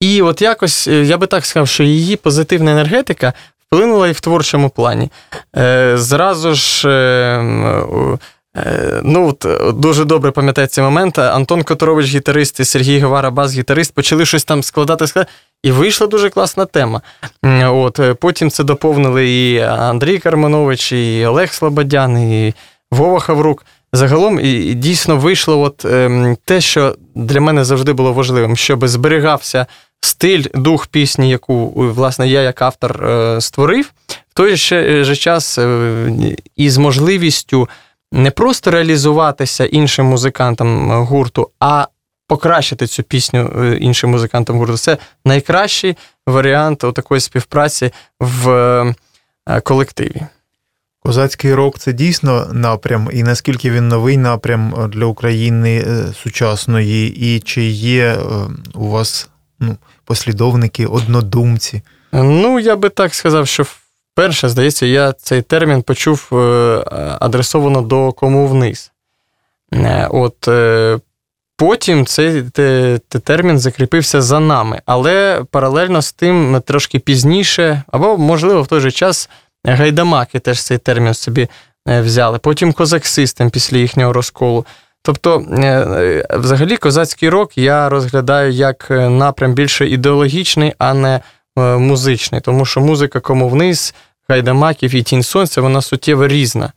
І 0.00 0.22
от 0.22 0.42
якось, 0.42 0.88
е, 0.88 1.04
я 1.04 1.18
би 1.18 1.26
так 1.26 1.46
сказав, 1.46 1.68
що 1.68 1.82
її 1.82 2.16
позитивна 2.16 2.72
енергетика 2.72 3.32
вплинула 3.66 4.08
і 4.08 4.12
в 4.12 4.20
творчому 4.20 4.70
плані. 4.70 5.10
Е, 5.56 5.92
зразу 5.98 6.54
ж. 6.54 6.88
Е, 6.88 8.18
Е, 8.56 9.00
Ну, 9.04 9.28
от, 9.28 9.44
е, 9.44 9.72
дуже 9.72 10.04
добре 10.04 10.30
пам'ятаю 10.30 10.66
цей 10.66 10.84
момент. 10.84 11.18
Антон 11.18 11.62
Которович, 11.62 12.06
гітарист, 12.14 12.60
і 12.60 12.64
Сергій 12.64 12.98
Гавара, 12.98 13.30
бас-гітарист, 13.30 13.94
почали 13.94 14.26
щось 14.26 14.44
там 14.44 14.62
складати, 14.62 15.06
складати, 15.06 15.32
і 15.62 15.70
вийшла 15.72 16.06
дуже 16.06 16.30
класна 16.30 16.64
тема. 16.64 17.00
От, 17.62 18.00
потім 18.20 18.50
це 18.50 18.64
доповнили 18.64 19.30
і 19.30 19.58
Андрій 19.60 20.18
Карманович, 20.18 20.92
і 20.92 21.26
Олег 21.26 21.52
Слободян, 21.52 22.18
і 22.18 22.54
Вова 22.90 23.20
Хаврук. 23.20 23.64
Загалом 23.92 24.40
і, 24.40 24.52
і 24.52 24.74
дійсно 24.74 25.16
вийшло 25.16 25.60
от, 25.60 25.84
ем, 25.84 26.36
те, 26.44 26.60
що 26.60 26.96
для 27.14 27.40
мене 27.40 27.64
завжди 27.64 27.92
було 27.92 28.12
важливим, 28.12 28.56
щоб 28.56 28.88
зберігався 28.88 29.66
стиль, 30.00 30.44
дух 30.54 30.86
пісні, 30.86 31.30
яку 31.30 31.70
власне 31.76 32.28
я 32.28 32.42
як 32.42 32.62
автор 32.62 33.04
е, 33.04 33.40
створив, 33.40 33.92
в 34.28 34.34
той 34.34 34.56
же, 34.56 35.04
же 35.04 35.16
час 35.16 35.58
е, 35.58 36.36
із 36.56 36.78
можливістю 36.78 37.68
не 38.12 38.30
просто 38.30 38.70
реалізуватися 38.70 39.64
іншим 39.66 40.06
музикантам 40.06 40.92
е, 40.92 40.96
гурту, 41.04 41.50
а 41.60 41.88
покращити 42.26 42.86
цю 42.86 43.02
пісню 43.02 43.52
е, 43.58 43.76
іншим 43.76 44.10
музикантам 44.10 44.58
гурту. 44.58 44.76
Це 44.76 44.98
найкращий 45.24 45.96
варіант 46.26 46.78
такої 46.78 47.20
співпраці 47.20 47.90
в 48.20 48.50
е, 49.48 49.60
колективі. 49.60 50.22
Козацький 51.02 51.54
рок 51.54 51.78
це 51.78 51.92
дійсно 51.92 52.46
напрям, 52.52 53.08
і 53.12 53.22
наскільки 53.22 53.70
він 53.70 53.88
новий 53.88 54.16
напрям 54.16 54.74
е, 54.74 54.88
для 54.88 55.04
України 55.04 55.84
е, 55.86 56.12
сучасної, 56.22 57.08
і 57.36 57.40
чи 57.40 57.62
є 57.64 58.04
е, 58.04 58.18
у 58.74 58.88
вас 58.88 59.28
ну, 59.60 59.76
послідовники, 60.04 60.86
однодумці? 60.86 61.82
Ну, 62.12 62.60
я 62.60 62.76
би 62.76 62.88
так 62.88 63.14
сказав, 63.14 63.48
що 63.48 63.62
вперше, 64.12 64.48
здається, 64.48 64.86
я 64.86 65.12
цей 65.12 65.42
термін 65.42 65.82
почув 65.82 66.28
адресовано 67.20 67.82
до 67.82 68.12
кому 68.12 68.46
вниз. 68.46 68.92
От 70.10 70.48
потім 71.56 72.06
цей 72.06 72.42
те- 72.42 73.00
те 73.08 73.18
термін 73.18 73.58
закріпився 73.58 74.22
за 74.22 74.40
нами, 74.40 74.82
але 74.86 75.44
паралельно 75.50 76.02
з 76.02 76.12
тим 76.12 76.62
трошки 76.66 76.98
пізніше, 76.98 77.82
або, 77.92 78.18
можливо, 78.18 78.62
в 78.62 78.66
той 78.66 78.80
же 78.80 78.90
час 78.90 79.30
гайдамаки 79.64 80.38
теж 80.38 80.62
цей 80.62 80.78
термін 80.78 81.14
собі 81.14 81.48
е, 81.88 82.00
взяли. 82.00 82.38
Потім 82.38 82.72
козак 82.72 83.06
Систем 83.06 83.50
після 83.50 83.76
їхнього 83.78 84.12
розколу. 84.12 84.66
Тобто, 85.02 85.44
е, 85.52 85.66
е, 85.66 86.26
взагалі, 86.30 86.76
козацький 86.76 87.28
рок 87.28 87.58
я 87.58 87.88
розглядаю 87.88 88.52
як 88.52 88.86
напрям 88.90 89.52
більше 89.52 89.88
ідеологічний, 89.88 90.74
а 90.78 90.94
не 90.94 91.20
музичний, 91.56 92.40
тому 92.40 92.66
що 92.66 92.80
музика 92.80 93.20
кому 93.20 93.48
вниз, 93.48 93.94
гайдамаків 94.28 94.94
і 94.94 95.02
тінь 95.02 95.22
сонця, 95.22 95.60
вона 95.60 95.82
суттєво 95.82 96.28
різна. 96.28 96.72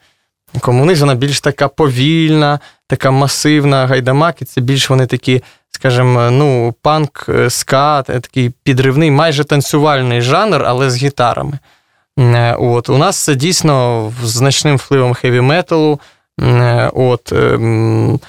Кому 0.59 0.83
вниз 0.83 0.99
вона 0.99 1.15
більш 1.15 1.41
така 1.41 1.67
повільна, 1.67 2.59
така 2.87 3.11
масивна. 3.11 3.87
Гайдамаки 3.87 4.45
це 4.45 4.61
більш 4.61 4.89
вони 4.89 5.05
такі, 5.05 5.43
скажімо, 5.71 6.31
ну, 6.31 6.75
панк, 6.81 7.29
ска, 7.49 7.99
е, 7.99 8.19
такий 8.19 8.51
підривний, 8.63 9.11
майже 9.11 9.43
танцювальний 9.43 10.21
жанр, 10.21 10.63
але 10.65 10.89
з 10.89 10.97
гітарами. 10.97 11.59
Е, 12.19 12.55
От, 12.59 12.89
у 12.89 12.97
нас 12.97 13.17
це 13.17 13.35
дійсно 13.35 14.11
з 14.23 14.29
значним 14.29 14.77
впливом 14.77 15.13
хеві-металу. 15.13 15.99
Е, 16.41 16.91
От, 16.93 17.31
ем, 17.31 18.19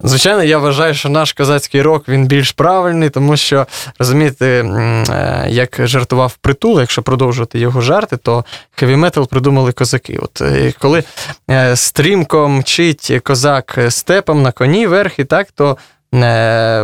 Звичайно, 0.00 0.42
я 0.42 0.58
вважаю, 0.58 0.94
що 0.94 1.08
наш 1.08 1.32
козацький 1.32 1.82
рок 1.82 2.08
він 2.08 2.26
більш 2.26 2.52
правильний, 2.52 3.10
тому 3.10 3.36
що, 3.36 3.66
розумієте, 3.98 4.46
е, 4.46 5.46
як 5.48 5.80
жартував 5.84 6.36
притул, 6.36 6.80
якщо 6.80 7.02
продовжувати 7.02 7.58
його 7.58 7.80
жарти, 7.80 8.16
то 8.16 8.44
хеві-метал 8.76 9.28
придумали 9.28 9.72
козаки. 9.72 10.18
От 10.22 10.42
коли 10.78 11.04
стрімко 11.74 12.48
мчить 12.48 13.12
козак 13.22 13.78
степом 13.88 14.42
на 14.42 14.52
коні 14.52 14.86
верхи, 14.86 15.24
так, 15.24 15.48
то 15.54 15.76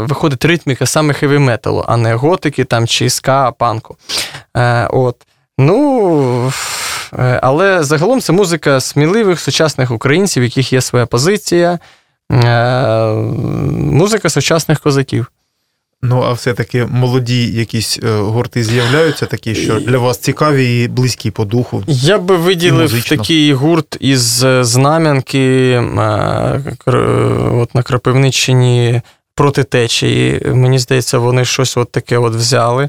виходить 0.09 0.45
ритміка 0.45 0.87
саме 0.87 1.15
хеві-металу, 1.15 1.85
а 1.89 1.97
не 1.97 2.15
готики 2.15 2.65
там, 2.65 2.87
чи 2.87 3.11
ска, 3.11 3.53
панку. 3.53 3.97
От. 4.91 5.17
Ну, 5.59 6.53
е, 7.19 7.41
але 7.43 7.83
загалом 7.83 8.21
це 8.21 8.33
музика 8.33 8.81
сміливих 8.81 9.41
сучасних 9.41 9.91
українців, 9.91 10.41
в 10.41 10.45
яких 10.45 10.73
є 10.73 10.81
своя 10.81 11.07
позиція. 11.07 11.79
Е, 12.33 13.07
Музика 13.73 14.31
сучасних 14.31 14.81
козаків. 14.81 15.31
Ну, 16.03 16.23
а 16.23 16.33
все-таки 16.33 16.87
молоді 16.87 17.47
якісь 17.47 17.99
е, 18.03 18.17
гурти 18.19 18.65
з'являються, 18.65 19.27
такі, 19.27 19.55
що 19.55 19.81
для 19.81 19.99
вас 19.99 20.19
цікаві 20.19 20.83
і 20.83 20.89
близькі 20.89 21.31
по 21.31 21.45
духу. 21.45 21.85
Я 21.87 22.19
би 22.19 22.37
виділив 22.37 23.09
такий 23.09 23.53
гурт 23.55 23.97
із 24.01 24.45
Знам'янки 24.61 25.77
от 27.53 27.75
на 27.75 27.83
Кропивниччині 27.83 29.01
проти 29.35 29.65
течії. 29.65 30.43
Мені 30.47 30.79
здається, 30.79 31.19
вони 31.19 31.45
щось 31.45 31.77
от 31.77 31.93
таке 31.93 32.19
от 32.19 32.35
взяли. 32.35 32.89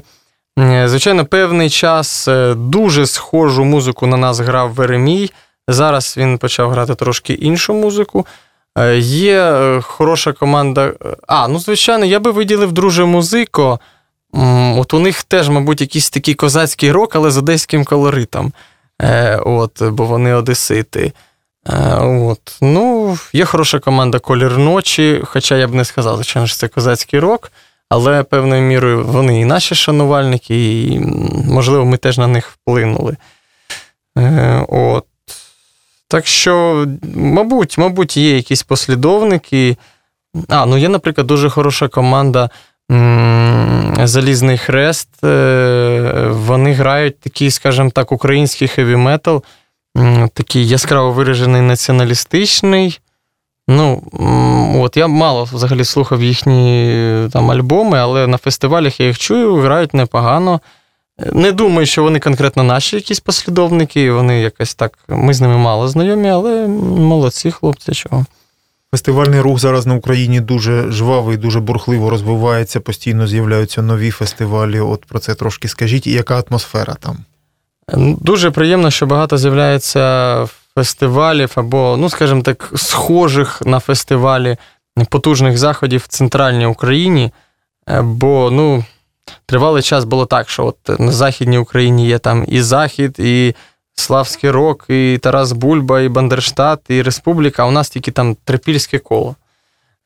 Е, 0.58 0.88
Звичайно, 0.88 1.24
певний 1.26 1.70
час 1.70 2.28
е, 2.28 2.54
дуже 2.54 3.06
схожу 3.06 3.64
музику 3.64 4.06
на 4.06 4.16
нас 4.16 4.40
грав 4.40 4.72
Веремій. 4.74 5.30
Зараз 5.68 6.14
він 6.18 6.38
почав 6.38 6.70
грати 6.70 6.94
трошки 6.94 7.32
іншу 7.32 7.74
музику. 7.74 8.26
Е, 8.78 8.98
Є 8.98 9.80
хороша 9.82 10.32
команда. 10.32 10.92
А, 11.28 11.48
ну, 11.48 11.58
звичайно, 11.58 12.04
я 12.04 12.20
би 12.20 12.30
виділив 12.30 12.72
друже 12.72 13.04
музико. 13.04 13.80
От 14.76 14.94
у 14.94 14.98
них 14.98 15.22
теж, 15.22 15.48
мабуть, 15.48 15.80
якийсь 15.80 16.10
такий 16.10 16.34
козацький 16.34 16.92
рок, 16.92 17.16
але 17.16 17.30
з 17.30 17.38
одеським 17.38 17.84
колоритом. 17.84 18.52
От, 19.44 19.82
бо 19.82 20.04
вони 20.04 20.34
одесити. 20.34 21.12
От. 22.00 22.58
Ну, 22.60 23.16
є 23.32 23.44
хороша 23.44 23.78
команда 23.78 24.18
Колір 24.18 24.58
ночі, 24.58 25.22
хоча 25.24 25.56
я 25.56 25.68
б 25.68 25.74
не 25.74 25.84
сказав, 25.84 26.14
звичайно, 26.14 26.46
що 26.46 26.56
це 26.56 26.68
козацький 26.68 27.20
рок, 27.20 27.52
але 27.88 28.22
певною 28.22 28.62
мірою 28.62 29.04
вони 29.04 29.40
і 29.40 29.44
наші 29.44 29.74
шанувальники, 29.74 30.82
і, 30.82 31.00
можливо, 31.50 31.84
ми 31.84 31.96
теж 31.96 32.18
на 32.18 32.26
них 32.26 32.50
вплинули. 32.50 33.16
Е, 34.18 34.64
от. 34.68 35.04
Так 36.08 36.26
що, 36.26 36.86
мабуть, 37.14 37.78
мабуть, 37.78 38.16
є 38.16 38.36
якісь 38.36 38.62
послідовники. 38.62 39.76
А, 40.48 40.66
ну 40.66 40.76
є, 40.76 40.88
наприклад, 40.88 41.26
дуже 41.26 41.50
хороша 41.50 41.88
команда 41.88 42.50
Залізний 44.04 44.58
Хрест. 44.58 45.24
Е, 45.24 46.26
Вони 46.30 46.72
грають 46.72 47.20
такий, 47.20 47.50
скажімо 47.50 47.90
так, 47.90 48.12
український 48.12 48.68
хеві-метал, 48.68 49.42
такий 50.32 50.68
яскраво 50.68 51.12
виражений 51.12 51.62
націоналістичний. 51.62 53.00
Ну, 53.68 54.02
от 54.76 54.96
я 54.96 55.06
мало 55.06 55.44
взагалі 55.44 55.84
слухав 55.84 56.22
їхні 56.22 56.86
е, 56.88 57.28
там 57.32 57.50
альбоми, 57.50 57.98
але 57.98 58.26
на 58.26 58.38
фестивалях 58.38 59.00
я 59.00 59.06
їх 59.06 59.18
чую, 59.18 59.54
грають 59.56 59.94
непогано. 59.94 60.60
Не 61.32 61.52
думаю, 61.52 61.86
що 61.86 62.02
вони 62.02 62.20
конкретно 62.20 62.62
наші 62.62 62.96
якісь 62.96 63.20
послідовники, 63.20 64.12
вони 64.12 64.40
якось 64.40 64.74
так. 64.74 64.98
Ми 65.08 65.34
з 65.34 65.40
ними 65.40 65.56
мало 65.56 65.88
знайомі, 65.88 66.28
але 66.28 66.66
молодці 66.66 67.50
хлопці, 67.50 67.92
чого. 67.92 68.26
Фестивальний 68.90 69.40
рух 69.40 69.58
зараз 69.58 69.86
на 69.86 69.94
Україні 69.94 70.40
дуже 70.40 70.90
жвавий, 70.90 71.36
дуже 71.36 71.60
бурхливо 71.60 72.10
розвивається, 72.10 72.80
постійно 72.80 73.26
з'являються 73.26 73.82
нові 73.82 74.10
фестивалі. 74.10 74.80
От 74.80 75.04
про 75.04 75.18
це 75.18 75.34
трошки 75.34 75.68
скажіть, 75.68 76.06
і 76.06 76.12
яка 76.12 76.42
атмосфера 76.48 76.94
там? 76.94 77.16
Дуже 77.94 78.50
приємно, 78.50 78.90
що 78.90 79.06
багато 79.06 79.38
з'являється 79.38 80.46
фестивалів 80.74 81.52
або, 81.54 81.96
ну, 81.98 82.10
скажімо 82.10 82.42
так, 82.42 82.72
схожих 82.76 83.62
на 83.66 83.80
фестивалі 83.80 84.56
потужних 85.10 85.58
заходів 85.58 86.00
в 86.00 86.06
центральній 86.06 86.66
Україні. 86.66 87.30
Бо, 88.02 88.50
ну, 88.50 88.84
тривалий 89.46 89.82
час 89.82 90.04
було 90.04 90.26
так, 90.26 90.50
що 90.50 90.66
от 90.66 91.00
на 91.00 91.12
Західній 91.12 91.58
Україні 91.58 92.06
є 92.06 92.18
там 92.18 92.44
і 92.48 92.62
Захід, 92.62 93.16
і 93.18 93.54
Славський 93.94 94.50
Рок, 94.50 94.84
і 94.88 95.18
Тарас 95.22 95.52
Бульба, 95.52 96.00
і 96.00 96.08
Бандерштат, 96.08 96.80
і 96.88 97.02
Республіка, 97.02 97.62
а 97.62 97.66
у 97.66 97.70
нас 97.70 97.90
тільки 97.90 98.10
там 98.10 98.36
трипільське 98.44 98.98
коло. 98.98 99.36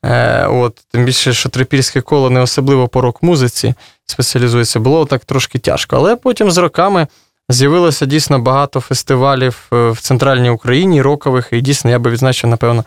Е, 0.05 0.45
от, 0.45 0.79
тим 0.91 1.05
більше, 1.05 1.33
що 1.33 1.49
трипільське 1.49 2.01
коло 2.01 2.29
не 2.29 2.39
особливо 2.39 2.87
по 2.87 3.01
рок-музиці 3.01 3.73
спеціалізується, 4.05 4.79
було 4.79 5.05
так 5.05 5.25
трошки 5.25 5.59
тяжко. 5.59 5.95
Але 5.95 6.15
потім 6.15 6.51
з 6.51 6.57
роками 6.57 7.07
з'явилося 7.49 8.05
дійсно 8.05 8.39
багато 8.39 8.79
фестивалів 8.79 9.67
е, 9.73 9.89
в 9.89 10.01
центральній 10.01 10.49
Україні, 10.49 11.01
рокових, 11.01 11.49
і 11.51 11.61
дійсно 11.61 11.91
я 11.91 11.99
би 11.99 12.09
відзначив, 12.09 12.49
напевно, 12.49 12.83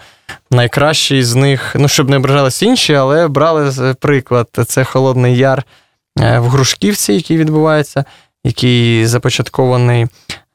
найкращий 0.50 1.22
з 1.22 1.34
них, 1.34 1.76
ну, 1.78 1.88
щоб 1.88 2.10
не 2.10 2.16
ображалися 2.16 2.66
інші, 2.66 2.94
але 2.94 3.28
брали 3.28 3.94
приклад. 4.00 4.48
Це 4.66 4.84
Холодний 4.84 5.36
Яр 5.36 5.62
е, 6.20 6.38
в 6.38 6.48
Грушківці, 6.48 7.12
який 7.12 7.36
відбувається, 7.36 8.04
який 8.44 9.06
започаткований 9.06 10.06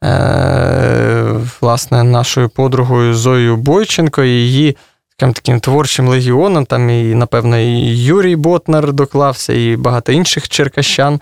е, 0.04 1.24
власне 1.62 2.04
нашою 2.04 2.50
подругою 2.50 3.14
Зоєю 3.14 3.58
Бойченко 3.58 4.24
її 4.24 4.78
таким, 5.20 5.34
таким 5.34 5.60
творчим 5.60 6.08
легіоном. 6.08 6.66
Там 6.66 6.90
і, 6.90 7.04
напевно, 7.16 7.58
і 7.58 7.98
Юрій 7.98 8.36
Ботнар 8.36 8.94
доклався, 8.94 9.54
і 9.54 9.76
багато 9.76 10.12
інших 10.12 10.50
черкащан. 10.50 11.20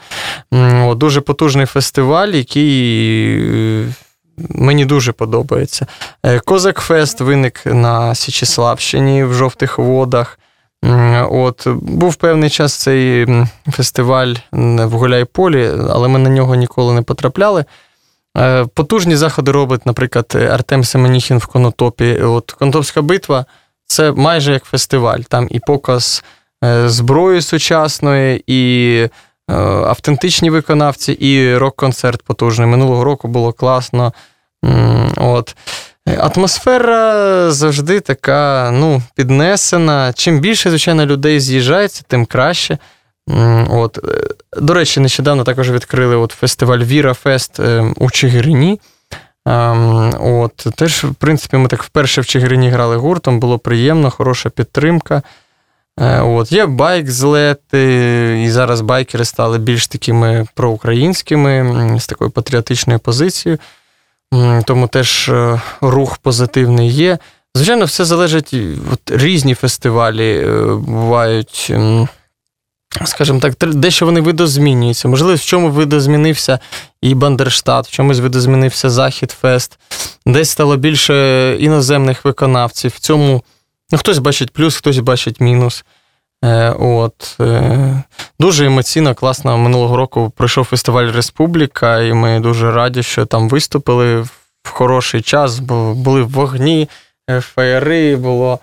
Дуже 0.96 1.22
потужний 1.22 1.66
фестиваль, 1.66 2.28
який 2.28 3.40
е, 3.82 3.86
мені 4.38 4.86
дуже 4.86 5.12
подобається. 5.12 5.88
Е, 6.24 6.40
Козак 6.40 6.80
Фест 6.80 7.22
виник 7.22 7.62
на 7.66 8.16
Січеславщині 8.16 9.24
в 9.24 9.34
жовтих 9.34 9.78
водах. 9.78 10.40
От 11.32 11.68
був 11.82 12.16
певний 12.16 12.50
час 12.50 12.74
цей 12.74 13.28
фестиваль 13.72 14.34
в 14.52 14.90
Гуляйполі, 14.90 15.72
але 15.90 16.08
ми 16.08 16.20
на 16.20 16.30
нього 16.30 16.56
ніколи 16.56 16.94
не 16.94 17.02
потрапляли. 17.02 17.66
Е, 18.38 18.66
Потужні 18.74 19.16
заходи 19.16 19.52
робить, 19.52 19.86
наприклад, 19.86 20.38
Артем 20.52 20.84
Семеніхін 20.84 21.38
в 21.38 21.46
Конотопі. 21.46 22.16
От 22.16 22.52
Конотопська 22.52 23.02
битва 23.02 23.46
це 23.88 24.12
майже 24.12 24.54
як 24.54 24.64
фестиваль. 24.64 25.20
Там 25.20 25.48
і 25.52 25.60
показ 25.60 26.24
е, 26.64 26.90
зброї 26.90 27.42
сучасної, 27.42 28.44
і 28.48 28.94
е, 29.50 29.54
автентичні 29.64 30.50
виконавці, 30.50 31.12
і 31.12 31.58
рок-концерт 31.58 32.22
потужний. 32.22 32.68
Минулого 32.68 33.04
року 33.04 33.28
було 33.28 33.54
класно. 33.54 34.14
От. 35.18 35.56
Атмосфера 36.18 37.52
завжди 37.52 38.00
така, 38.00 38.72
ну, 38.74 39.02
піднесена. 39.16 40.14
Чим 40.14 40.40
більше, 40.40 40.70
звичайно, 40.70 41.06
людей 41.06 41.40
з'їжджається, 41.40 42.04
тим 42.08 42.26
краще. 42.26 42.78
От. 43.70 43.98
Е, 43.98 44.62
До 44.62 44.74
речі, 44.74 45.00
нещодавно 45.00 45.44
також 45.44 45.72
відкрили 45.72 46.16
от 46.16 46.32
фестиваль 46.32 46.80
Віра 46.80 47.14
Фест 47.14 47.60
е, 47.60 47.94
у 47.98 48.12
Чигирині. 48.12 48.80
Ем, 49.48 50.14
От, 50.20 50.56
теж, 50.76 51.04
в 51.04 51.14
принципі, 51.14 51.58
ми 51.58 51.68
так 51.68 51.84
вперше 51.84 52.22
в 52.22 52.26
Чигирині 52.26 52.70
грали 52.70 52.98
гуртом, 52.98 53.40
було 53.40 53.60
приємно, 53.60 54.12
хороша 54.12 54.50
підтримка. 54.50 55.22
Е, 56.00 56.22
От, 56.22 56.52
є 56.52 56.66
байк-злети, 56.66 58.44
і 58.46 58.50
зараз 58.50 58.82
байкери 58.82 59.26
стали 59.26 59.58
більш 59.58 59.88
такими 59.88 60.48
проукраїнськими, 60.54 61.96
з 62.00 62.08
такою 62.08 62.32
патріотичною 62.32 63.00
позицією. 63.00 63.60
Тому 64.66 64.88
теж 64.88 65.30
е, 65.30 65.62
рух 65.82 66.18
позитивний 66.18 66.90
є. 66.90 67.18
Звичайно, 67.56 67.86
все 67.86 68.06
залежить. 68.06 68.56
От 68.94 69.12
різні 69.12 69.54
фестивалі 69.54 70.38
е, 70.38 70.52
бувають. 70.76 71.74
Скажімо 73.06 73.40
так, 73.40 73.56
дещо 73.74 74.06
вони 74.06 74.22
видозмінюються. 74.22 75.08
Можливо, 75.08 75.36
в 75.36 75.42
чому 75.42 75.70
видозмінився 75.70 76.60
і 77.02 77.16
Бандерштат, 77.16 77.88
в 77.88 77.92
чомусь 77.92 78.20
видозмінився 78.20 78.90
Захід 78.90 79.32
Фест, 79.32 79.80
десь 80.26 80.50
стало 80.50 80.78
більше 80.78 81.56
іноземних 81.60 82.26
виконавців. 82.26 82.92
В 82.96 83.00
цьому 83.00 83.44
ну, 83.92 83.98
хтось 83.98 84.18
бачить 84.18 84.52
плюс, 84.52 84.76
хтось 84.76 85.00
бачить 85.00 85.40
мінус. 85.40 85.86
Е, 86.44 86.70
от, 86.80 87.36
е, 87.40 88.04
дуже 88.40 88.66
емоційно, 88.66 89.16
класно. 89.16 89.58
Минулого 89.58 89.98
року 89.98 90.32
пройшов 90.36 90.66
фестиваль 90.66 91.12
Республіка, 91.12 92.02
і 92.02 92.14
ми 92.14 92.40
дуже 92.40 92.72
раді, 92.72 93.04
що 93.04 93.26
там 93.26 93.50
виступили 93.50 94.22
в 94.64 94.70
хороший 94.70 95.22
час, 95.22 95.60
бо 95.60 95.94
були 95.94 96.22
в 96.22 96.30
вогні, 96.30 96.90
е, 97.30 97.42
феєри, 97.42 98.16
було 98.16 98.60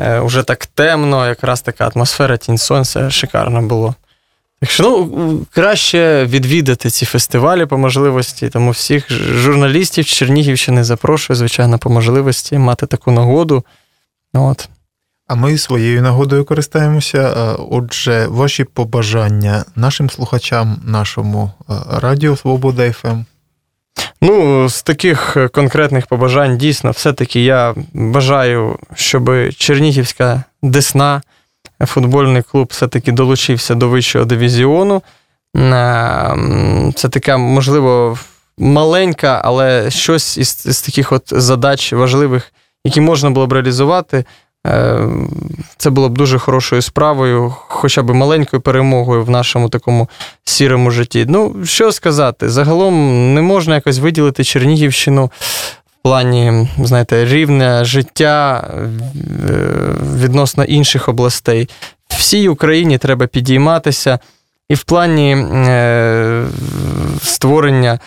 е, 0.00 0.20
вже 0.20 0.42
так 0.42 0.66
темно, 0.66 1.26
якраз 1.26 1.60
така 1.60 1.90
атмосфера, 1.94 2.36
тінь 2.36 2.58
сонця, 2.58 3.10
шикарно 3.10 3.62
було. 3.62 3.94
Так 4.60 4.70
що 4.70 4.82
ну, 4.82 5.46
краще 5.50 6.24
відвідати 6.24 6.90
ці 6.90 7.06
фестивалі 7.06 7.66
по 7.66 7.78
можливості, 7.78 8.48
тому 8.48 8.70
всіх 8.70 9.10
журналістів 9.12 10.04
Чернігівщини 10.04 10.84
запрошую, 10.84 11.36
звичайно, 11.36 11.78
по 11.78 11.90
можливості 11.90 12.58
мати 12.58 12.86
таку 12.86 13.10
нагоду. 13.10 13.64
От. 14.34 14.68
А 15.26 15.34
ми 15.34 15.58
своєю 15.58 16.02
нагодою 16.02 16.44
користаємося. 16.44 17.18
Е, 17.18 17.56
Отже, 17.70 18.26
ваші 18.26 18.64
побажання 18.64 19.64
нашим 19.76 20.10
слухачам, 20.10 20.80
нашому 20.84 21.50
е, 21.70 21.72
Радіо 21.88 22.36
Свобода. 22.36 22.92
ФМ. 22.92 23.20
Ну, 24.20 24.68
з 24.68 24.82
таких 24.82 25.36
е, 25.36 25.48
конкретних 25.48 26.06
побажань, 26.06 26.58
дійсно, 26.58 26.90
все-таки 26.90 27.44
я 27.44 27.74
бажаю, 27.92 28.78
щоб 28.94 29.30
Чернігівська 29.56 30.44
Десна, 30.62 31.22
е, 31.82 31.86
футбольний 31.86 32.42
клуб, 32.42 32.68
все-таки 32.70 33.12
долучився 33.12 33.74
до 33.74 33.88
вищого 33.88 34.24
дивізіону. 34.24 35.02
Це 36.94 37.08
така, 37.10 37.36
можливо, 37.36 38.18
маленька, 38.58 39.40
але 39.44 39.90
щось 39.90 40.38
із, 40.38 40.66
із 40.66 40.82
таких 40.82 41.12
от 41.12 41.22
задач 41.26 41.92
важливих, 41.92 42.52
які 42.84 43.00
можна 43.00 43.30
було 43.30 43.46
б 43.46 43.52
реалізувати. 43.52 44.24
Е, 44.66 45.08
Це 45.76 45.90
було 45.90 46.08
б 46.08 46.18
дуже 46.18 46.38
хорошою 46.38 46.82
справою, 46.82 47.54
хоча 47.68 48.02
б 48.02 48.14
маленькою 48.14 48.60
перемогою 48.60 49.24
в 49.24 49.30
нашому 49.30 49.68
такому 49.68 50.08
сірому 50.44 50.90
житті. 50.90 51.26
Ну, 51.28 51.56
що 51.64 51.92
сказати, 51.92 52.48
загалом 52.48 53.34
не 53.34 53.42
можна 53.42 53.74
якось 53.74 53.98
виділити 53.98 54.44
Чернігівщину 54.44 55.24
в 55.26 56.02
плані, 56.02 56.68
знаєте, 56.82 57.24
рівня 57.24 57.84
життя 57.84 58.68
е, 58.74 58.88
відносно 60.16 60.64
інших 60.64 61.08
областей. 61.08 61.68
Всій 62.08 62.48
Україні 62.48 62.98
треба 62.98 63.26
підійматися, 63.26 64.18
і 64.68 64.74
в 64.74 64.82
плані 64.82 65.32
е, 65.36 66.44
створення. 67.22 67.98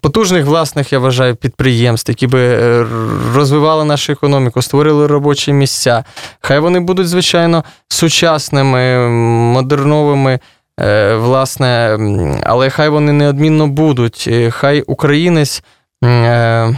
Потужних 0.00 0.44
власних, 0.46 0.92
я 0.92 0.98
вважаю, 0.98 1.36
підприємств, 1.36 2.10
які 2.10 2.26
би 2.26 2.40
е, 2.40 2.86
розвивали 3.34 3.84
нашу 3.84 4.12
економіку, 4.12 4.62
створили 4.62 5.06
робочі 5.06 5.52
місця. 5.52 6.04
Хай 6.40 6.58
вони 6.58 6.80
будуть, 6.80 7.08
звичайно, 7.08 7.64
сучасними, 7.88 9.08
модерновими, 9.54 10.38
е, 10.80 11.14
власне, 11.14 11.98
але 12.42 12.70
хай 12.70 12.88
вони 12.88 13.12
неодмінно 13.12 13.66
будуть. 13.68 14.28
Хай 14.50 14.82
українець 14.82 15.62
е, 16.04 16.76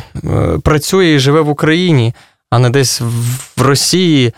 працює 0.64 1.06
і 1.06 1.18
живе 1.18 1.40
в 1.40 1.48
Україні, 1.48 2.14
а 2.50 2.58
не 2.58 2.70
десь 2.70 3.00
в- 3.00 3.62
Росії. 3.62 4.32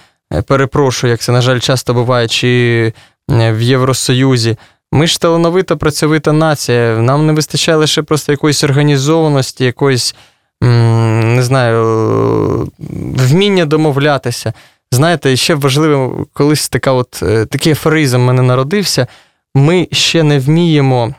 Перепрошую, 0.47 1.11
як 1.11 1.21
це, 1.21 1.33
на 1.33 1.41
жаль, 1.41 1.59
часто 1.59 1.95
буває, 1.95 2.29
чи 2.29 2.93
в 3.29 3.61
Євросоюзі. 3.63 4.57
Ми 4.95 5.07
ж 5.07 5.21
талановита, 5.21 5.77
працьовита 5.77 6.33
нація. 6.33 6.97
Нам 6.99 7.27
не 7.27 7.33
вистачає 7.33 7.79
лише 7.79 8.03
просто 8.03 8.33
якоїсь 8.33 8.65
організованості, 8.65 9.65
якоїсь, 9.65 10.15
не 10.61 11.43
знаю, 11.43 12.73
вміння 13.17 13.67
домовлятися. 13.67 14.53
Знаєте, 14.93 15.37
ще 15.37 15.55
важливо, 15.55 16.27
колись 16.33 16.69
така 16.69 16.93
от, 16.93 17.23
е, 17.23 17.47
такий 17.47 17.73
афоризм 17.73 18.21
мене 18.21 18.43
народився. 18.43 19.07
Ми 19.55 19.89
ще 19.93 20.23
не 20.23 20.39
вміємо 20.39 21.15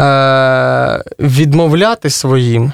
е, 0.00 1.04
відмовляти 1.18 2.10
своїм 2.10 2.72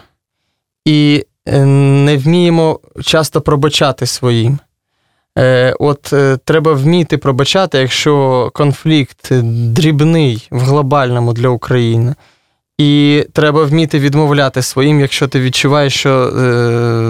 і 0.84 1.24
е, 1.46 1.64
не 2.04 2.16
вміємо 2.16 2.80
часто 3.04 3.40
пробачати 3.40 4.06
своїм. 4.06 4.59
Е, 5.39 5.74
От 5.78 6.12
е, 6.12 6.39
треба 6.45 6.72
вміти 6.72 7.18
пробачати, 7.18 7.78
якщо 7.78 8.51
конфлікт 8.55 9.32
дрібний 9.72 10.49
в 10.51 10.61
глобальному 10.61 11.32
для 11.32 11.49
України. 11.49 12.14
І 12.78 13.24
треба 13.32 13.64
вміти 13.64 13.99
відмовляти 13.99 14.62
своїм, 14.62 15.01
якщо 15.01 15.28
ти 15.28 15.41
відчуваєш, 15.41 15.95
що 15.95 16.11
е, 16.11 16.43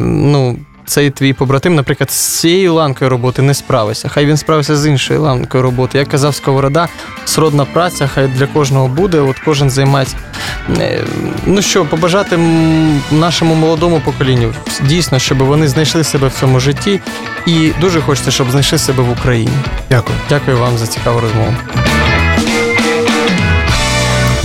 ну, 0.05 0.59
цей 0.89 1.11
твій 1.11 1.33
побратим, 1.33 1.75
наприклад, 1.75 2.11
з 2.11 2.41
цією 2.41 2.75
ланкою 2.75 3.11
роботи 3.11 3.43
не 3.43 3.55
справиться. 3.55 4.09
Хай 4.09 4.27
він 4.27 4.37
справиться 4.37 4.77
з 4.77 4.87
іншою 4.87 5.23
ланкою 5.23 5.63
роботи. 5.63 5.99
Як 5.99 6.09
казав 6.09 6.35
Сковорода, 6.35 6.89
сродна 7.25 7.65
праця, 7.65 8.07
хай 8.15 8.27
для 8.29 8.47
кожного 8.47 8.89
буде, 8.89 9.21
от 9.21 9.39
кожен 9.39 9.71
займається. 9.71 10.17
Е, 10.79 11.05
Ну 11.47 11.63
що, 11.63 11.85
побажати 11.85 12.37
нашому 13.11 13.55
молодому 13.55 14.01
поколінню 14.05 14.55
дійсно, 14.83 15.19
щоб 15.19 15.39
вони 15.39 15.69
знайшли 15.69 16.05
себе 16.05 16.29
в 16.29 16.33
цьому 16.33 16.61
житті, 16.61 17.01
і 17.47 17.73
дуже 17.81 18.01
хочеться, 18.01 18.31
щоб 18.31 18.51
знайшли 18.51 18.79
себе 18.79 19.03
в 19.03 19.11
Україні. 19.11 19.53
Дякую. 19.91 20.19
Дякую 20.29 20.59
вам 20.59 20.79
за 20.79 20.87
цікаву 20.87 21.21
розмову. 21.21 21.55